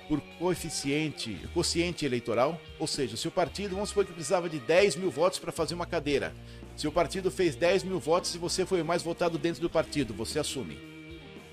Por 0.09 0.21
coeficiente, 0.39 1.39
quociente 1.55 2.05
eleitoral, 2.05 2.61
ou 2.79 2.87
seja, 2.87 3.17
se 3.17 3.27
o 3.29 3.31
partido, 3.31 3.77
vamos 3.77 3.91
supor 3.91 4.05
que 4.05 4.13
precisava 4.13 4.49
de 4.49 4.59
10 4.59 4.97
mil 4.97 5.11
votos 5.11 5.39
para 5.39 5.53
fazer 5.53 5.75
uma 5.75 5.87
cadeira. 5.87 6.35
Se 6.77 6.87
o 6.89 6.93
partido 6.93 7.31
fez 7.31 7.55
10 7.55 7.85
mil 7.85 8.01
votos 8.01 8.35
e 8.35 8.39
você 8.39 8.67
foi 8.67 8.83
o 8.83 8.85
mais 8.85 9.03
votado 9.03 9.39
dentro 9.39 9.63
do 9.63 9.71
partido, 9.71 10.13
você 10.13 10.39
assume. 10.39 11.00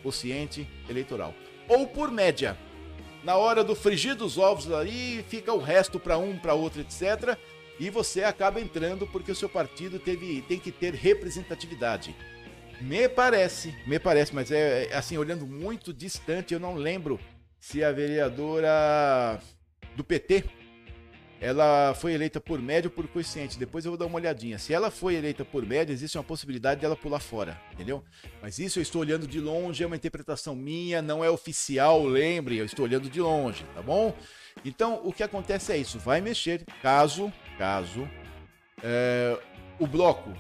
Quociente 0.04 0.68
eleitoral. 0.90 1.34
Ou 1.68 1.88
por 1.88 2.12
média. 2.12 2.58
Na 3.24 3.36
hora 3.36 3.64
do 3.64 3.76
frigir 3.76 4.16
dos 4.16 4.38
ovos 4.38 4.72
aí, 4.72 5.24
fica 5.28 5.54
o 5.54 5.60
resto 5.60 6.00
para 6.00 6.18
um, 6.18 6.38
para 6.38 6.54
outro, 6.54 6.82
etc 6.82 7.38
e 7.80 7.90
você 7.90 8.24
acaba 8.24 8.60
entrando 8.60 9.06
porque 9.08 9.32
o 9.32 9.36
seu 9.36 9.48
partido 9.48 10.00
teve, 10.00 10.42
tem 10.42 10.60
que 10.60 10.72
ter 10.72 10.94
representatividade. 10.94 12.16
Me 12.82 13.08
parece, 13.10 13.74
me 13.88 14.00
parece, 14.00 14.34
mas 14.34 14.52
é, 14.52 14.86
é 14.86 14.96
assim, 14.96 15.18
olhando 15.18 15.46
muito 15.46 15.94
distante, 15.94 16.54
eu 16.54 16.60
não 16.60 16.76
lembro 16.76 17.20
se 17.60 17.84
a 17.84 17.92
vereadora 17.92 19.40
do 19.96 20.04
PT 20.04 20.44
ela 21.40 21.94
foi 21.94 22.14
eleita 22.14 22.40
por 22.40 22.60
média 22.62 22.88
ou 22.88 22.92
por 22.92 23.08
coeficiente. 23.08 23.60
Depois 23.60 23.86
eu 23.86 23.92
vou 23.92 23.98
dar 23.98 24.06
uma 24.06 24.16
olhadinha. 24.16 24.58
Se 24.58 24.74
ela 24.74 24.90
foi 24.90 25.16
eleita 25.16 25.46
por 25.46 25.66
média, 25.66 25.94
existe 25.94 26.18
uma 26.18 26.24
possibilidade 26.24 26.82
dela 26.82 26.96
pular 26.96 27.20
fora, 27.20 27.60
entendeu? 27.72 28.04
Mas 28.42 28.58
isso 28.60 28.80
eu 28.80 28.84
estou 28.84 29.02
olhando 29.02 29.28
de 29.28 29.40
longe, 29.40 29.84
é 29.84 29.88
uma 29.88 29.96
interpretação 29.96 30.56
minha, 30.56 31.02
não 31.02 31.24
é 31.24 31.30
oficial, 31.30 32.04
lembre, 32.04 32.58
eu 32.58 32.66
estou 32.66 32.86
olhando 32.86 33.10
de 33.10 33.22
longe, 33.22 33.64
tá 33.76 33.82
bom? 33.82 34.16
Então, 34.66 35.02
o 35.04 35.14
que 35.14 35.22
acontece 35.22 35.72
é 35.72 35.78
isso, 35.78 36.00
vai 36.00 36.20
mexer 36.20 36.66
caso, 36.82 37.32
caso, 37.58 38.10
é, 38.84 39.38
o 39.80 39.86
bloco 39.86 40.34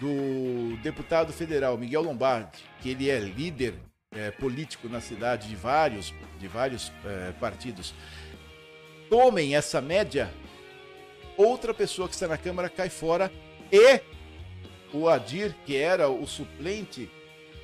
do 0.00 0.76
deputado 0.82 1.32
federal 1.32 1.76
Miguel 1.76 2.02
Lombardi, 2.02 2.64
que 2.80 2.90
ele 2.90 3.10
é 3.10 3.18
líder 3.18 3.74
é, 4.12 4.30
político 4.30 4.88
na 4.88 5.00
cidade 5.00 5.48
de 5.48 5.54
vários, 5.54 6.12
de 6.38 6.48
vários 6.48 6.90
é, 7.04 7.32
partidos, 7.32 7.94
tomem 9.10 9.56
essa 9.56 9.80
média, 9.80 10.32
outra 11.36 11.74
pessoa 11.74 12.08
que 12.08 12.14
está 12.14 12.28
na 12.28 12.38
Câmara 12.38 12.70
cai 12.70 12.88
fora 12.88 13.30
e 13.70 14.00
o 14.92 15.08
Adir, 15.08 15.54
que 15.66 15.76
era 15.76 16.08
o 16.08 16.26
suplente 16.26 17.10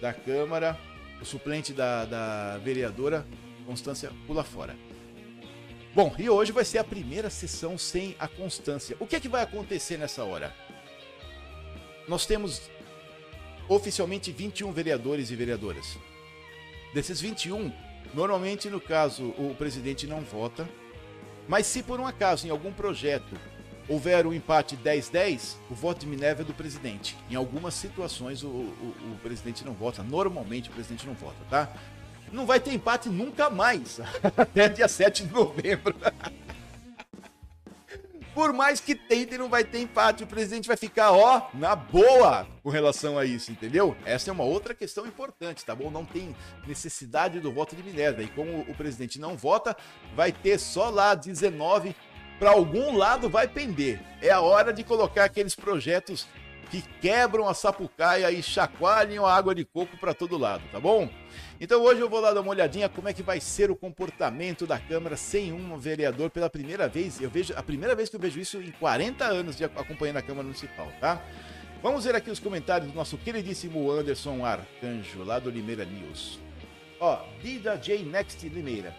da 0.02 0.12
Câmara, 0.12 0.76
o 1.22 1.24
suplente 1.24 1.72
da, 1.72 2.04
da 2.04 2.58
vereadora 2.58 3.24
Constância, 3.64 4.12
pula 4.26 4.44
fora. 4.44 4.76
Bom, 5.94 6.14
e 6.18 6.28
hoje 6.28 6.52
vai 6.52 6.64
ser 6.64 6.78
a 6.78 6.84
primeira 6.84 7.30
sessão 7.30 7.78
sem 7.78 8.14
a 8.18 8.28
Constância. 8.28 8.96
O 9.00 9.06
que 9.06 9.16
é 9.16 9.20
que 9.20 9.28
vai 9.28 9.42
acontecer 9.42 9.96
nessa 9.96 10.24
hora? 10.24 10.54
Nós 12.06 12.26
temos 12.26 12.70
oficialmente 13.68 14.30
21 14.30 14.70
vereadores 14.72 15.30
e 15.30 15.36
vereadoras. 15.36 15.96
Desses 16.94 17.20
21, 17.20 17.72
normalmente 18.14 18.68
no 18.68 18.80
caso 18.80 19.30
o 19.30 19.54
presidente 19.56 20.06
não 20.06 20.20
vota, 20.20 20.68
mas 21.48 21.66
se 21.66 21.82
por 21.82 22.00
um 22.00 22.06
acaso 22.06 22.46
em 22.46 22.50
algum 22.50 22.72
projeto 22.72 23.36
houver 23.88 24.26
um 24.26 24.32
empate 24.32 24.76
10-10, 24.76 25.54
o 25.70 25.74
voto 25.74 26.00
de 26.00 26.06
Minerva 26.06 26.42
é 26.42 26.44
do 26.44 26.52
presidente. 26.52 27.16
Em 27.30 27.36
algumas 27.36 27.74
situações 27.74 28.42
o, 28.42 28.48
o, 28.48 28.94
o, 29.12 29.18
presidente 29.22 29.64
não 29.64 29.72
vota, 29.72 30.02
normalmente 30.02 30.68
o 30.68 30.72
presidente 30.72 31.06
não 31.06 31.14
vota, 31.14 31.36
tá? 31.48 31.72
não 32.32 32.46
vai 32.46 32.60
ter 32.60 32.72
empate 32.72 33.08
nunca 33.08 33.48
mais. 33.48 34.00
Até 34.36 34.68
dia 34.68 34.88
7 34.88 35.24
de 35.24 35.32
novembro. 35.32 35.94
Por 38.36 38.52
mais 38.52 38.80
que 38.80 38.94
tente, 38.94 39.38
não 39.38 39.48
vai 39.48 39.64
ter 39.64 39.80
empate. 39.80 40.22
O 40.22 40.26
presidente 40.26 40.68
vai 40.68 40.76
ficar, 40.76 41.10
ó, 41.10 41.48
na 41.54 41.74
boa 41.74 42.46
com 42.62 42.68
relação 42.68 43.18
a 43.18 43.24
isso, 43.24 43.50
entendeu? 43.50 43.96
Essa 44.04 44.28
é 44.28 44.32
uma 44.32 44.44
outra 44.44 44.74
questão 44.74 45.06
importante, 45.06 45.64
tá 45.64 45.74
bom? 45.74 45.90
Não 45.90 46.04
tem 46.04 46.36
necessidade 46.66 47.40
do 47.40 47.50
voto 47.50 47.74
de 47.74 47.82
Minerva. 47.82 48.22
E 48.22 48.28
como 48.28 48.60
o 48.60 48.74
presidente 48.74 49.18
não 49.18 49.38
vota, 49.38 49.74
vai 50.14 50.32
ter 50.32 50.58
só 50.58 50.90
lá 50.90 51.14
19 51.14 51.96
para 52.38 52.50
algum 52.50 52.94
lado 52.94 53.26
vai 53.30 53.48
pender. 53.48 54.02
É 54.20 54.28
a 54.28 54.42
hora 54.42 54.70
de 54.70 54.84
colocar 54.84 55.24
aqueles 55.24 55.54
projetos 55.54 56.28
que 56.70 56.82
quebram 57.00 57.48
a 57.48 57.54
sapucaia 57.54 58.30
e 58.30 58.42
chacoalham 58.42 59.24
a 59.24 59.34
água 59.34 59.54
de 59.54 59.64
coco 59.64 59.96
para 59.96 60.12
todo 60.12 60.36
lado, 60.36 60.62
tá 60.72 60.80
bom? 60.80 61.08
Então 61.60 61.82
hoje 61.82 62.00
eu 62.00 62.08
vou 62.08 62.20
lá 62.20 62.32
dar 62.32 62.40
uma 62.40 62.50
olhadinha 62.50 62.88
como 62.88 63.08
é 63.08 63.12
que 63.12 63.22
vai 63.22 63.40
ser 63.40 63.70
o 63.70 63.76
comportamento 63.76 64.66
da 64.66 64.78
Câmara 64.78 65.16
sem 65.16 65.52
um 65.52 65.78
vereador 65.78 66.28
pela 66.30 66.50
primeira 66.50 66.88
vez. 66.88 67.20
Eu 67.20 67.30
vejo 67.30 67.54
a 67.56 67.62
primeira 67.62 67.94
vez 67.94 68.08
que 68.08 68.16
eu 68.16 68.20
vejo 68.20 68.38
isso 68.40 68.60
em 68.60 68.70
40 68.72 69.24
anos 69.24 69.56
de 69.56 69.64
acompanhando 69.64 70.18
a 70.18 70.22
Câmara 70.22 70.44
Municipal, 70.44 70.90
tá? 71.00 71.22
Vamos 71.82 72.04
ver 72.04 72.14
aqui 72.14 72.30
os 72.30 72.40
comentários 72.40 72.90
do 72.90 72.96
nosso 72.96 73.16
queridíssimo 73.16 73.90
Anderson 73.90 74.44
Arcanjo, 74.44 75.22
lá 75.24 75.38
do 75.38 75.50
Limeira 75.50 75.84
News. 75.84 76.40
Ó, 76.98 77.22
Dida 77.42 77.76
J 77.76 78.02
Next 78.02 78.48
Limeira. 78.48 78.94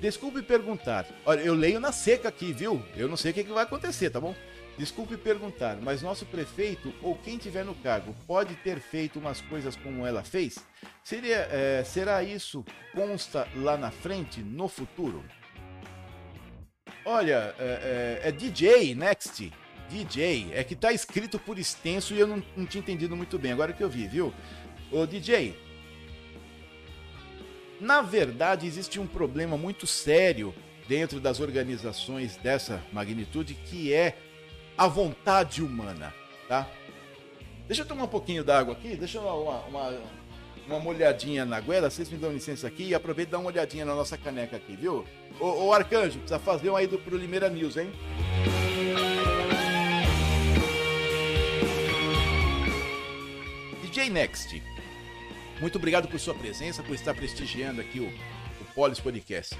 Desculpe 0.00 0.42
perguntar. 0.42 1.06
Olha, 1.24 1.40
eu 1.40 1.54
leio 1.54 1.80
na 1.80 1.92
seca 1.92 2.28
aqui, 2.28 2.52
viu? 2.52 2.82
Eu 2.96 3.08
não 3.08 3.16
sei 3.16 3.30
o 3.30 3.34
que, 3.34 3.44
que 3.44 3.52
vai 3.52 3.64
acontecer, 3.64 4.10
tá 4.10 4.20
bom? 4.20 4.34
Desculpe 4.78 5.16
perguntar, 5.16 5.78
mas 5.80 6.02
nosso 6.02 6.26
prefeito 6.26 6.92
ou 7.00 7.16
quem 7.16 7.38
tiver 7.38 7.64
no 7.64 7.74
cargo 7.76 8.14
pode 8.26 8.54
ter 8.56 8.78
feito 8.78 9.18
umas 9.18 9.40
coisas 9.40 9.74
como 9.74 10.06
ela 10.06 10.22
fez? 10.22 10.58
Seria, 11.02 11.48
é, 11.50 11.82
será 11.82 12.22
isso 12.22 12.62
consta 12.92 13.48
lá 13.56 13.78
na 13.78 13.90
frente, 13.90 14.40
no 14.40 14.68
futuro? 14.68 15.24
Olha, 17.06 17.54
é, 17.58 18.20
é, 18.24 18.28
é 18.28 18.32
DJ 18.32 18.94
Next. 18.94 19.50
DJ, 19.88 20.50
é 20.52 20.64
que 20.64 20.74
tá 20.74 20.92
escrito 20.92 21.38
por 21.38 21.58
extenso 21.58 22.12
e 22.12 22.18
eu 22.18 22.26
não, 22.26 22.42
não 22.56 22.66
tinha 22.66 22.80
entendido 22.80 23.16
muito 23.16 23.38
bem, 23.38 23.52
agora 23.52 23.72
que 23.72 23.82
eu 23.82 23.88
vi, 23.88 24.08
viu? 24.08 24.34
Ô 24.90 25.06
DJ, 25.06 25.56
na 27.80 28.02
verdade 28.02 28.66
existe 28.66 28.98
um 28.98 29.06
problema 29.06 29.56
muito 29.56 29.86
sério 29.86 30.54
dentro 30.88 31.20
das 31.20 31.40
organizações 31.40 32.36
dessa 32.36 32.82
magnitude 32.92 33.54
que 33.54 33.92
é 33.92 34.16
a 34.76 34.86
vontade 34.86 35.62
humana, 35.62 36.12
tá? 36.48 36.68
Deixa 37.66 37.82
eu 37.82 37.86
tomar 37.86 38.04
um 38.04 38.08
pouquinho 38.08 38.44
d'água 38.44 38.74
aqui, 38.74 38.94
deixa 38.94 39.18
eu 39.18 39.24
dar 39.24 39.34
uma, 39.34 39.58
uma, 39.66 40.00
uma 40.66 40.78
molhadinha 40.78 41.44
na 41.44 41.60
goela, 41.60 41.90
vocês 41.90 42.10
me 42.10 42.18
dão 42.18 42.32
licença 42.32 42.66
aqui 42.66 42.88
e 42.88 42.94
aproveita 42.94 43.30
e 43.30 43.32
dá 43.32 43.38
uma 43.38 43.48
olhadinha 43.48 43.84
na 43.84 43.94
nossa 43.94 44.16
caneca 44.16 44.56
aqui, 44.56 44.76
viu? 44.76 45.04
Ô, 45.40 45.66
ô 45.66 45.72
Arcanjo, 45.72 46.18
precisa 46.18 46.38
fazer 46.38 46.70
um 46.70 46.76
aí 46.76 46.86
do, 46.86 46.98
pro 46.98 47.16
Limeira 47.16 47.48
News, 47.48 47.76
hein? 47.76 47.90
DJ 53.82 54.10
Next, 54.10 54.62
muito 55.58 55.78
obrigado 55.78 56.06
por 56.06 56.20
sua 56.20 56.34
presença, 56.34 56.82
por 56.82 56.94
estar 56.94 57.14
prestigiando 57.14 57.80
aqui 57.80 57.98
o, 57.98 58.06
o 58.06 58.74
Polis 58.74 59.00
Podcast. 59.00 59.56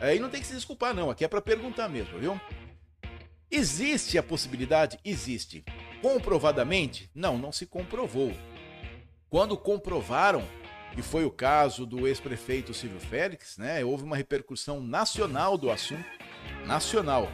Aí 0.00 0.18
não 0.18 0.28
tem 0.28 0.40
que 0.40 0.46
se 0.46 0.54
desculpar 0.54 0.94
não, 0.94 1.10
aqui 1.10 1.24
é 1.24 1.28
para 1.28 1.40
perguntar 1.40 1.88
mesmo, 1.88 2.18
viu? 2.18 2.40
Existe 3.50 4.16
a 4.16 4.22
possibilidade? 4.22 4.98
Existe. 5.04 5.64
Comprovadamente? 6.00 7.10
Não, 7.14 7.36
não 7.36 7.50
se 7.50 7.66
comprovou. 7.66 8.32
Quando 9.28 9.56
comprovaram, 9.56 10.44
e 10.96 11.02
foi 11.02 11.24
o 11.24 11.30
caso 11.30 11.84
do 11.84 12.06
ex-prefeito 12.06 12.72
Silvio 12.72 13.00
Félix, 13.00 13.58
né? 13.58 13.84
Houve 13.84 14.04
uma 14.04 14.16
repercussão 14.16 14.80
nacional 14.80 15.58
do 15.58 15.70
assunto, 15.70 16.04
nacional. 16.66 17.28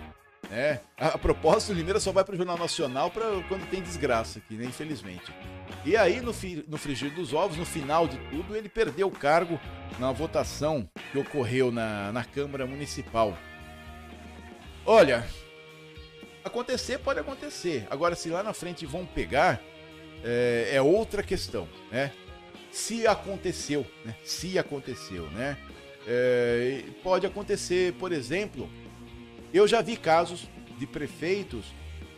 Né? 0.51 0.81
A, 0.97 1.09
a 1.09 1.19
propósito, 1.19 1.73
o 1.73 1.75
Limeira 1.75 2.01
só 2.01 2.13
vai 2.13 2.25
para 2.25 2.35
o 2.35 2.37
Jornal 2.37 2.59
Nacional 2.59 3.11
para 3.11 3.43
quando 3.49 3.69
tem 3.69 3.83
desgraça 3.83 4.39
aqui, 4.39 4.55
né? 4.55 4.65
Infelizmente. 4.65 5.35
E 5.85 5.97
aí, 5.97 6.21
no, 6.21 6.33
fi, 6.33 6.65
no 6.69 6.79
frigir 6.79 7.15
dos 7.15 7.33
ovos, 7.33 7.57
no 7.57 7.67
final 7.67 8.07
de 8.09 8.17
tudo, 8.31 8.57
ele 8.57 8.69
perdeu 8.69 9.09
o 9.09 9.13
cargo 9.13 9.61
na 9.99 10.13
votação 10.13 10.89
que 11.13 11.19
ocorreu 11.19 11.71
na, 11.71 12.13
na 12.13 12.25
Câmara 12.25 12.67
Municipal. 12.67 13.37
Olha, 14.85 15.27
Acontecer 16.47 16.99
pode 16.99 17.19
acontecer. 17.19 17.89
Agora, 17.91 18.15
se 18.15 18.31
lá 18.31 18.41
na 18.41 18.53
frente 18.53 18.87
vão 18.87 19.05
pegar, 19.05 19.61
é, 20.23 20.71
é 20.75 20.81
outra 20.81 21.21
questão, 21.21 21.69
né? 21.91 22.13
Se 22.71 23.05
aconteceu, 23.05 23.85
né? 24.05 24.15
Se 24.23 24.57
aconteceu, 24.57 25.29
né? 25.33 25.59
É, 26.07 26.85
pode 27.03 27.27
acontecer, 27.27 27.95
por 27.95 28.13
exemplo, 28.13 28.71
eu 29.53 29.67
já 29.67 29.83
vi 29.83 29.97
casos 29.97 30.49
de 30.79 30.87
prefeitos 30.87 31.65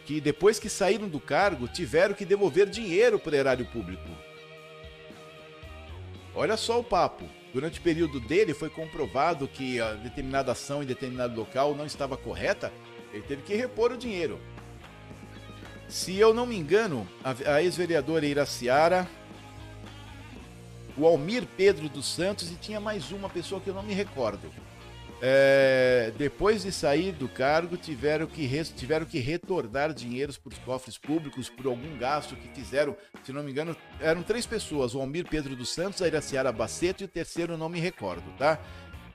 que 0.05 0.21
depois 0.21 0.59
que 0.59 0.69
saíram 0.69 1.09
do 1.09 1.19
cargo 1.19 1.67
tiveram 1.67 2.15
que 2.15 2.27
devolver 2.27 2.69
dinheiro 2.69 3.19
para 3.19 3.33
o 3.33 3.37
erário 3.37 3.65
público. 3.65 4.11
Olha 6.35 6.59
só 6.59 6.79
o 6.79 6.85
papo. 6.85 7.25
Durante 7.55 7.81
o 7.81 7.83
período 7.83 8.21
dele 8.21 8.53
foi 8.53 8.69
comprovado 8.69 9.49
que 9.49 9.81
a 9.81 9.95
determinada 9.95 10.53
ação 10.53 10.83
em 10.83 10.87
determinado 10.87 11.35
local 11.35 11.75
não 11.75 11.87
estava 11.87 12.15
correta 12.15 12.71
ele 13.19 13.27
teve 13.27 13.43
que 13.43 13.55
repor 13.55 13.93
o 13.93 13.97
dinheiro. 13.97 14.41
Se 15.89 16.17
eu 16.17 16.35
não 16.35 16.47
me 16.47 16.57
engano, 16.57 17.09
a, 17.25 17.63
ex-vereadora 17.63 18.27
Iraciara, 18.27 19.09
o 20.97 21.07
Almir 21.07 21.47
Pedro 21.57 21.89
dos 21.89 22.07
Santos 22.07 22.51
e 22.51 22.55
tinha 22.57 22.81
mais 22.81 23.11
uma 23.11 23.29
pessoa 23.29 23.61
que 23.61 23.69
eu 23.69 23.75
não 23.75 23.83
me 23.83 23.95
recordo. 23.95 24.51
É, 25.21 26.13
depois 26.17 26.63
de 26.63 26.71
sair 26.71 27.11
do 27.11 27.29
cargo, 27.29 27.77
tiveram 27.77 28.27
que, 28.27 28.47
tiveram 28.77 29.05
que 29.05 29.19
retornar 29.19 29.93
dinheiros 29.93 30.39
para 30.39 30.53
os 30.53 30.59
cofres 30.59 30.97
públicos 30.97 31.49
por 31.49 31.67
algum 31.67 31.99
gasto 31.99 32.37
que 32.37 32.49
fizeram. 32.49 32.97
Se 33.25 33.33
não 33.33 33.43
me 33.43 33.51
engano, 33.51 33.77
eram 34.01 34.23
três 34.23 34.47
pessoas: 34.47 34.95
o 34.95 35.01
Almir 35.01 35.27
Pedro 35.29 35.57
dos 35.57 35.71
Santos, 35.71 36.03
a 36.03 36.07
Iraciara 36.07 36.53
Baceto 36.53 37.03
e 37.03 37.07
o 37.07 37.09
terceiro 37.09 37.57
não 37.57 37.69
me 37.69 37.81
recordo, 37.81 38.31
tá? 38.37 38.61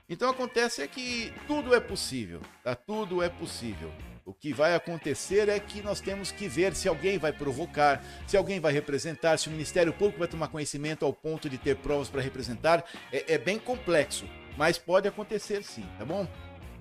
Então 0.10 0.30
acontece 0.30 0.82
é 0.82 0.88
que 0.88 1.34
tudo 1.48 1.74
é 1.74 1.80
possível, 1.80 2.42
tá? 2.64 2.76
Tudo 2.76 3.24
é 3.24 3.30
possível. 3.30 3.92
O 4.26 4.34
que 4.34 4.54
vai 4.54 4.74
acontecer 4.74 5.50
é 5.50 5.60
que 5.60 5.82
nós 5.82 6.00
temos 6.00 6.32
que 6.32 6.48
ver 6.48 6.76
se 6.76 6.88
alguém 6.88 7.18
vai 7.18 7.34
provocar, 7.34 8.02
se 8.26 8.38
alguém 8.38 8.60
vai 8.60 8.72
representar, 8.72 9.38
se 9.38 9.50
o 9.50 9.52
Ministério 9.52 9.92
Público 9.92 10.20
vai 10.20 10.28
tomar 10.28 10.48
conhecimento 10.48 11.04
ao 11.04 11.12
ponto 11.12 11.50
de 11.50 11.58
ter 11.58 11.76
provas 11.76 12.10
para 12.10 12.22
representar. 12.22 12.86
É, 13.12 13.34
é, 13.34 13.38
bem 13.38 13.60
complexo, 13.60 14.26
mas 14.58 14.78
pode 14.78 15.08
acontecer 15.08 15.62
sim, 15.64 15.86
tá 15.98 16.06
bom? 16.06 16.26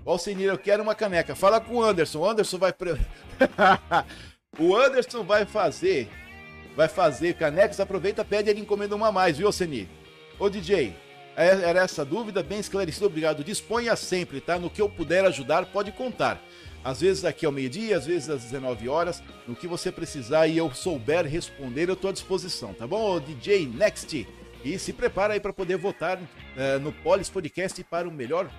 Alcenir, 0.04 0.48
eu 0.48 0.58
quero 0.58 0.82
uma 0.82 0.94
caneca. 0.94 1.34
Fala 1.34 1.60
com 1.60 1.76
o 1.76 1.82
Anderson. 1.82 2.20
O 2.20 2.28
Anderson 2.28 2.58
vai. 2.58 2.72
o 4.58 4.76
Anderson 4.76 5.24
vai 5.24 5.44
fazer. 5.44 6.08
Vai 6.76 6.88
fazer 6.88 7.34
canecas. 7.34 7.78
Aproveita, 7.78 8.24
pede 8.24 8.50
ele 8.50 8.60
encomenda 8.60 8.96
uma 8.96 9.12
mais, 9.12 9.38
viu, 9.38 9.46
Alcenir? 9.46 9.88
Ô 10.38 10.48
DJ, 10.48 10.94
era 11.36 11.80
essa 11.80 12.04
dúvida 12.04 12.42
bem 12.42 12.58
esclarecida. 12.58 13.06
Obrigado. 13.06 13.44
Disponha 13.44 13.96
sempre, 13.96 14.40
tá? 14.40 14.58
No 14.58 14.70
que 14.70 14.82
eu 14.82 14.88
puder 14.88 15.24
ajudar, 15.24 15.66
pode 15.66 15.92
contar. 15.92 16.42
Às 16.84 17.00
vezes 17.00 17.24
aqui 17.24 17.46
ao 17.46 17.52
meio-dia, 17.52 17.96
às 17.96 18.06
vezes 18.06 18.28
às 18.28 18.42
19 18.42 18.88
horas. 18.88 19.22
No 19.46 19.54
que 19.54 19.66
você 19.66 19.92
precisar 19.92 20.46
e 20.46 20.56
eu 20.56 20.72
souber 20.74 21.26
responder, 21.26 21.88
eu 21.88 21.94
estou 21.94 22.10
à 22.10 22.12
disposição, 22.12 22.74
tá 22.74 22.86
bom? 22.86 23.20
DJ 23.20 23.66
Next. 23.66 24.26
E 24.64 24.78
se 24.78 24.92
prepara 24.92 25.34
aí 25.34 25.40
para 25.40 25.52
poder 25.52 25.76
votar 25.76 26.18
uh, 26.18 26.78
no 26.80 26.92
Polis 26.92 27.28
Podcast 27.28 27.82
para 27.84 28.08
o 28.08 28.12
melhor, 28.12 28.50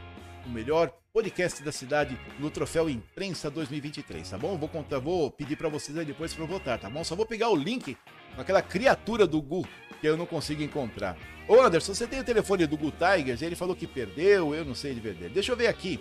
o 0.45 0.49
melhor 0.49 0.91
podcast 1.13 1.63
da 1.63 1.71
cidade 1.71 2.17
no 2.39 2.49
Troféu 2.49 2.89
Imprensa 2.89 3.49
2023, 3.49 4.29
tá 4.29 4.37
bom? 4.37 4.57
Vou 4.57 4.67
contar, 4.67 4.99
vou 4.99 5.29
pedir 5.29 5.55
para 5.55 5.69
vocês 5.69 5.97
aí 5.97 6.03
depois 6.03 6.33
para 6.33 6.43
votar, 6.45 6.79
tá 6.79 6.89
bom? 6.89 7.03
Só 7.03 7.15
vou 7.15 7.25
pegar 7.25 7.49
o 7.49 7.55
link 7.55 7.95
com 8.35 8.41
aquela 8.41 8.61
criatura 8.61 9.27
do 9.27 9.41
Gu 9.41 9.65
que 10.03 10.07
eu 10.09 10.17
não 10.17 10.25
consigo 10.25 10.61
encontrar. 10.61 11.17
Ô 11.47 11.61
Anderson, 11.61 11.93
você 11.93 12.05
tem 12.05 12.19
o 12.19 12.25
telefone 12.25 12.67
do 12.67 12.75
Gu 12.75 12.91
Tigers? 12.91 13.41
Ele 13.41 13.55
falou 13.55 13.73
que 13.73 13.87
perdeu, 13.87 14.53
eu 14.53 14.65
não 14.65 14.75
sei 14.75 14.93
de 14.93 14.99
verdade. 14.99 15.33
Deixa 15.33 15.53
eu 15.53 15.55
ver 15.55 15.67
aqui 15.67 15.97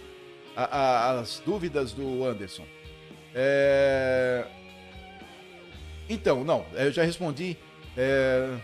a, 0.56 0.64
a, 0.64 1.20
as 1.20 1.40
dúvidas 1.46 1.92
do 1.92 2.24
Anderson. 2.24 2.64
É... 3.32 4.44
Então, 6.10 6.42
não, 6.42 6.66
eu 6.74 6.90
já 6.90 7.04
respondi. 7.04 7.56
É... 7.96 8.56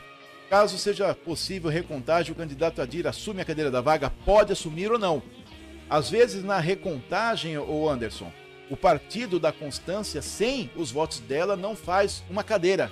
Caso 0.51 0.76
seja 0.76 1.14
possível 1.14 1.70
recontagem, 1.70 2.32
o 2.32 2.34
candidato 2.34 2.82
Adir 2.82 3.07
assume 3.07 3.41
a 3.41 3.45
cadeira 3.45 3.70
da 3.70 3.80
vaga, 3.80 4.11
pode 4.24 4.51
assumir 4.51 4.91
ou 4.91 4.99
não. 4.99 5.22
Às 5.89 6.11
vezes, 6.11 6.43
na 6.43 6.59
recontagem, 6.59 7.57
o 7.57 7.89
Anderson, 7.89 8.32
o 8.68 8.76
partido 8.76 9.39
da 9.39 9.53
Constância, 9.53 10.20
sem 10.20 10.68
os 10.74 10.91
votos 10.91 11.20
dela, 11.20 11.55
não 11.55 11.76
faz 11.76 12.24
uma 12.28 12.43
cadeira 12.43 12.91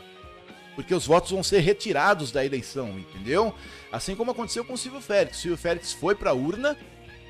porque 0.77 0.95
os 0.95 1.07
votos 1.07 1.33
vão 1.33 1.43
ser 1.43 1.61
retirados 1.61 2.31
da 2.31 2.45
eleição, 2.45 2.99
entendeu? 2.99 3.53
Assim 3.91 4.15
como 4.15 4.31
aconteceu 4.31 4.65
com 4.65 4.75
o 4.75 4.79
Silvio 4.79 5.01
Félix. 5.01 5.39
O 5.39 5.41
Silvio 5.41 5.57
Félix 5.57 5.93
foi 5.95 6.15
para 6.15 6.31
a 6.31 6.35
urna, 6.35 6.77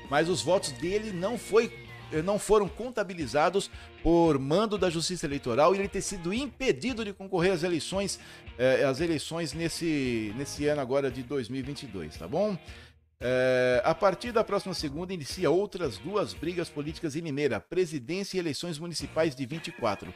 mas 0.09 0.27
os 0.27 0.41
votos 0.41 0.73
dele 0.73 1.13
não, 1.13 1.37
foi, 1.37 1.71
eh, 2.11 2.21
não 2.21 2.37
foram 2.37 2.67
contabilizados 2.67 3.71
por 4.03 4.37
mando 4.37 4.77
da 4.77 4.89
Justiça 4.89 5.25
Eleitoral 5.25 5.73
e 5.73 5.79
ele 5.79 5.87
ter 5.87 6.01
sido 6.01 6.33
impedido 6.33 7.05
de 7.05 7.13
concorrer 7.13 7.53
às 7.53 7.63
eleições, 7.63 8.19
eh, 8.59 8.83
às 8.83 8.99
eleições 8.99 9.53
nesse, 9.53 10.33
nesse 10.35 10.67
ano 10.67 10.81
agora 10.81 11.09
de 11.09 11.23
2022, 11.23 12.17
tá 12.17 12.27
bom? 12.27 12.57
É, 13.19 13.81
a 13.83 13.95
partir 13.95 14.31
da 14.31 14.43
próxima 14.43 14.75
segunda 14.75 15.11
inicia 15.11 15.49
outras 15.49 15.97
duas 15.97 16.35
brigas 16.35 16.69
políticas 16.69 17.15
em 17.15 17.21
Limeira, 17.21 17.59
presidência 17.59 18.37
e 18.37 18.39
eleições 18.39 18.77
municipais 18.77 19.35
de 19.35 19.43
24. 19.43 20.13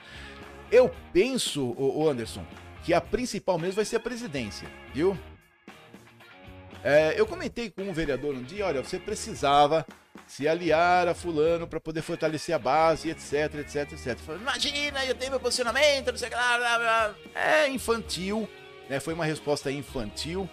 Eu 0.71 0.93
penso, 1.11 1.73
o 1.77 2.07
Anderson, 2.07 2.45
que 2.83 2.93
a 2.93 3.01
principal 3.01 3.57
mesmo 3.57 3.75
vai 3.75 3.85
ser 3.85 3.97
a 3.97 3.99
presidência, 3.99 4.67
viu? 4.93 5.17
É, 6.83 7.13
eu 7.15 7.27
comentei 7.27 7.69
com 7.69 7.83
um 7.83 7.93
vereador 7.93 8.33
um 8.33 8.41
dia, 8.41 8.65
olha, 8.65 8.83
você 8.83 8.97
precisava 8.97 9.85
se 10.25 10.47
aliar 10.47 11.07
a 11.07 11.13
fulano 11.13 11.67
para 11.67 11.79
poder 11.79 12.01
fortalecer 12.01 12.55
a 12.55 12.59
base, 12.59 13.09
etc, 13.09 13.55
etc, 13.59 13.91
etc. 13.91 14.17
Falei, 14.17 14.41
Imagina, 14.41 15.05
eu 15.05 15.13
tenho 15.13 15.31
meu 15.31 15.39
posicionamento, 15.39 16.11
não 16.11 16.17
sei 16.17 16.27
o 16.27 16.31
que 16.31 16.37
lá, 16.37 16.57
blá, 16.57 16.79
blá. 16.79 17.15
É 17.35 17.67
infantil, 17.69 18.49
né? 18.89 18.99
Foi 18.99 19.13
uma 19.13 19.25
resposta 19.25 19.71
infantil. 19.71 20.49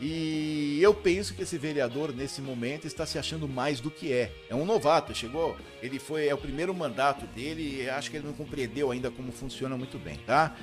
E 0.00 0.78
eu 0.80 0.94
penso 0.94 1.34
que 1.34 1.42
esse 1.42 1.58
vereador, 1.58 2.14
nesse 2.14 2.40
momento, 2.40 2.86
está 2.86 3.04
se 3.04 3.18
achando 3.18 3.48
mais 3.48 3.80
do 3.80 3.90
que 3.90 4.12
é. 4.12 4.32
É 4.48 4.54
um 4.54 4.64
novato, 4.64 5.12
chegou, 5.12 5.56
ele 5.82 5.98
foi, 5.98 6.28
é 6.28 6.34
o 6.34 6.38
primeiro 6.38 6.72
mandato 6.72 7.26
dele, 7.26 7.90
acho 7.90 8.10
que 8.10 8.16
ele 8.16 8.26
não 8.26 8.32
compreendeu 8.32 8.92
ainda 8.92 9.10
como 9.10 9.32
funciona 9.32 9.76
muito 9.76 9.98
bem, 9.98 10.16
tá? 10.18 10.56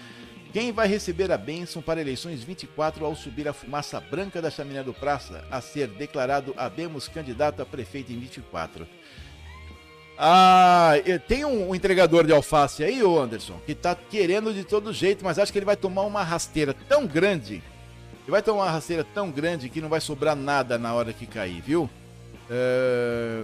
Quem 0.55 0.71
vai 0.71 0.87
receber 0.87 1.29
a 1.33 1.37
bênção 1.37 1.81
para 1.81 1.99
eleições 1.99 2.41
24 2.41 3.05
ao 3.05 3.13
subir 3.13 3.45
a 3.45 3.51
fumaça 3.51 3.99
branca 3.99 4.41
da 4.41 4.49
chaminé 4.49 4.81
do 4.81 4.93
Praça 4.93 5.43
a 5.51 5.59
ser 5.59 5.85
declarado 5.89 6.53
Abemos 6.55 7.09
candidato 7.09 7.61
a 7.61 7.65
prefeito 7.65 8.13
em 8.13 8.17
24? 8.17 8.87
Ah, 10.17 10.93
tem 11.27 11.43
um, 11.43 11.71
um, 11.71 11.75
entregador 11.75 12.25
de 12.25 12.31
alface 12.31 12.85
aí, 12.85 13.03
ô 13.03 13.19
Anderson, 13.19 13.59
que 13.65 13.75
tá 13.75 13.93
querendo 13.95 14.53
de 14.53 14.63
todo 14.63 14.93
jeito, 14.93 15.25
mas 15.25 15.37
acho 15.37 15.51
que 15.51 15.59
ele 15.59 15.65
vai 15.65 15.75
tomar 15.75 16.03
uma 16.03 16.23
rasteira 16.23 16.73
tão 16.87 17.05
grande. 17.05 17.55
Ele 17.55 18.31
vai 18.31 18.41
tomar 18.41 18.63
uma 18.63 18.71
rasteira 18.71 19.03
tão 19.03 19.29
grande 19.29 19.67
que 19.67 19.81
não 19.81 19.89
vai 19.89 19.99
sobrar 19.99 20.37
nada 20.37 20.77
na 20.77 20.93
hora 20.93 21.11
que 21.11 21.25
cair, 21.25 21.61
viu? 21.61 21.89
É 22.49 23.43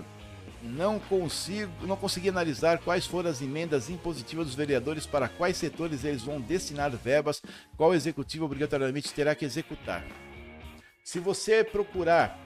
não 0.61 0.99
consigo, 0.99 1.71
não 1.85 1.95
consegui 1.95 2.29
analisar 2.29 2.79
quais 2.79 3.05
foram 3.05 3.29
as 3.29 3.41
emendas 3.41 3.89
impositivas 3.89 4.47
dos 4.47 4.55
vereadores 4.55 5.05
para 5.05 5.27
quais 5.27 5.57
setores 5.57 6.03
eles 6.03 6.23
vão 6.23 6.39
destinar 6.39 6.91
verbas, 6.91 7.41
qual 7.75 7.93
executivo 7.93 8.45
obrigatoriamente 8.45 9.13
terá 9.13 9.33
que 9.33 9.45
executar. 9.45 10.05
Se 11.03 11.19
você 11.19 11.63
procurar, 11.63 12.39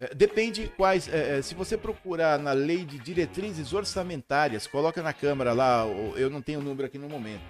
eh, 0.00 0.14
depende 0.14 0.72
quais, 0.76 1.08
é, 1.08 1.40
se 1.40 1.54
você 1.54 1.76
procurar 1.76 2.38
na 2.38 2.52
lei 2.52 2.84
de 2.84 2.98
diretrizes 2.98 3.72
orçamentárias, 3.72 4.66
coloca 4.66 5.02
na 5.02 5.12
câmara 5.12 5.52
lá, 5.52 5.86
eu 6.16 6.28
não 6.28 6.42
tenho 6.42 6.60
o 6.60 6.62
número 6.62 6.86
aqui 6.86 6.98
no 6.98 7.08
momento. 7.08 7.44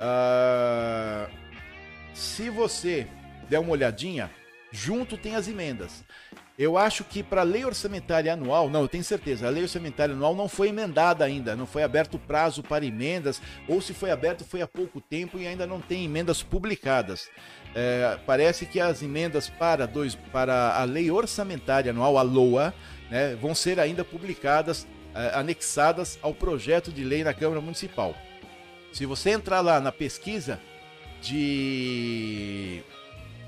Uh, 0.00 1.32
se 2.12 2.50
você 2.50 3.06
der 3.48 3.58
uma 3.58 3.70
olhadinha, 3.70 4.30
junto 4.70 5.16
tem 5.16 5.34
as 5.34 5.48
emendas. 5.48 6.04
Eu 6.56 6.78
acho 6.78 7.02
que 7.02 7.20
para 7.20 7.40
a 7.40 7.44
lei 7.44 7.64
orçamentária 7.64 8.32
anual, 8.32 8.70
não, 8.70 8.82
eu 8.82 8.88
tenho 8.88 9.02
certeza, 9.02 9.46
a 9.46 9.50
lei 9.50 9.64
orçamentária 9.64 10.14
anual 10.14 10.36
não 10.36 10.48
foi 10.48 10.68
emendada 10.68 11.24
ainda, 11.24 11.56
não 11.56 11.66
foi 11.66 11.82
aberto 11.82 12.16
prazo 12.16 12.62
para 12.62 12.86
emendas, 12.86 13.42
ou 13.66 13.80
se 13.80 13.92
foi 13.92 14.12
aberto 14.12 14.44
foi 14.44 14.62
há 14.62 14.68
pouco 14.68 15.00
tempo 15.00 15.36
e 15.36 15.48
ainda 15.48 15.66
não 15.66 15.80
tem 15.80 16.04
emendas 16.04 16.44
publicadas. 16.44 17.28
É, 17.74 18.18
parece 18.24 18.66
que 18.66 18.78
as 18.78 19.02
emendas 19.02 19.48
para, 19.48 19.84
dois, 19.84 20.14
para 20.14 20.76
a 20.76 20.84
lei 20.84 21.10
orçamentária 21.10 21.90
anual, 21.90 22.16
a 22.16 22.22
LOA, 22.22 22.72
né, 23.10 23.34
vão 23.34 23.52
ser 23.52 23.80
ainda 23.80 24.04
publicadas, 24.04 24.86
é, 25.12 25.32
anexadas 25.34 26.20
ao 26.22 26.32
projeto 26.32 26.92
de 26.92 27.02
lei 27.02 27.24
na 27.24 27.34
Câmara 27.34 27.60
Municipal. 27.60 28.14
Se 28.92 29.04
você 29.06 29.30
entrar 29.30 29.60
lá 29.60 29.80
na 29.80 29.90
pesquisa 29.90 30.60
de, 31.20 32.80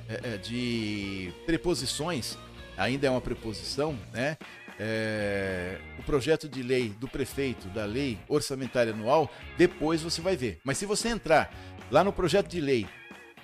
é, 0.09 0.35
é 0.35 0.37
de 0.39 1.33
preposições, 1.47 2.37
ainda 2.77 3.07
é 3.07 3.11
uma 3.11 3.20
preposição, 3.20 3.99
né? 4.12 4.37
É, 4.79 5.79
o 5.99 6.03
projeto 6.03 6.49
de 6.49 6.62
lei 6.62 6.91
do 7.01 7.09
prefeito, 7.09 7.66
da 7.68 7.87
lei 7.87 8.18
orçamentária 8.29 8.93
anual, 8.93 9.31
depois 9.57 10.03
você 10.03 10.20
vai 10.20 10.37
ver. 10.37 10.61
Mas 10.62 10.77
se 10.77 10.85
você 10.85 11.09
entrar 11.09 11.53
lá 11.91 12.05
no 12.05 12.12
projeto 12.12 12.49
de 12.49 12.61
lei, 12.61 12.87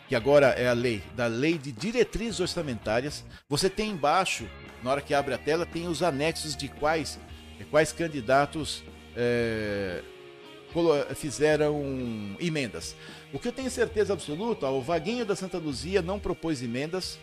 que 0.08 0.14
agora 0.14 0.48
é 0.48 0.68
a 0.68 0.74
lei 0.74 1.02
da 1.16 1.26
lei 1.26 1.56
de 1.56 1.72
diretrizes 1.72 2.38
orçamentárias, 2.38 3.24
você 3.48 3.70
tem 3.70 3.90
embaixo, 3.90 4.46
na 4.82 4.90
hora 4.90 5.00
que 5.00 5.14
abre 5.14 5.32
a 5.32 5.38
tela, 5.38 5.64
tem 5.64 5.88
os 5.88 6.02
anexos 6.02 6.54
de 6.54 6.68
quais, 6.68 7.18
quais 7.70 7.92
candidatos 7.92 8.84
é, 9.16 10.02
fizeram 11.14 12.36
emendas. 12.38 12.94
O 13.32 13.38
que 13.38 13.48
eu 13.48 13.52
tenho 13.52 13.70
certeza 13.70 14.12
absoluta, 14.12 14.68
o 14.68 14.82
Vaguinho 14.82 15.24
da 15.24 15.34
Santa 15.34 15.56
Luzia 15.56 16.02
não 16.02 16.18
propôs 16.18 16.62
emendas, 16.62 17.18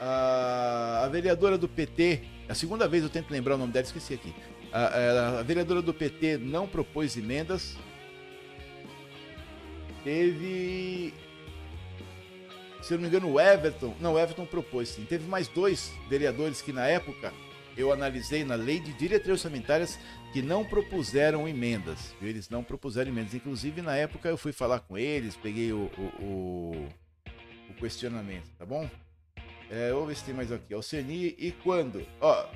a, 0.00 1.02
a 1.04 1.08
vereadora 1.08 1.56
do 1.56 1.68
PT, 1.68 2.22
a 2.48 2.54
segunda 2.54 2.88
vez 2.88 3.02
eu 3.02 3.10
tento 3.10 3.30
lembrar 3.30 3.54
o 3.54 3.58
nome 3.58 3.72
dela, 3.72 3.84
esqueci 3.84 4.14
aqui. 4.14 4.34
A, 4.72 4.86
a, 4.86 5.38
a 5.40 5.42
vereadora 5.42 5.80
do 5.80 5.94
PT 5.94 6.38
não 6.38 6.66
propôs 6.66 7.16
emendas. 7.16 7.76
Teve 10.02 11.14
se 12.84 12.92
eu 12.92 12.98
não 12.98 13.02
me 13.02 13.08
engano, 13.08 13.32
o 13.32 13.40
Everton. 13.40 13.94
Não, 13.98 14.12
o 14.12 14.18
Everton 14.18 14.44
propôs 14.44 14.90
sim. 14.90 15.06
Teve 15.06 15.26
mais 15.26 15.48
dois 15.48 15.90
vereadores 16.06 16.60
que 16.60 16.70
na 16.70 16.86
época 16.86 17.32
eu 17.78 17.90
analisei 17.90 18.44
na 18.44 18.56
lei 18.56 18.78
de 18.78 18.92
diretrizes 18.92 19.42
orçamentárias 19.42 19.98
que 20.34 20.42
não 20.42 20.64
propuseram 20.66 21.48
emendas. 21.48 22.14
Eles 22.20 22.50
não 22.50 22.62
propuseram 22.62 23.10
emendas. 23.10 23.32
Inclusive, 23.32 23.80
na 23.80 23.96
época 23.96 24.28
eu 24.28 24.36
fui 24.36 24.52
falar 24.52 24.80
com 24.80 24.98
eles, 24.98 25.34
peguei 25.34 25.72
o, 25.72 25.90
o, 25.96 26.22
o, 26.22 26.88
o 27.70 27.74
questionamento, 27.74 28.50
tá 28.58 28.66
bom? 28.66 28.88
É, 29.70 29.90
vamos 29.92 30.08
ver 30.08 30.16
se 30.16 30.24
tem 30.24 30.34
mais 30.34 30.52
aqui. 30.52 30.74
Alceni 30.74 31.34
e 31.38 31.52
quando? 31.62 32.06
Ó, 32.20 32.46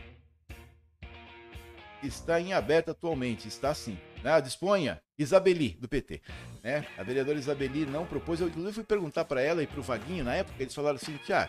está 2.03 2.41
em 2.41 2.53
aberto 2.53 2.91
atualmente, 2.91 3.49
está 3.49 3.75
sim. 3.75 3.99
Né? 4.23 4.41
Disponha, 4.41 5.01
Isabeli, 5.19 5.71
do 5.81 5.89
PT. 5.89 6.21
Né? 6.63 6.87
A 6.97 7.03
vereadora 7.03 7.39
Isabeli 7.39 7.87
não 7.87 8.07
propôs, 8.07 8.41
eu 8.41 8.49
inclusive 8.49 8.75
fui 8.75 8.85
perguntar 8.85 9.25
para 9.25 9.41
ela 9.41 9.63
e 9.63 9.67
para 9.67 9.81
o 9.81 9.83
Vaguinho, 9.83 10.25
na 10.25 10.35
época, 10.35 10.63
eles 10.63 10.75
falaram 10.75 10.97
assim, 10.97 11.19
ah, 11.33 11.49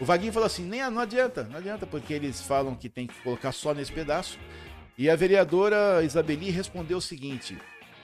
o 0.00 0.04
Vaguinho 0.04 0.32
falou 0.32 0.46
assim, 0.46 0.64
nem 0.64 0.80
não 0.90 1.00
adianta, 1.00 1.44
não 1.44 1.58
adianta, 1.58 1.86
porque 1.86 2.12
eles 2.12 2.40
falam 2.40 2.74
que 2.74 2.88
tem 2.88 3.06
que 3.06 3.20
colocar 3.22 3.52
só 3.52 3.72
nesse 3.72 3.92
pedaço. 3.92 4.38
E 4.96 5.10
a 5.10 5.16
vereadora 5.16 6.04
Isabeli 6.04 6.50
respondeu 6.50 6.98
o 6.98 7.02
seguinte: 7.02 7.58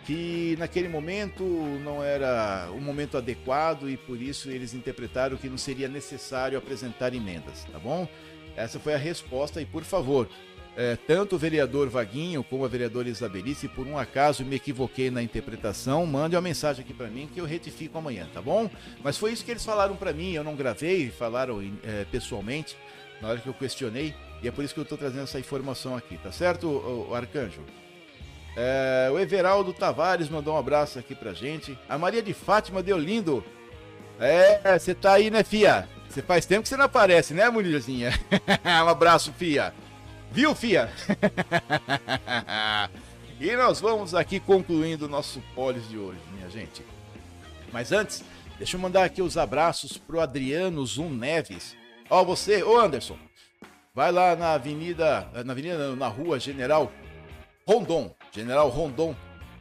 que 0.04 0.56
naquele 0.58 0.88
momento 0.88 1.44
não 1.84 2.02
era 2.02 2.70
o 2.72 2.80
momento 2.80 3.16
adequado 3.16 3.88
e 3.88 3.96
por 3.96 4.20
isso 4.20 4.50
eles 4.50 4.74
interpretaram 4.74 5.36
que 5.36 5.48
não 5.48 5.58
seria 5.58 5.88
necessário 5.88 6.58
apresentar 6.58 7.14
emendas, 7.14 7.64
tá 7.70 7.78
bom? 7.78 8.08
Essa 8.56 8.80
foi 8.80 8.94
a 8.94 8.98
resposta 8.98 9.60
e 9.60 9.66
por 9.66 9.84
favor, 9.84 10.28
é, 10.76 10.96
tanto 10.96 11.36
o 11.36 11.38
vereador 11.38 11.88
Vaguinho 11.88 12.42
como 12.42 12.64
a 12.64 12.68
vereadora 12.68 13.08
Isabeli, 13.08 13.54
se 13.54 13.68
por 13.68 13.86
um 13.86 13.98
acaso 13.98 14.44
me 14.44 14.56
equivoquei 14.56 15.10
na 15.10 15.22
interpretação, 15.22 16.06
mande 16.06 16.36
uma 16.36 16.42
mensagem 16.42 16.84
aqui 16.84 16.94
para 16.94 17.08
mim 17.08 17.28
que 17.32 17.40
eu 17.40 17.44
retifico 17.44 17.98
amanhã, 17.98 18.28
tá 18.32 18.40
bom? 18.40 18.70
Mas 19.02 19.18
foi 19.18 19.32
isso 19.32 19.44
que 19.44 19.50
eles 19.50 19.64
falaram 19.64 19.96
para 19.96 20.12
mim, 20.12 20.32
eu 20.32 20.44
não 20.44 20.56
gravei, 20.56 21.10
falaram 21.10 21.62
é, 21.82 22.04
pessoalmente 22.10 22.76
na 23.20 23.28
hora 23.28 23.38
que 23.38 23.46
eu 23.46 23.54
questionei 23.54 24.14
e 24.42 24.48
é 24.48 24.50
por 24.50 24.64
isso 24.64 24.72
que 24.72 24.80
eu 24.80 24.84
estou 24.84 24.96
trazendo 24.96 25.24
essa 25.24 25.38
informação 25.38 25.96
aqui, 25.96 26.16
tá 26.16 26.32
certo, 26.32 27.12
Arcanjo? 27.12 27.62
É, 28.56 29.08
o 29.12 29.18
Everaldo 29.18 29.72
Tavares 29.72 30.28
mandou 30.28 30.54
um 30.54 30.58
abraço 30.58 30.98
aqui 30.98 31.14
pra 31.14 31.32
gente. 31.32 31.78
A 31.88 31.96
Maria 31.96 32.22
de 32.22 32.34
Fátima 32.34 32.82
deu 32.82 32.98
lindo. 32.98 33.44
É, 34.18 34.78
você 34.78 34.94
tá 34.94 35.14
aí, 35.14 35.30
né, 35.30 35.42
fia? 35.42 35.88
Você 36.08 36.20
faz 36.20 36.44
tempo 36.44 36.62
que 36.62 36.68
você 36.68 36.76
não 36.76 36.84
aparece, 36.84 37.32
né, 37.32 37.48
mulherzinha? 37.48 38.12
um 38.84 38.88
abraço, 38.88 39.32
fia. 39.32 39.72
Viu, 40.32 40.54
fia? 40.54 40.90
e 43.40 43.54
nós 43.56 43.80
vamos 43.80 44.14
aqui 44.14 44.38
concluindo 44.40 45.06
o 45.06 45.08
nosso 45.08 45.40
Polis 45.54 45.88
de 45.88 45.96
hoje, 45.96 46.20
minha 46.32 46.50
gente. 46.50 46.84
Mas 47.72 47.92
antes, 47.92 48.24
deixa 48.58 48.76
eu 48.76 48.80
mandar 48.80 49.04
aqui 49.04 49.22
os 49.22 49.38
abraços 49.38 49.96
pro 49.96 50.20
Adriano 50.20 50.84
Zum 50.84 51.10
Neves. 51.10 51.76
Ó, 52.08 52.24
você, 52.24 52.62
ô 52.62 52.78
Anderson, 52.78 53.16
vai 53.94 54.10
lá 54.10 54.34
na 54.34 54.54
avenida, 54.54 55.28
na 55.44 55.52
avenida, 55.52 55.78
não, 55.78 55.96
na 55.96 56.08
rua 56.08 56.40
General 56.40 56.90
Rondon, 57.66 58.12
General 58.32 58.68
Rondon, 58.68 59.14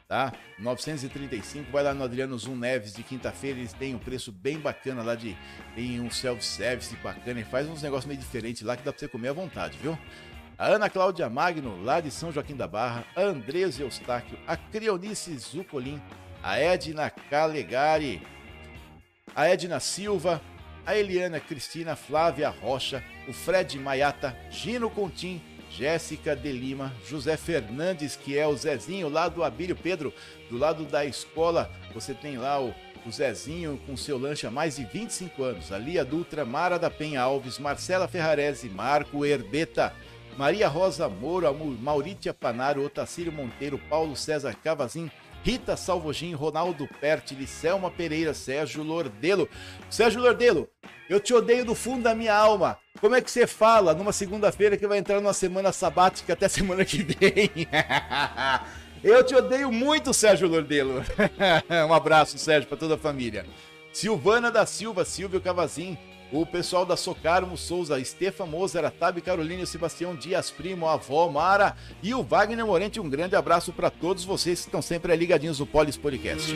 tá? 0.07 0.33
935, 0.57 1.71
vai 1.71 1.83
lá 1.83 1.93
no 1.93 2.03
Adriano 2.03 2.37
Zum 2.37 2.55
Neves 2.55 2.93
de 2.93 3.03
quinta-feira, 3.03 3.59
eles 3.59 3.73
têm 3.73 3.95
um 3.95 3.99
preço 3.99 4.31
bem 4.31 4.59
bacana 4.59 5.03
lá 5.03 5.15
de 5.15 5.37
tem 5.75 5.99
um 6.01 6.09
self-service 6.09 6.95
bacana 6.97 7.39
e 7.39 7.43
faz 7.43 7.67
uns 7.67 7.81
negócios 7.81 8.05
meio 8.05 8.19
diferentes 8.19 8.61
lá 8.61 8.75
que 8.75 8.83
dá 8.83 8.91
pra 8.91 8.99
você 8.99 9.07
comer 9.07 9.29
à 9.29 9.33
vontade, 9.33 9.77
viu? 9.81 9.97
A 10.57 10.67
Ana 10.67 10.89
Cláudia 10.89 11.29
Magno, 11.29 11.81
lá 11.83 12.01
de 12.01 12.11
São 12.11 12.31
Joaquim 12.31 12.55
da 12.55 12.67
Barra, 12.67 13.05
a 13.15 13.21
Andresa 13.21 13.81
Eustáquio, 13.81 14.37
a 14.45 14.57
Creonice 14.57 15.37
Zucolim, 15.37 16.01
a 16.43 16.59
Edna 16.59 17.09
Calegari, 17.09 18.21
a 19.33 19.47
Edna 19.47 19.79
Silva, 19.79 20.41
a 20.85 20.97
Eliana 20.97 21.39
Cristina 21.39 21.95
Flávia 21.95 22.49
Rocha, 22.49 23.03
o 23.27 23.31
Fred 23.31 23.77
Maiata, 23.79 24.35
Gino 24.49 24.89
Contim, 24.89 25.41
Jéssica 25.69 26.35
de 26.35 26.51
Lima, 26.51 26.93
José 27.07 27.37
Fernandes, 27.37 28.15
que 28.15 28.37
é 28.37 28.47
o 28.47 28.55
Zezinho 28.55 29.09
lá 29.09 29.29
do 29.29 29.43
Abílio 29.43 29.75
Pedro, 29.75 30.13
do 30.49 30.57
lado 30.57 30.83
da 30.85 31.05
escola. 31.05 31.71
Você 31.93 32.13
tem 32.13 32.37
lá 32.37 32.61
o, 32.61 32.73
o 33.05 33.11
Zezinho 33.11 33.79
com 33.85 33.95
seu 33.95 34.17
lanche 34.17 34.47
há 34.47 34.51
mais 34.51 34.75
de 34.75 34.85
25 34.85 35.43
anos. 35.43 35.71
A 35.71 35.77
Lia 35.77 36.03
Dutra, 36.03 36.43
Mara 36.43 36.77
da 36.79 36.89
Penha 36.89 37.21
Alves, 37.21 37.59
Marcela 37.59 38.07
Ferrarese, 38.07 38.69
Marco 38.69 39.25
Herbeta, 39.25 39.93
Maria 40.37 40.67
Rosa 40.67 41.09
Moura, 41.09 41.51
Maurítia 41.51 42.33
Panaro, 42.33 42.83
Otacílio 42.83 43.31
Monteiro, 43.31 43.77
Paulo 43.89 44.15
César 44.15 44.55
Cavazin, 44.55 45.11
Rita 45.43 45.77
Salvogin, 45.77 46.33
Ronaldo 46.33 46.87
Pertili, 46.99 47.47
Selma 47.47 47.89
Pereira, 47.89 48.33
Sérgio 48.33 48.83
Lordelo. 48.83 49.47
Sérgio 49.89 50.21
Lordelo, 50.21 50.69
eu 51.09 51.19
te 51.19 51.33
odeio 51.33 51.65
do 51.65 51.73
fundo 51.73 52.03
da 52.03 52.13
minha 52.13 52.35
alma. 52.35 52.77
Como 52.99 53.15
é 53.15 53.21
que 53.21 53.31
você 53.31 53.47
fala 53.47 53.93
numa 53.93 54.11
segunda-feira 54.11 54.77
que 54.77 54.87
vai 54.87 54.97
entrar 54.97 55.21
numa 55.21 55.33
semana 55.33 55.71
sabática 55.71 56.33
até 56.33 56.47
semana 56.49 56.83
que 56.83 57.03
vem? 57.03 57.67
eu 59.03 59.23
te 59.23 59.35
odeio 59.35 59.71
muito, 59.71 60.13
Sérgio 60.13 60.47
Lordelo. 60.47 61.03
um 61.87 61.93
abraço, 61.93 62.37
Sérgio, 62.37 62.67
para 62.67 62.77
toda 62.77 62.95
a 62.95 62.97
família. 62.97 63.45
Silvana 63.91 64.51
da 64.51 64.65
Silva, 64.65 65.03
Silvio 65.03 65.41
Cavazin, 65.41 65.97
o 66.31 66.45
pessoal 66.45 66.85
da 66.85 66.95
Socarmo 66.95 67.57
Souza, 67.57 68.03
Stefan 68.03 68.45
Moser, 68.45 68.89
Tabi 68.91 69.21
Carolina, 69.21 69.65
Sebastião 69.65 70.15
Dias 70.15 70.51
Primo, 70.51 70.87
a 70.87 70.93
avó 70.93 71.27
Mara 71.29 71.75
e 72.03 72.13
o 72.13 72.23
Wagner 72.23 72.65
Morente. 72.65 72.99
Um 72.99 73.09
grande 73.09 73.35
abraço 73.35 73.73
para 73.73 73.89
todos 73.89 74.23
vocês 74.23 74.61
que 74.61 74.67
estão 74.67 74.81
sempre 74.81 75.15
ligadinhos 75.15 75.59
no 75.59 75.65
Polis 75.65 75.97
Podcast. 75.97 76.53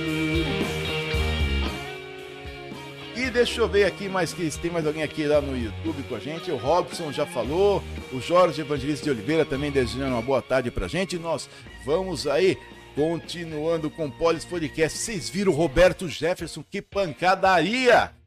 E 3.16 3.30
deixa 3.30 3.62
eu 3.62 3.68
ver 3.68 3.86
aqui 3.86 4.10
mais 4.10 4.34
que 4.34 4.50
tem 4.58 4.72
mais 4.72 4.86
alguém 4.86 5.04
aqui 5.04 5.26
lá 5.26 5.40
no 5.40 5.58
YouTube 5.58 6.04
com 6.10 6.16
a 6.16 6.20
gente. 6.20 6.52
O 6.52 6.58
Robson 6.58 7.12
já 7.12 7.26
falou, 7.26 7.82
o 8.12 8.20
Jorge 8.20 8.62
Evangelista 8.62 9.06
de 9.06 9.12
Oliveira 9.12 9.46
também 9.46 9.72
desejando 9.72 10.14
uma 10.14 10.22
boa 10.22 10.42
tarde 10.42 10.70
pra 10.70 10.88
gente. 10.88 11.18
Nós 11.18 11.50
vamos 11.86 12.28
aí 12.28 12.58
continuando 12.96 13.90
com 13.90 14.06
o 14.06 14.12
Polis 14.12 14.46
Podcast. 14.46 14.98
Vocês 14.98 15.30
viram 15.30 15.52
o 15.52 15.56
Roberto 15.56 16.08
Jefferson? 16.08 16.64
Que 16.70 16.82
pancadaria! 16.82 18.23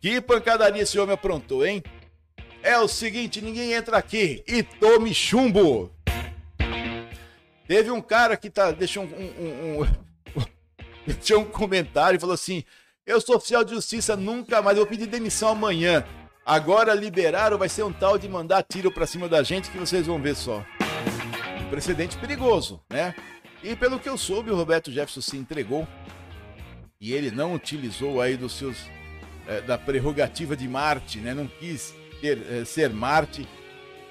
Que 0.00 0.20
pancadaria 0.20 0.82
esse 0.82 0.98
homem 0.98 1.14
aprontou, 1.14 1.66
hein? 1.66 1.82
É 2.62 2.78
o 2.78 2.88
seguinte, 2.88 3.40
ninguém 3.40 3.72
entra 3.72 3.96
aqui 3.96 4.42
e 4.46 4.62
tome 4.62 5.12
chumbo. 5.12 5.92
Teve 7.66 7.90
um 7.90 8.00
cara 8.00 8.36
que 8.36 8.48
tá, 8.48 8.70
deixou 8.70 9.04
um, 9.04 9.08
um, 9.08 9.82
um, 9.82 9.86
deixou 11.06 11.40
um 11.40 11.44
comentário 11.44 12.16
e 12.16 12.20
falou 12.20 12.34
assim: 12.34 12.64
Eu 13.06 13.20
sou 13.20 13.36
oficial 13.36 13.64
de 13.64 13.74
justiça, 13.74 14.16
nunca 14.16 14.62
mais, 14.62 14.76
eu 14.76 14.84
vou 14.84 14.90
pedir 14.90 15.06
demissão 15.06 15.50
amanhã. 15.50 16.04
Agora 16.46 16.94
liberaram, 16.94 17.58
vai 17.58 17.68
ser 17.68 17.82
um 17.82 17.92
tal 17.92 18.16
de 18.16 18.28
mandar 18.28 18.62
tiro 18.62 18.90
pra 18.90 19.06
cima 19.06 19.28
da 19.28 19.42
gente 19.42 19.70
que 19.70 19.78
vocês 19.78 20.06
vão 20.06 20.20
ver 20.20 20.34
só. 20.34 20.64
Um 21.60 21.68
precedente 21.68 22.16
perigoso, 22.16 22.80
né? 22.88 23.14
E 23.62 23.76
pelo 23.76 23.98
que 23.98 24.08
eu 24.08 24.16
soube, 24.16 24.50
o 24.50 24.56
Roberto 24.56 24.90
Jefferson 24.90 25.20
se 25.20 25.36
entregou 25.36 25.86
e 27.00 27.12
ele 27.12 27.30
não 27.30 27.54
utilizou 27.54 28.20
aí 28.20 28.36
dos 28.36 28.52
seus 28.52 28.78
é, 29.48 29.62
da 29.62 29.78
prerrogativa 29.78 30.54
de 30.54 30.68
Marte, 30.68 31.18
né? 31.18 31.32
Não 31.32 31.46
quis 31.46 31.94
ter, 32.20 32.38
é, 32.50 32.64
ser 32.64 32.90
Marte 32.90 33.48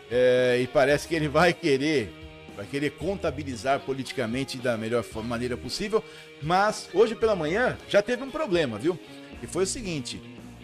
é, 0.10 0.60
e 0.62 0.68
parece 0.68 1.08
que 1.08 1.14
ele 1.14 1.28
vai 1.28 1.54
querer, 1.54 2.12
vai 2.56 2.66
querer 2.66 2.92
contabilizar 2.92 3.80
politicamente 3.82 4.58
da 4.58 4.76
melhor 4.76 5.06
maneira 5.24 5.56
possível. 5.56 6.04
Mas 6.42 6.90
hoje 6.94 7.16
pela 7.16 7.36
manhã 7.36 7.78
já 7.88 8.02
teve 8.02 8.24
um 8.24 8.32
problema, 8.32 8.80
viu? 8.80 9.00
E 9.42 9.46
foi 9.48 9.64
o 9.64 9.68
seguinte: 9.68 10.20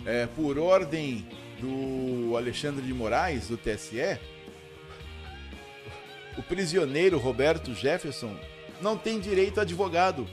é, 0.05 0.26
por 0.26 0.57
ordem 0.57 1.28
do 1.59 2.36
Alexandre 2.36 2.84
de 2.84 2.93
Moraes, 2.93 3.47
do 3.47 3.57
TSE, 3.57 4.19
o 6.36 6.41
prisioneiro 6.41 7.19
Roberto 7.19 7.74
Jefferson 7.76 8.36
não 8.82 8.97
tem 8.97 9.19
direito 9.19 9.59
a 9.59 9.61
advogado. 9.61 10.28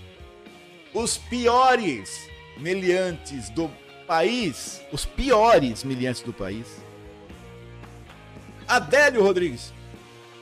Os 0.92 1.18
piores 1.18 2.28
meliantes 2.56 3.48
do 3.50 3.70
país, 4.10 4.82
os 4.90 5.06
piores 5.06 5.84
miliantes 5.84 6.20
do 6.22 6.32
país. 6.32 6.66
Adélio 8.66 9.22
Rodrigues. 9.22 9.72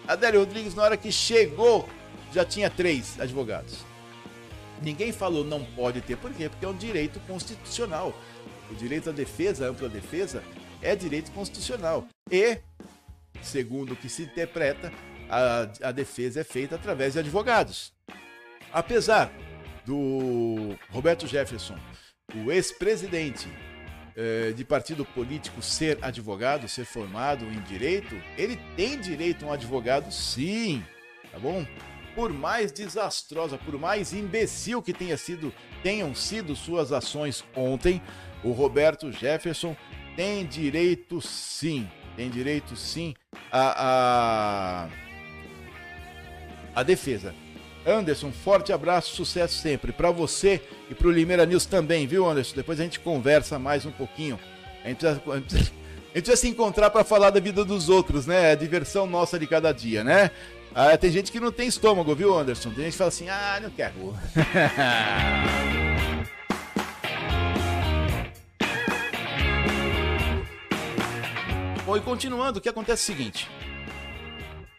Adélio 0.06 0.40
Rodrigues, 0.40 0.74
na 0.74 0.84
hora 0.84 0.96
que 0.96 1.12
chegou, 1.12 1.86
já 2.32 2.46
tinha 2.46 2.70
três 2.70 3.20
advogados. 3.20 3.84
Ninguém 4.82 5.12
falou 5.12 5.44
não 5.44 5.62
pode 5.62 6.00
ter, 6.00 6.16
por 6.16 6.32
quê? 6.32 6.48
Porque 6.48 6.64
é 6.64 6.68
um 6.68 6.76
direito 6.78 7.20
constitucional. 7.26 8.14
O 8.70 8.74
direito 8.74 9.10
à 9.10 9.12
defesa, 9.12 9.68
ampla 9.68 9.86
defesa, 9.86 10.42
é 10.80 10.96
direito 10.96 11.30
constitucional. 11.32 12.06
E, 12.30 12.60
segundo 13.42 13.92
o 13.92 13.96
que 13.96 14.08
se 14.08 14.22
interpreta, 14.22 14.90
a, 15.28 15.88
a 15.88 15.92
defesa 15.92 16.40
é 16.40 16.44
feita 16.44 16.76
através 16.76 17.12
de 17.12 17.18
advogados. 17.18 17.92
Apesar 18.72 19.30
do 19.84 20.74
Roberto 20.90 21.26
Jefferson 21.26 21.76
o 22.34 22.52
ex-presidente 22.52 23.48
eh, 24.14 24.52
de 24.54 24.62
partido 24.62 25.02
político 25.02 25.62
ser 25.62 25.98
advogado, 26.02 26.68
ser 26.68 26.84
formado 26.84 27.44
em 27.46 27.60
direito, 27.62 28.14
ele 28.36 28.58
tem 28.76 29.00
direito 29.00 29.44
a 29.44 29.48
um 29.48 29.52
advogado, 29.52 30.12
sim, 30.12 30.84
tá 31.32 31.38
bom? 31.38 31.66
Por 32.14 32.30
mais 32.32 32.70
desastrosa, 32.70 33.56
por 33.56 33.78
mais 33.78 34.12
imbecil 34.12 34.82
que 34.82 34.92
tenha 34.92 35.16
sido, 35.16 35.54
tenham 35.82 36.14
sido 36.14 36.54
suas 36.54 36.92
ações 36.92 37.44
ontem, 37.56 38.02
o 38.44 38.52
Roberto 38.52 39.10
Jefferson 39.10 39.74
tem 40.14 40.44
direito, 40.44 41.22
sim, 41.22 41.88
tem 42.14 42.28
direito, 42.28 42.76
sim, 42.76 43.14
a, 43.50 44.88
a, 46.74 46.80
a 46.80 46.82
defesa. 46.82 47.34
Anderson, 47.86 48.32
forte 48.32 48.70
abraço, 48.70 49.14
sucesso 49.14 49.54
sempre 49.54 49.92
para 49.92 50.10
você 50.10 50.62
e 50.90 50.94
para 50.94 51.08
o 51.08 51.10
Limeira 51.10 51.44
News 51.44 51.66
também, 51.66 52.06
viu, 52.06 52.28
Anderson? 52.28 52.56
Depois 52.56 52.80
a 52.80 52.82
gente 52.82 52.98
conversa 53.00 53.58
mais 53.58 53.84
um 53.84 53.90
pouquinho. 53.90 54.38
A 54.84 54.88
gente 54.88 54.98
precisa, 54.98 55.22
a 55.26 55.34
gente 55.36 55.46
precisa, 55.46 55.72
A 56.32 56.36
se 56.36 56.48
encontrar 56.48 56.88
para 56.90 57.04
falar 57.04 57.30
da 57.30 57.40
vida 57.40 57.64
dos 57.64 57.88
outros, 57.88 58.26
né? 58.26 58.52
A 58.52 58.54
diversão 58.54 59.06
nossa 59.06 59.38
de 59.38 59.46
cada 59.46 59.70
dia, 59.72 60.02
né? 60.02 60.30
Ah, 60.74 60.96
tem 60.96 61.10
gente 61.10 61.30
que 61.30 61.40
não 61.40 61.52
tem 61.52 61.68
estômago, 61.68 62.14
viu, 62.14 62.38
Anderson? 62.38 62.70
Tem 62.70 62.84
gente 62.84 62.92
que 62.92 62.98
fala 62.98 63.08
assim, 63.08 63.28
ah, 63.28 63.58
não 63.62 63.70
quero. 63.70 63.94
Bom, 71.84 71.96
e 71.96 72.00
continuando, 72.00 72.58
o 72.58 72.62
que 72.62 72.68
acontece 72.68 73.10
é 73.10 73.14
o 73.14 73.16
seguinte. 73.16 73.50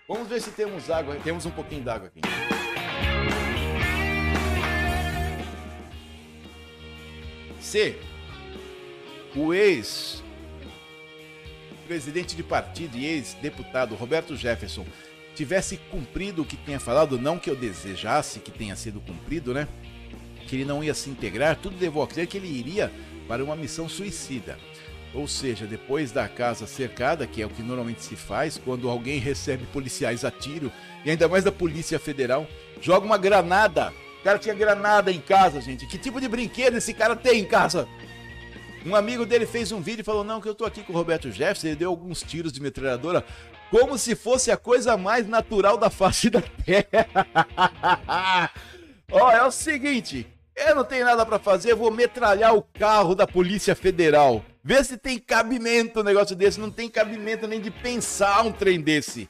Vamos 0.07 0.27
ver 0.27 0.41
se 0.41 0.51
temos 0.51 0.89
água. 0.89 1.15
Temos 1.23 1.45
um 1.45 1.51
pouquinho 1.51 1.83
d'água 1.83 2.07
aqui. 2.07 2.21
Se 7.69 7.95
o 9.35 9.53
ex 9.53 10.23
presidente 11.87 12.35
de 12.35 12.41
partido 12.41 12.97
e 12.97 13.05
ex-deputado 13.05 13.93
Roberto 13.93 14.35
Jefferson 14.35 14.87
tivesse 15.35 15.77
cumprido 15.91 16.41
o 16.41 16.45
que 16.45 16.57
tinha 16.57 16.79
falado, 16.79 17.19
não 17.19 17.37
que 17.37 17.47
eu 17.47 17.55
desejasse 17.55 18.39
que 18.39 18.49
tenha 18.49 18.75
sido 18.75 18.99
cumprido, 18.99 19.53
né? 19.53 19.67
Que 20.47 20.55
ele 20.55 20.65
não 20.65 20.83
ia 20.83 20.95
se 20.95 21.11
integrar, 21.11 21.57
tudo 21.57 21.79
levou 21.79 22.01
a 22.01 22.07
crer 22.07 22.25
que 22.25 22.37
ele 22.37 22.47
iria 22.47 22.91
para 23.27 23.43
uma 23.43 23.55
missão 23.55 23.87
suicida. 23.87 24.57
Ou 25.13 25.27
seja, 25.27 25.67
depois 25.67 26.11
da 26.11 26.27
casa 26.27 26.65
cercada, 26.65 27.27
que 27.27 27.39
é 27.39 27.45
o 27.45 27.49
que 27.49 27.61
normalmente 27.61 28.01
se 28.01 28.15
faz 28.15 28.57
quando 28.57 28.89
alguém 28.89 29.19
recebe 29.19 29.63
policiais 29.67 30.25
a 30.25 30.31
tiro, 30.31 30.71
e 31.05 31.11
ainda 31.11 31.27
mais 31.27 31.43
da 31.43 31.51
Polícia 31.51 31.99
Federal, 31.99 32.47
joga 32.81 33.05
uma 33.05 33.17
granada. 33.19 33.93
O 34.19 34.23
cara 34.23 34.37
tinha 34.37 34.53
granada 34.53 35.11
em 35.11 35.19
casa, 35.19 35.61
gente. 35.61 35.85
Que 35.85 35.97
tipo 35.97 36.19
de 36.19 36.27
brinquedo 36.27 36.77
esse 36.77 36.93
cara 36.93 37.15
tem 37.15 37.41
em 37.41 37.45
casa? 37.45 37.87
Um 38.85 38.95
amigo 38.95 39.25
dele 39.25 39.45
fez 39.45 39.71
um 39.71 39.81
vídeo 39.81 40.01
e 40.01 40.05
falou: 40.05 40.23
Não, 40.23 40.41
que 40.41 40.47
eu 40.47 40.55
tô 40.55 40.65
aqui 40.65 40.83
com 40.83 40.93
o 40.93 40.95
Roberto 40.95 41.31
Jefferson. 41.31 41.67
Ele 41.67 41.75
deu 41.77 41.89
alguns 41.89 42.21
tiros 42.21 42.51
de 42.51 42.61
metralhadora, 42.61 43.23
como 43.71 43.97
se 43.97 44.15
fosse 44.15 44.51
a 44.51 44.57
coisa 44.57 44.97
mais 44.97 45.27
natural 45.27 45.77
da 45.77 45.89
face 45.89 46.29
da 46.29 46.41
terra. 46.41 47.07
Ó, 49.11 49.27
oh, 49.27 49.31
é 49.31 49.43
o 49.43 49.51
seguinte: 49.51 50.27
eu 50.55 50.75
não 50.75 50.83
tenho 50.83 51.05
nada 51.05 51.25
para 51.25 51.39
fazer, 51.39 51.73
vou 51.73 51.89
metralhar 51.89 52.53
o 52.53 52.61
carro 52.61 53.15
da 53.15 53.25
Polícia 53.25 53.73
Federal. 53.75 54.43
Vê 54.61 54.83
se 54.83 54.97
tem 54.97 55.17
cabimento 55.17 56.01
um 56.01 56.03
negócio 56.03 56.35
desse. 56.35 56.59
Não 56.59 56.69
tem 56.69 56.89
cabimento 56.89 57.47
nem 57.47 57.61
de 57.61 57.71
pensar 57.71 58.45
um 58.45 58.51
trem 58.51 58.81
desse. 58.81 59.29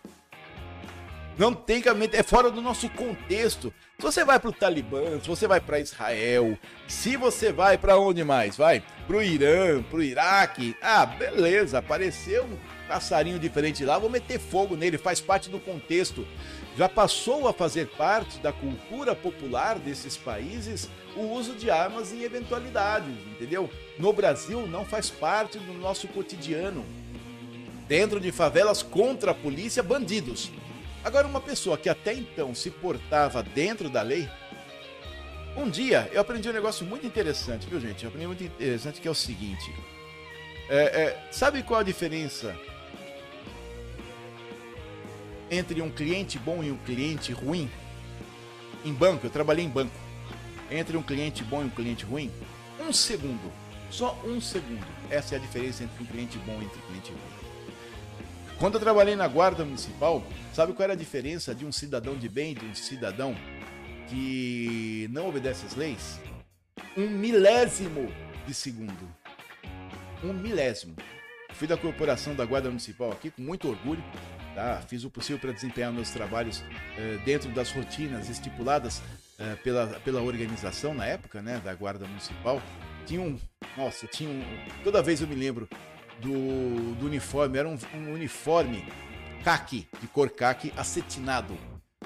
Não 1.40 1.54
tem 1.54 1.82
cabimento, 1.82 2.18
é 2.18 2.22
fora 2.22 2.52
do 2.52 2.62
nosso 2.62 2.90
contexto. 2.90 3.74
Se 3.98 4.04
você 4.04 4.26
vai 4.26 4.38
para 4.38 4.50
o 4.50 4.54
Talibã, 4.54 5.22
se 5.22 5.28
você 5.30 5.48
vai 5.48 5.62
para 5.62 5.80
Israel, 5.80 6.60
se 6.86 7.16
você 7.16 7.50
vai 7.50 7.78
para 7.78 7.98
onde 7.98 8.26
mais? 8.26 8.58
Vai 8.58 8.84
para 9.08 9.16
o 9.16 9.22
Irã, 9.22 9.82
para 9.82 10.00
o 10.00 10.04
Iraque. 10.04 10.76
Ah, 10.82 11.06
beleza, 11.06 11.78
apareceu 11.78 12.44
um 12.44 12.58
passarinho 12.90 13.40
diferente 13.40 13.86
lá, 13.86 13.98
vou 13.98 14.10
meter 14.10 14.38
fogo 14.38 14.76
nele, 14.76 14.98
faz 14.98 15.22
parte 15.22 15.50
do 15.50 15.62
contexto. 15.62 16.28
Já 16.76 16.90
passou 16.90 17.48
a 17.48 17.54
fazer 17.54 17.88
parte 17.88 18.38
da 18.40 18.52
cultura 18.52 19.16
popular 19.16 19.80
desses 19.80 20.18
países 20.18 20.90
o 21.16 21.22
uso 21.22 21.54
de 21.54 21.72
armas 21.72 22.12
em 22.12 22.22
eventualidades, 22.22 23.16
entendeu? 23.32 23.70
No 23.98 24.12
Brasil 24.12 24.68
não 24.68 24.84
faz 24.84 25.10
parte 25.10 25.58
do 25.58 25.72
nosso 25.72 26.06
cotidiano. 26.10 26.86
Dentro 27.88 28.20
de 28.20 28.30
favelas 28.30 28.84
contra 28.84 29.32
a 29.32 29.34
polícia, 29.34 29.82
bandidos. 29.82 30.52
Agora, 31.04 31.28
uma 31.28 31.40
pessoa 31.40 31.78
que 31.78 31.90
até 31.90 32.14
então 32.14 32.54
se 32.54 32.70
portava 32.70 33.42
dentro 33.42 33.90
da 33.90 34.02
lei. 34.02 34.30
Um 35.56 35.70
dia 35.70 36.10
eu 36.12 36.22
aprendi 36.22 36.50
um 36.50 36.54
negócio 36.54 36.86
muito 36.86 37.06
interessante, 37.08 37.68
viu, 37.68 37.80
gente? 37.80 38.04
Eu 38.04 38.10
aprendi 38.10 38.28
muito 38.28 38.44
interessante 38.44 39.02
que 39.02 39.08
é 39.08 39.12
o 39.12 39.16
seguinte: 39.16 39.74
é, 40.70 40.78
é, 40.78 41.28
sabe 41.32 41.64
qual 41.64 41.80
a 41.80 41.84
diferença 41.84 42.56
entre 45.50 45.82
um 45.82 45.90
cliente 45.90 46.38
bom 46.38 46.64
e 46.64 46.72
um 46.72 46.78
cliente 46.78 47.32
ruim? 47.32 47.70
Em 48.86 48.94
banco, 48.94 49.26
eu 49.26 49.30
trabalhei 49.30 49.66
em 49.66 49.70
banco. 49.70 49.96
Entre 50.72 50.96
um 50.96 51.02
cliente 51.02 51.44
bom 51.44 51.64
e 51.64 51.66
um 51.66 51.70
cliente 51.70 52.06
ruim? 52.06 52.32
Um 52.80 52.94
segundo. 52.94 53.52
Só 53.90 54.18
um 54.24 54.40
segundo. 54.40 54.86
Essa 55.10 55.36
é 55.36 55.38
a 55.38 55.42
diferença 55.42 55.84
entre 55.84 56.04
um 56.04 56.06
cliente 56.06 56.38
bom 56.40 56.62
e 56.62 56.66
um 56.66 56.70
cliente 56.70 57.12
ruim. 57.12 57.39
Quando 58.60 58.74
eu 58.74 58.82
trabalhei 58.82 59.16
na 59.16 59.26
Guarda 59.26 59.64
Municipal, 59.64 60.22
sabe 60.54 60.74
qual 60.74 60.84
era 60.84 60.92
a 60.92 60.96
diferença 60.96 61.56
de 61.56 61.66
um 61.66 61.72
cidadão 61.72 62.18
de 62.18 62.28
bem 62.28 62.54
de 62.54 62.66
um 62.66 62.76
cidadão 62.76 63.34
que 64.10 65.08
não 65.12 65.30
obedece 65.30 65.66
às 65.66 65.76
leis? 65.76 66.20
Um 66.98 67.08
milésimo 67.08 68.12
de 68.46 68.54
segundo. 68.54 69.10
Um 70.22 70.34
milésimo. 70.34 70.94
Fui 71.54 71.70
da 71.70 71.78
corporação 71.78 72.36
da 72.36 72.44
Guarda 72.44 72.68
Municipal 72.68 73.14
aqui 73.14 73.32
com 73.32 73.42
muito 73.42 73.70
orgulho. 73.70 74.04
Tá? 74.54 74.82
Fiz 74.82 75.06
o 75.06 75.10
possível 75.10 75.40
para 75.40 75.54
desempenhar 75.54 75.94
meus 75.94 76.10
trabalhos 76.10 76.62
eh, 76.98 77.18
dentro 77.24 77.50
das 77.52 77.72
rotinas 77.72 78.30
estipuladas 78.30 79.02
eh, 79.40 79.56
pela, 79.64 79.88
pela 80.02 80.22
organização 80.22 80.94
na 80.94 81.06
época, 81.06 81.42
né, 81.42 81.62
da 81.64 81.74
Guarda 81.74 82.06
Municipal. 82.06 82.62
Tinha 83.06 83.22
um. 83.22 83.40
Nossa, 83.78 84.06
tinha 84.06 84.30
um. 84.30 84.44
Toda 84.84 85.02
vez 85.02 85.22
eu 85.22 85.28
me 85.30 85.36
lembro 85.36 85.70
do, 86.22 86.96
do 86.96 87.06
uniforme, 87.06 87.58
era 87.58 87.68
um, 87.68 87.78
um 87.96 88.14
uniforme 88.14 88.86
caqui, 89.44 89.88
de 90.02 90.08
cor 90.08 90.30
caqui, 90.30 90.74
acetinado. 90.78 91.58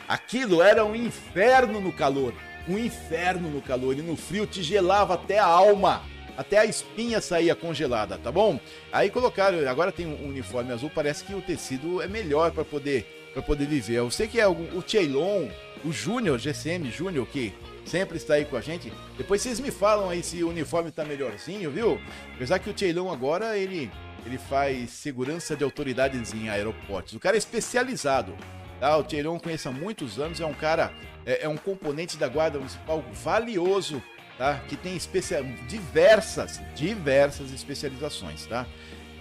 Aquilo 0.08 0.62
era 0.62 0.86
um 0.86 0.96
inferno 0.96 1.80
no 1.80 1.92
calor, 1.92 2.34
um 2.68 2.78
inferno 2.78 3.50
no 3.50 3.62
calor, 3.62 3.98
e 3.98 4.02
no 4.02 4.16
frio 4.16 4.46
te 4.46 4.64
gelava 4.64 5.14
até 5.14 5.40
a 5.40 5.46
alma, 5.46 6.02
até 6.38 6.58
a 6.58 6.66
espinha 6.66 7.22
saía 7.22 7.56
congelada, 7.56 8.18
tá 8.18 8.32
bom? 8.32 8.60
Aí 8.92 9.10
colocaram, 9.10 9.68
agora 9.70 9.92
tem 9.92 10.06
um 10.06 10.28
uniforme 10.28 10.72
azul, 10.72 10.92
parece 10.94 11.24
que 11.24 11.36
o 11.36 11.42
tecido 11.42 12.02
é 12.02 12.08
melhor 12.08 12.52
para 12.52 12.66
poder 12.66 13.20
para 13.34 13.42
poder 13.42 13.66
viver. 13.66 13.96
Eu 13.96 14.12
sei 14.12 14.28
que 14.28 14.40
é 14.40 14.48
o, 14.48 14.52
o 14.52 14.84
Cheilon, 14.86 15.48
o 15.84 15.92
Júnior, 15.92 16.38
GCM 16.38 16.92
Júnior, 16.92 17.26
que 17.26 17.52
sempre 17.86 18.18
está 18.18 18.36
aí 18.36 18.46
com 18.46 18.56
a 18.56 18.62
gente. 18.62 18.92
Depois 19.18 19.42
vocês 19.42 19.60
me 19.60 19.72
falam 19.72 20.10
aí 20.10 20.24
se 20.24 20.44
o 20.44 20.50
uniforme 20.50 20.90
está 20.90 21.04
melhorzinho, 21.04 21.72
viu? 21.72 22.00
Apesar 22.36 22.60
que 22.60 22.70
o 22.70 22.78
Cheilon 22.78 23.12
agora, 23.12 23.58
ele, 23.58 23.92
ele 24.26 24.38
faz 24.38 24.90
segurança 24.92 25.56
de 25.56 25.64
autoridades 25.64 26.34
em 26.34 26.50
aeroportos. 26.50 27.14
O 27.14 27.20
cara 27.20 27.36
é 27.36 27.40
especializado. 27.40 28.36
Tá? 28.80 28.98
O 28.98 29.10
Cheilon 29.10 29.40
conhece 29.40 29.68
há 29.68 29.72
muitos 29.72 30.20
anos, 30.20 30.42
é 30.42 30.46
um 30.46 30.54
cara, 30.54 30.94
é, 31.26 31.46
é 31.46 31.50
um 31.50 31.58
componente 31.58 32.18
da 32.18 32.28
Guarda 32.28 32.58
Municipal 32.58 33.04
valioso, 33.14 34.02
tá? 34.38 34.62
Que 34.68 34.76
tem 34.76 34.96
especial, 34.96 35.44
diversas, 35.68 36.62
diversas 36.76 37.52
especializações, 37.52 38.46
tá? 38.46 38.66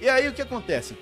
E 0.00 0.08
aí 0.08 0.26
o 0.28 0.32
que 0.32 0.42
acontece? 0.42 0.96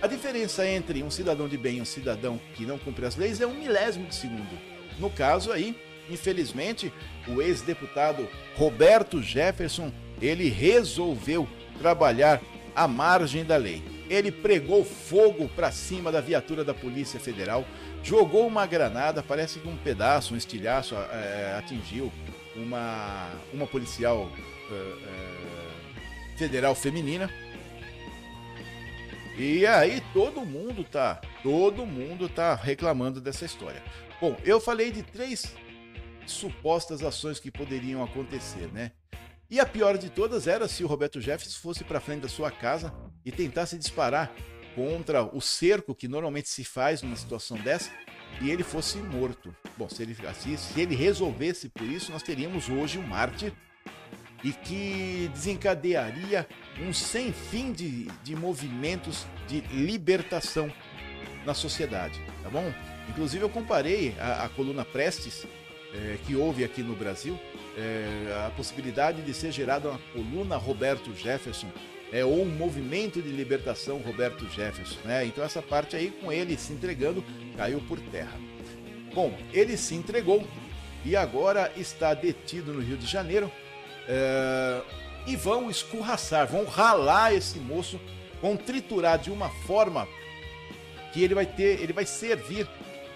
A 0.00 0.06
diferença 0.06 0.64
entre 0.64 1.02
um 1.02 1.10
cidadão 1.10 1.48
de 1.48 1.58
bem 1.58 1.78
e 1.78 1.80
um 1.80 1.84
cidadão 1.84 2.40
que 2.54 2.64
não 2.64 2.78
cumpre 2.78 3.04
as 3.04 3.16
leis 3.16 3.40
é 3.40 3.46
um 3.46 3.54
milésimo 3.54 4.06
de 4.06 4.14
segundo. 4.14 4.56
No 4.96 5.10
caso 5.10 5.50
aí, 5.50 5.76
Infelizmente, 6.10 6.92
o 7.26 7.42
ex-deputado 7.42 8.28
Roberto 8.56 9.22
Jefferson, 9.22 9.92
ele 10.20 10.48
resolveu 10.48 11.48
trabalhar 11.78 12.40
à 12.74 12.88
margem 12.88 13.44
da 13.44 13.56
lei. 13.56 13.82
Ele 14.08 14.32
pregou 14.32 14.84
fogo 14.84 15.48
para 15.54 15.70
cima 15.70 16.10
da 16.10 16.20
viatura 16.20 16.64
da 16.64 16.72
Polícia 16.72 17.20
Federal, 17.20 17.64
jogou 18.02 18.46
uma 18.46 18.66
granada, 18.66 19.22
parece 19.22 19.58
que 19.58 19.68
um 19.68 19.76
pedaço, 19.76 20.34
um 20.34 20.36
estilhaço 20.36 20.94
é, 20.94 21.56
atingiu 21.58 22.10
uma, 22.56 23.30
uma 23.52 23.66
policial 23.66 24.30
é, 24.70 24.74
é, 24.74 26.38
federal 26.38 26.74
feminina. 26.74 27.30
E 29.36 29.64
aí 29.66 30.02
todo 30.12 30.40
mundo 30.40 30.82
tá, 30.82 31.20
todo 31.42 31.86
mundo 31.86 32.28
tá 32.28 32.54
reclamando 32.54 33.20
dessa 33.20 33.44
história. 33.44 33.82
Bom, 34.20 34.36
eu 34.44 34.60
falei 34.60 34.90
de 34.90 35.02
três 35.02 35.54
supostas 36.30 37.02
ações 37.02 37.40
que 37.40 37.50
poderiam 37.50 38.02
acontecer, 38.02 38.68
né? 38.72 38.92
E 39.50 39.58
a 39.58 39.64
pior 39.64 39.96
de 39.96 40.10
todas 40.10 40.46
era 40.46 40.68
se 40.68 40.84
o 40.84 40.86
Roberto 40.86 41.20
Jefferson 41.20 41.58
fosse 41.60 41.82
para 41.82 42.00
frente 42.00 42.22
da 42.22 42.28
sua 42.28 42.50
casa 42.50 42.92
e 43.24 43.32
tentasse 43.32 43.78
disparar 43.78 44.30
contra 44.74 45.24
o 45.24 45.40
cerco 45.40 45.94
que 45.94 46.06
normalmente 46.06 46.48
se 46.48 46.64
faz 46.64 47.02
numa 47.02 47.16
situação 47.16 47.56
dessa 47.56 47.90
e 48.42 48.50
ele 48.50 48.62
fosse 48.62 48.98
morto. 48.98 49.54
Bom, 49.76 49.88
se 49.88 50.02
ele, 50.02 50.14
se 50.14 50.80
ele 50.80 50.94
resolvesse 50.94 51.68
por 51.68 51.86
isso, 51.86 52.12
nós 52.12 52.22
teríamos 52.22 52.68
hoje 52.68 52.98
um 52.98 53.06
mártir 53.06 53.52
e 54.44 54.52
que 54.52 55.30
desencadearia 55.32 56.46
um 56.80 56.92
sem 56.92 57.32
fim 57.32 57.72
de, 57.72 58.04
de 58.22 58.36
movimentos 58.36 59.26
de 59.48 59.60
libertação 59.72 60.72
na 61.44 61.54
sociedade, 61.54 62.20
tá 62.42 62.50
bom? 62.50 62.72
Inclusive 63.08 63.42
eu 63.44 63.48
comparei 63.48 64.14
a, 64.20 64.44
a 64.44 64.48
coluna 64.50 64.84
Prestes 64.84 65.46
é, 65.94 66.18
que 66.26 66.36
houve 66.36 66.64
aqui 66.64 66.82
no 66.82 66.94
Brasil, 66.94 67.38
é, 67.76 68.46
a 68.46 68.50
possibilidade 68.50 69.22
de 69.22 69.32
ser 69.32 69.52
gerada 69.52 69.90
uma 69.90 70.00
coluna 70.12 70.56
Roberto 70.56 71.14
Jefferson, 71.14 71.68
é, 72.12 72.24
ou 72.24 72.42
um 72.42 72.48
movimento 72.48 73.20
de 73.20 73.28
libertação 73.28 73.98
Roberto 73.98 74.48
Jefferson. 74.48 74.98
Né? 75.04 75.26
Então 75.26 75.44
essa 75.44 75.62
parte 75.62 75.96
aí, 75.96 76.10
com 76.10 76.32
ele 76.32 76.56
se 76.56 76.72
entregando, 76.72 77.24
caiu 77.56 77.80
por 77.80 77.98
terra. 78.00 78.38
Bom, 79.14 79.36
ele 79.52 79.76
se 79.76 79.94
entregou 79.94 80.46
e 81.04 81.16
agora 81.16 81.72
está 81.76 82.14
detido 82.14 82.72
no 82.72 82.80
Rio 82.80 82.96
de 82.96 83.06
Janeiro 83.06 83.50
é, 84.06 84.80
e 85.26 85.36
vão 85.36 85.70
escorraçar, 85.70 86.46
vão 86.46 86.64
ralar 86.64 87.34
esse 87.34 87.58
moço 87.58 88.00
vão 88.40 88.56
triturar 88.56 89.18
de 89.18 89.30
uma 89.30 89.48
forma 89.48 90.06
que 91.12 91.22
ele 91.22 91.34
vai 91.34 91.46
ter, 91.46 91.80
ele 91.80 91.92
vai 91.92 92.06
servir 92.06 92.68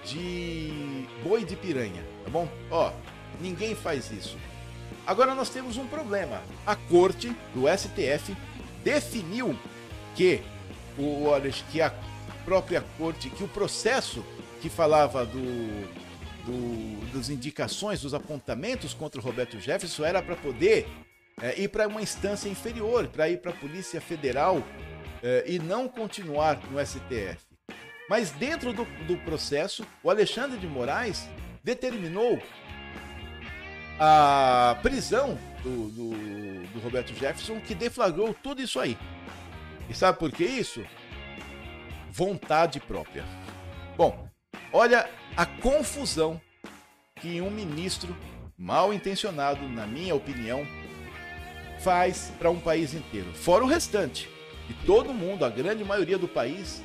de 0.05 1.07
boi 1.23 1.45
de 1.45 1.55
piranha, 1.55 2.05
tá 2.25 2.31
bom? 2.31 2.49
Ó, 2.70 2.93
ninguém 3.41 3.75
faz 3.75 4.11
isso. 4.11 4.37
Agora 5.07 5.35
nós 5.35 5.49
temos 5.49 5.77
um 5.77 5.87
problema. 5.87 6.43
A 6.66 6.77
corte 6.77 7.35
do 7.55 7.64
STF 7.68 8.37
definiu 8.85 9.59
que 10.14 10.41
o 10.99 11.27
que 11.70 11.81
a 11.81 11.93
própria 12.45 12.85
corte, 12.99 13.31
que 13.31 13.43
o 13.43 13.49
processo 13.49 14.25
que 14.61 14.68
falava 14.68 15.25
do, 15.25 15.41
do 16.45 17.12
das 17.12 17.29
indicações, 17.29 18.01
dos 18.01 18.14
apontamentos 18.14 18.95
contra 18.95 19.20
o 19.20 19.25
Roberto 19.25 19.59
Jefferson 19.61 20.05
era 20.05 20.23
para 20.23 20.37
poder 20.37 20.87
é, 21.41 21.61
ir 21.61 21.68
para 21.68 21.89
uma 21.89 22.01
instância 22.01 22.49
inferior, 22.49 23.07
para 23.09 23.29
ir 23.29 23.39
para 23.39 23.51
a 23.51 23.55
Polícia 23.55 24.01
Federal 24.01 24.62
é, 25.23 25.45
e 25.47 25.59
não 25.59 25.89
continuar 25.89 26.61
no 26.70 26.85
STF. 26.85 27.39
Mas 28.09 28.31
dentro 28.31 28.73
do, 28.73 28.85
do 29.07 29.16
processo, 29.18 29.87
o 30.03 30.11
Alexandre 30.11 30.59
de 30.59 30.66
Moraes 30.66 31.29
determinou 31.62 32.40
a 33.98 34.78
prisão 34.82 35.38
do, 35.62 35.88
do, 35.90 36.10
do, 36.66 36.80
Roberto 36.80 37.14
Jefferson, 37.14 37.60
que 37.60 37.74
deflagrou 37.74 38.34
tudo 38.34 38.60
isso 38.60 38.80
aí. 38.80 38.98
E 39.88 39.94
sabe 39.94 40.18
por 40.18 40.32
que 40.32 40.44
isso? 40.44 40.84
Vontade 42.10 42.80
própria. 42.80 43.24
Bom, 43.96 44.28
olha 44.72 45.08
a 45.36 45.46
confusão 45.46 46.40
que 47.16 47.40
um 47.40 47.50
ministro 47.50 48.16
mal 48.58 48.92
intencionado, 48.92 49.68
na 49.68 49.86
minha 49.86 50.14
opinião, 50.14 50.66
faz 51.80 52.32
para 52.38 52.50
um 52.50 52.58
país 52.58 52.94
inteiro. 52.94 53.32
Fora 53.34 53.64
o 53.64 53.68
restante. 53.68 54.28
E 54.68 54.74
todo 54.86 55.12
mundo, 55.12 55.44
a 55.44 55.50
grande 55.50 55.84
maioria 55.84 56.18
do 56.18 56.28
país, 56.28 56.82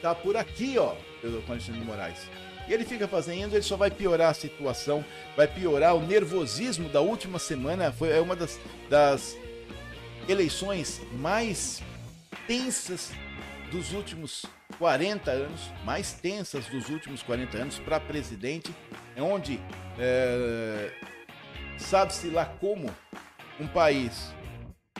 tá 0.00 0.14
por 0.14 0.36
aqui, 0.36 0.78
ó, 0.78 0.94
pelo 1.20 1.42
Alexandre 1.48 1.80
de 1.80 1.86
Moraes. 1.86 2.30
E 2.68 2.72
ele 2.72 2.84
fica 2.84 3.06
fazendo, 3.06 3.54
ele 3.54 3.62
só 3.62 3.76
vai 3.76 3.90
piorar 3.90 4.30
a 4.30 4.34
situação, 4.34 5.04
vai 5.36 5.46
piorar 5.46 5.94
o 5.94 6.00
nervosismo 6.04 6.88
da 6.88 7.00
última 7.00 7.38
semana. 7.38 7.92
Foi 7.92 8.10
é 8.10 8.20
uma 8.20 8.34
das, 8.34 8.58
das 8.90 9.36
eleições 10.28 11.00
mais 11.12 11.82
tensas 12.46 13.12
dos 13.70 13.92
últimos 13.92 14.44
40 14.78 15.30
anos, 15.30 15.70
mais 15.84 16.12
tensas 16.12 16.66
dos 16.66 16.88
últimos 16.88 17.22
40 17.22 17.56
anos 17.56 17.78
para 17.78 18.00
presidente, 18.00 18.74
é 19.14 19.22
onde 19.22 19.60
é, 19.98 20.90
sabe-se 21.78 22.28
lá 22.28 22.44
como 22.44 22.90
um 23.60 23.66
país 23.66 24.34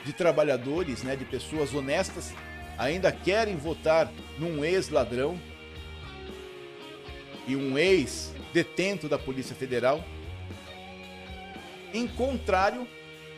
de 0.03 0.13
trabalhadores, 0.13 1.03
né, 1.03 1.15
de 1.15 1.25
pessoas 1.25 1.73
honestas, 1.73 2.33
ainda 2.77 3.11
querem 3.11 3.55
votar 3.55 4.11
num 4.37 4.63
ex-ladrão, 4.63 5.39
e 7.47 7.55
um 7.55 7.77
ex-detento 7.77 9.07
da 9.07 9.17
Polícia 9.17 9.55
Federal, 9.55 10.03
em 11.93 12.07
contrário 12.07 12.87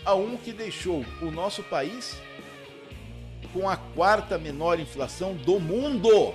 a 0.04 0.16
um 0.16 0.36
que 0.36 0.52
deixou 0.52 1.06
o 1.22 1.30
nosso 1.30 1.62
país 1.64 2.18
com 3.54 3.70
a 3.70 3.78
quarta 3.78 4.38
menor 4.38 4.80
inflação 4.80 5.36
do 5.36 5.60
mundo, 5.60 6.34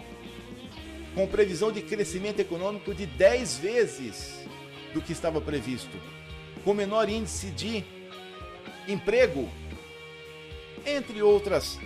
com 1.15 1.27
previsão 1.27 1.71
de 1.73 1.83
crescimento 1.83 2.41
econômico 2.41 2.95
de 2.95 3.07
10 3.07 3.59
vezes 3.59 4.47
do 4.93 5.01
que 5.01 5.13
estava 5.13 5.41
previsto, 5.41 5.97
com 6.65 6.73
menor 6.73 7.09
índice 7.09 7.51
de 7.51 7.85
emprego, 8.87 9.49
entre 10.87 11.23
outras 11.23 11.79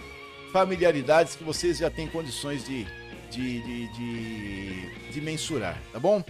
familiaridades 0.53 1.35
que 1.35 1.45
vocês 1.45 1.79
já 1.79 1.91
têm 1.91 2.09
condições 2.09 2.65
de 2.65 2.87
de, 3.31 3.61
de, 3.61 3.89
de, 3.93 5.13
de 5.13 5.21
mensurar, 5.21 5.79
tá 5.93 5.99
bom? 5.99 6.25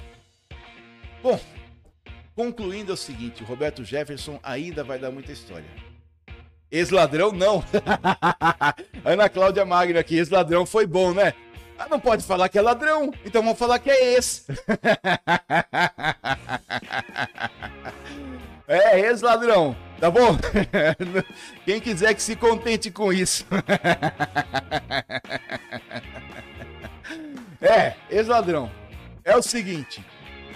Bom, 1.22 1.38
concluindo 2.34 2.92
é 2.92 2.94
o 2.94 2.96
seguinte: 2.96 3.42
o 3.42 3.46
Roberto 3.46 3.84
Jefferson 3.84 4.38
ainda 4.42 4.84
vai 4.84 4.98
dar 4.98 5.10
muita 5.10 5.32
história. 5.32 5.68
Ex-ladrão, 6.70 7.32
não. 7.32 7.64
Ana 9.04 9.28
Cláudia 9.28 9.64
Magno 9.64 9.98
aqui, 9.98 10.16
ex-ladrão 10.16 10.66
foi 10.66 10.86
bom, 10.86 11.14
né? 11.14 11.32
Ah, 11.78 11.86
não 11.88 12.00
pode 12.00 12.24
falar 12.24 12.48
que 12.48 12.58
é 12.58 12.60
ladrão, 12.60 13.14
então 13.24 13.40
vamos 13.40 13.58
falar 13.58 13.78
que 13.78 13.88
é 13.88 14.14
ex. 14.14 14.44
é, 18.66 18.98
ex-ladrão, 19.00 19.76
tá 20.00 20.10
bom? 20.10 20.36
Quem 21.64 21.80
quiser 21.80 22.14
que 22.14 22.22
se 22.22 22.34
contente 22.34 22.90
com 22.90 23.12
isso. 23.12 23.46
É, 27.60 27.94
ex-ladrão. 28.08 28.70
É 29.24 29.36
o 29.36 29.42
seguinte, 29.42 30.04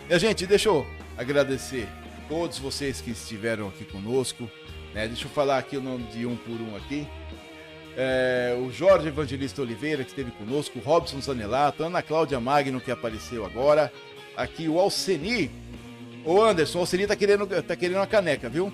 minha 0.07 0.19
gente, 0.21 0.47
deixa 0.47 0.69
eu 0.69 0.87
agradecer 1.19 1.89
todos 2.29 2.59
vocês 2.59 3.01
que 3.01 3.11
estiveram 3.11 3.69
aqui 3.69 3.85
conosco. 3.85 4.49
Né? 4.95 5.09
Deixa 5.09 5.25
eu 5.25 5.31
falar 5.31 5.59
aqui 5.59 5.77
o 5.77 5.83
nome 5.83 6.05
de 6.05 6.25
um 6.27 6.37
por 6.37 6.61
um 6.61 6.77
aqui. 6.77 7.07
É, 7.97 8.57
o 8.57 8.71
Jorge 8.71 9.09
Evangelista 9.09 9.61
Oliveira, 9.63 10.05
que 10.05 10.11
esteve 10.11 10.31
conosco, 10.31 10.79
o 10.79 10.83
Robson 10.83 11.21
Zanelato, 11.21 11.83
Ana 11.83 12.03
Cláudia 12.03 12.39
Magno, 12.39 12.81
que 12.81 12.91
apareceu 12.93 13.45
agora. 13.45 13.93
Aqui 14.37 14.69
o 14.69 14.79
Alceni. 14.79 15.51
O 16.25 16.41
Anderson, 16.41 16.79
o 16.79 16.81
Alceni 16.83 17.07
tá 17.09 17.17
querendo, 17.17 17.49
tá 17.65 17.75
querendo 17.75 17.97
uma 17.97 18.07
caneca, 18.07 18.49
viu? 18.49 18.73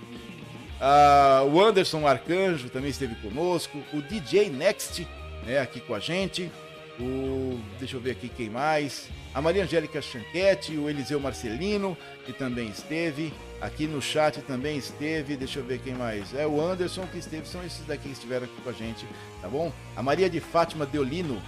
Ah, 0.79 1.43
o 1.51 1.61
Anderson 1.61 2.07
Arcanjo 2.07 2.69
também 2.69 2.91
esteve 2.91 3.15
conosco. 3.17 3.79
O 3.95 4.03
DJ 4.03 4.51
Next, 4.51 5.09
né, 5.47 5.61
aqui 5.61 5.81
com 5.81 5.95
a 5.95 5.99
gente 5.99 6.53
o. 7.01 7.59
Deixa 7.79 7.97
eu 7.97 8.01
ver 8.01 8.13
aqui 8.13 8.29
quem 8.29 8.51
mais. 8.51 9.09
A 9.35 9.41
Maria 9.41 9.65
Angélica 9.65 10.01
Chanquete, 10.01 10.77
o 10.77 10.89
Eliseu 10.89 11.21
Marcelino, 11.21 11.97
que 12.25 12.33
também 12.33 12.69
esteve. 12.69 13.33
Aqui 13.61 13.87
no 13.87 14.01
chat 14.01 14.41
também 14.43 14.79
esteve. 14.79 15.37
Deixa 15.37 15.59
eu 15.59 15.65
ver 15.65 15.81
quem 15.81 15.95
mais. 15.95 16.35
É 16.35 16.47
o 16.47 16.61
Anderson 16.61 17.07
que 17.07 17.19
esteve. 17.19 17.47
São 17.47 17.65
esses 17.65 17.85
daqui 17.87 18.05
que 18.05 18.13
estiveram 18.13 18.45
aqui 18.47 18.61
com 18.63 18.71
a 18.71 18.73
gente, 18.73 19.07
tá 19.41 19.49
bom? 19.49 19.73
A 19.97 20.03
Maria 20.03 20.29
de 20.29 20.41
Fátima 20.41 20.87
Deolino. 20.87 21.41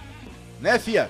Né, 0.59 0.77
Fia? 0.77 1.09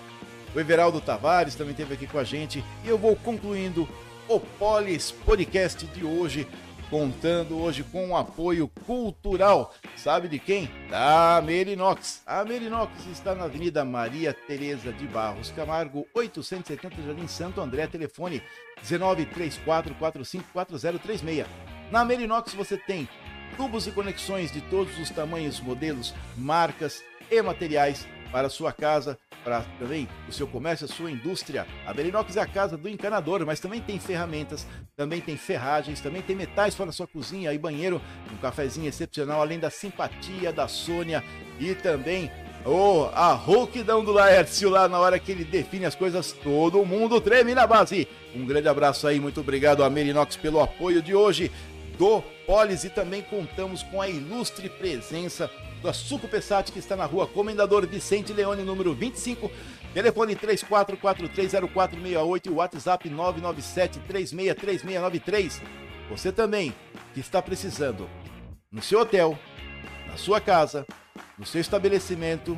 O 0.56 0.60
Everaldo 0.60 1.00
Tavares 1.00 1.56
também 1.56 1.72
esteve 1.72 1.94
aqui 1.94 2.08
com 2.08 2.18
a 2.18 2.24
gente. 2.24 2.64
E 2.84 2.88
eu 2.88 2.98
vou 2.98 3.16
concluindo 3.16 3.88
o 4.28 4.40
Polis 4.40 5.12
Podcast 5.12 5.86
de 5.88 6.06
hoje 6.06 6.48
contando 6.92 7.58
hoje 7.58 7.82
com 7.84 8.08
um 8.08 8.18
apoio 8.18 8.68
cultural. 8.86 9.74
Sabe 9.96 10.28
de 10.28 10.38
quem? 10.38 10.70
Da 10.90 11.42
Merinox. 11.44 12.22
A 12.28 12.44
Merinox 12.44 12.92
está 13.08 13.34
na 13.34 13.46
Avenida 13.46 13.86
Maria 13.86 14.34
Tereza 14.34 14.92
de 14.92 15.08
Barros 15.08 15.52
Camargo, 15.52 16.06
870 16.14 17.02
Jardim 17.02 17.28
Santo 17.28 17.62
André, 17.62 17.88
telefone 17.88 18.44
1934454036. 18.84 21.46
Na 21.90 22.04
Merinox 22.04 22.54
você 22.54 22.76
tem 22.76 23.08
tubos 23.56 23.88
e 23.88 23.92
conexões 23.92 24.52
de 24.52 24.60
todos 24.62 25.00
os 25.00 25.10
tamanhos, 25.10 25.62
modelos, 25.62 26.14
marcas 26.36 27.02
e 27.30 27.42
materiais 27.42 28.06
para 28.32 28.50
sua 28.50 28.72
casa, 28.72 29.18
para 29.44 29.62
também 29.80 30.08
o 30.28 30.32
seu 30.32 30.48
comércio, 30.48 30.86
a 30.86 30.88
sua 30.88 31.12
indústria. 31.12 31.68
A 31.86 31.94
Berinox 31.94 32.36
é 32.38 32.42
a 32.42 32.46
casa 32.46 32.78
do 32.78 32.88
encanador, 32.88 33.46
mas 33.46 33.60
também 33.60 33.82
tem 33.82 34.00
ferramentas, 34.00 34.66
também 34.96 35.20
tem 35.20 35.36
ferragens, 35.36 36.00
também 36.00 36.22
tem 36.22 36.36
metais 36.36 36.76
para 36.76 36.92
sua 36.92 37.08
cozinha 37.08 37.52
e 37.54 37.58
banheiro, 37.58 38.02
um 38.32 38.38
cafezinho 38.38 38.88
excepcional, 38.88 39.42
além 39.42 39.60
da 39.60 39.70
simpatia 39.70 40.54
da 40.54 40.68
Sônia 40.68 41.24
e 41.60 41.76
também 41.76 42.32
oh, 42.66 43.10
a 43.14 43.34
rouquidão 43.34 44.04
do 44.04 44.12
Laércio 44.12 44.70
lá 44.70 44.88
na 44.88 45.00
hora 45.00 45.20
que 45.20 45.32
ele 45.32 45.44
define 45.44 45.86
as 45.86 45.96
coisas, 45.96 46.32
todo 46.32 46.86
mundo 46.86 47.20
treme 47.20 47.54
na 47.54 47.66
base. 47.66 48.08
Um 48.36 48.46
grande 48.46 48.68
abraço 48.68 49.08
aí, 49.08 49.20
muito 49.20 49.42
obrigado 49.42 49.84
a 49.84 49.90
Merinox 49.90 50.36
pelo 50.36 50.62
apoio 50.62 51.02
de 51.02 51.14
hoje 51.14 51.52
do 51.98 52.22
Polis 52.46 52.84
e 52.84 52.90
também 52.90 53.22
contamos 53.22 53.84
com 53.84 54.02
a 54.02 54.08
ilustre 54.08 54.70
presença 54.70 55.50
da 55.82 55.94
Suco 55.94 56.28
Pessat, 56.28 56.72
que 56.72 56.80
está 56.80 56.96
na 56.96 57.06
rua 57.06 57.28
Comendador 57.28 57.88
Vicente 57.88 58.34
Leone, 58.34 58.64
número 58.64 58.94
25. 58.94 59.50
Telefone 59.94 60.36
34430468 60.36 62.46
e 62.46 62.50
WhatsApp 62.50 63.10
997363693. 63.10 65.62
Você 66.10 66.32
também 66.32 66.74
que 67.14 67.20
está 67.20 67.42
precisando 67.42 68.10
no 68.72 68.82
seu 68.82 69.02
hotel, 69.02 69.38
na 70.08 70.16
sua 70.18 70.40
casa, 70.40 70.86
no 71.38 71.46
seu 71.46 71.60
estabelecimento. 71.60 72.58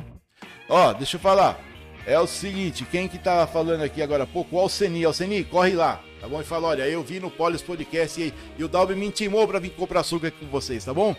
Ó, 0.68 0.92
deixa 0.92 1.16
eu 1.16 1.20
falar. 1.20 1.58
É 2.06 2.20
o 2.20 2.26
seguinte, 2.26 2.84
quem 2.84 3.08
que 3.08 3.18
tá 3.18 3.46
falando 3.46 3.82
aqui 3.82 4.02
agora 4.02 4.24
há 4.24 4.26
pouco? 4.26 4.56
O 4.56 4.60
Alceni. 4.60 5.04
Alceni, 5.04 5.42
corre 5.42 5.72
lá, 5.72 6.02
tá 6.20 6.28
bom? 6.28 6.38
E 6.40 6.44
fala, 6.44 6.68
olha, 6.68 6.86
eu 6.86 7.02
vi 7.02 7.18
no 7.18 7.30
Polis 7.30 7.62
Podcast 7.62 8.20
e, 8.20 8.34
e 8.58 8.64
o 8.64 8.68
Dalby 8.68 8.94
me 8.94 9.06
intimou 9.06 9.48
para 9.48 9.58
vir 9.58 9.70
comprar 9.70 10.00
açúcar 10.00 10.28
aqui 10.28 10.40
com 10.40 10.50
vocês, 10.50 10.84
tá 10.84 10.92
bom? 10.92 11.16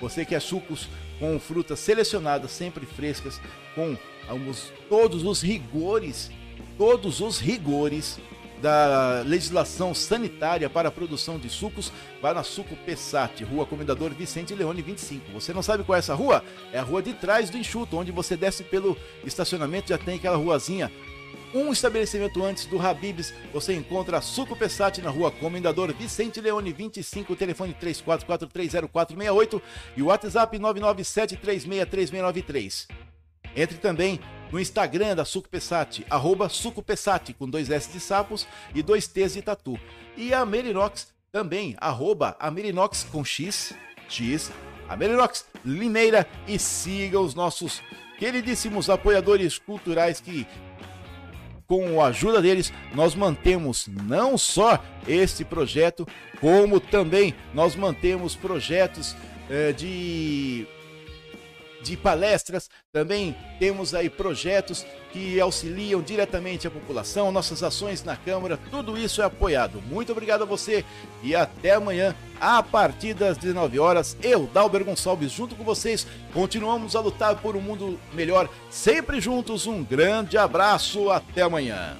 Você 0.00 0.24
quer 0.24 0.40
sucos 0.40 0.88
com 1.22 1.38
frutas 1.38 1.78
selecionadas, 1.78 2.50
sempre 2.50 2.84
frescas, 2.84 3.40
com 3.76 3.96
alguns, 4.26 4.72
todos 4.88 5.22
os 5.22 5.40
rigores, 5.40 6.32
todos 6.76 7.20
os 7.20 7.38
rigores 7.38 8.18
da 8.60 9.22
legislação 9.24 9.94
sanitária 9.94 10.68
para 10.68 10.88
a 10.88 10.90
produção 10.90 11.38
de 11.38 11.48
sucos, 11.48 11.92
vá 12.20 12.34
na 12.34 12.42
Suco 12.42 12.74
Pessati, 12.84 13.44
Rua 13.44 13.64
Comendador 13.64 14.10
Vicente 14.10 14.52
Leone 14.52 14.82
25. 14.82 15.30
Você 15.32 15.54
não 15.54 15.62
sabe 15.62 15.84
qual 15.84 15.94
é 15.94 16.00
essa 16.00 16.12
rua? 16.14 16.44
É 16.72 16.80
a 16.80 16.82
rua 16.82 17.00
de 17.00 17.12
trás 17.12 17.50
do 17.50 17.56
enxuto, 17.56 17.96
onde 17.96 18.10
você 18.10 18.36
desce 18.36 18.64
pelo 18.64 18.96
estacionamento, 19.24 19.90
já 19.90 19.98
tem 19.98 20.16
aquela 20.16 20.36
ruazinha 20.36 20.90
um 21.54 21.72
estabelecimento 21.72 22.42
antes 22.42 22.66
do 22.66 22.80
Habibs, 22.80 23.32
você 23.52 23.74
encontra 23.74 24.18
a 24.18 24.22
Suco 24.22 24.56
Pessati 24.56 25.02
na 25.02 25.10
rua 25.10 25.30
Comendador 25.30 25.94
Vicente 25.94 26.40
Leone 26.40 26.72
25, 26.72 27.36
telefone 27.36 27.76
34430468 27.80 29.62
e 29.96 30.02
o 30.02 30.06
WhatsApp 30.06 30.58
997363693. 30.58 32.88
Entre 33.54 33.76
também 33.76 34.18
no 34.50 34.58
Instagram 34.58 35.14
da 35.14 35.24
Suco 35.24 35.48
Pessati, 35.48 36.04
arroba 36.08 36.48
Suco 36.48 36.82
Pessati, 36.82 37.34
com 37.34 37.48
dois 37.48 37.70
S 37.70 37.92
de 37.92 38.00
sapos 38.00 38.46
e 38.74 38.82
dois 38.82 39.06
T's 39.06 39.34
de 39.34 39.42
tatu. 39.42 39.78
E 40.16 40.32
a 40.32 40.46
Merinox 40.46 41.12
também, 41.30 41.76
arroba 41.78 42.34
a 42.38 42.50
Merinox 42.50 43.06
com 43.10 43.24
X, 43.24 43.74
X, 44.08 44.50
a 44.88 44.96
Merinox 44.96 45.44
Limeira 45.64 46.26
e 46.46 46.58
siga 46.58 47.20
os 47.20 47.34
nossos 47.34 47.82
queridíssimos 48.18 48.88
apoiadores 48.88 49.58
culturais 49.58 50.20
que 50.20 50.46
com 51.72 52.02
a 52.02 52.08
ajuda 52.08 52.42
deles, 52.42 52.70
nós 52.94 53.14
mantemos 53.14 53.88
não 53.88 54.36
só 54.36 54.78
este 55.08 55.42
projeto, 55.42 56.06
como 56.38 56.78
também 56.78 57.34
nós 57.54 57.74
mantemos 57.74 58.36
projetos 58.36 59.16
eh, 59.48 59.72
de 59.72 60.66
de 61.82 61.96
palestras, 61.96 62.70
também 62.92 63.36
temos 63.58 63.94
aí 63.94 64.08
projetos 64.08 64.86
que 65.12 65.38
auxiliam 65.40 66.00
diretamente 66.00 66.66
a 66.66 66.70
população, 66.70 67.30
nossas 67.30 67.62
ações 67.62 68.02
na 68.02 68.16
Câmara, 68.16 68.58
tudo 68.70 68.96
isso 68.96 69.20
é 69.20 69.24
apoiado. 69.24 69.82
Muito 69.82 70.12
obrigado 70.12 70.42
a 70.42 70.46
você 70.46 70.84
e 71.22 71.34
até 71.34 71.72
amanhã, 71.72 72.14
a 72.40 72.62
partir 72.62 73.14
das 73.14 73.36
19 73.36 73.78
horas, 73.78 74.16
eu, 74.22 74.46
Dalber 74.46 74.84
Gonçalves, 74.84 75.32
junto 75.32 75.54
com 75.54 75.64
vocês, 75.64 76.06
continuamos 76.32 76.96
a 76.96 77.00
lutar 77.00 77.36
por 77.40 77.56
um 77.56 77.60
mundo 77.60 77.98
melhor, 78.12 78.48
sempre 78.70 79.20
juntos. 79.20 79.66
Um 79.66 79.84
grande 79.84 80.38
abraço, 80.38 81.10
até 81.10 81.42
amanhã. 81.42 81.98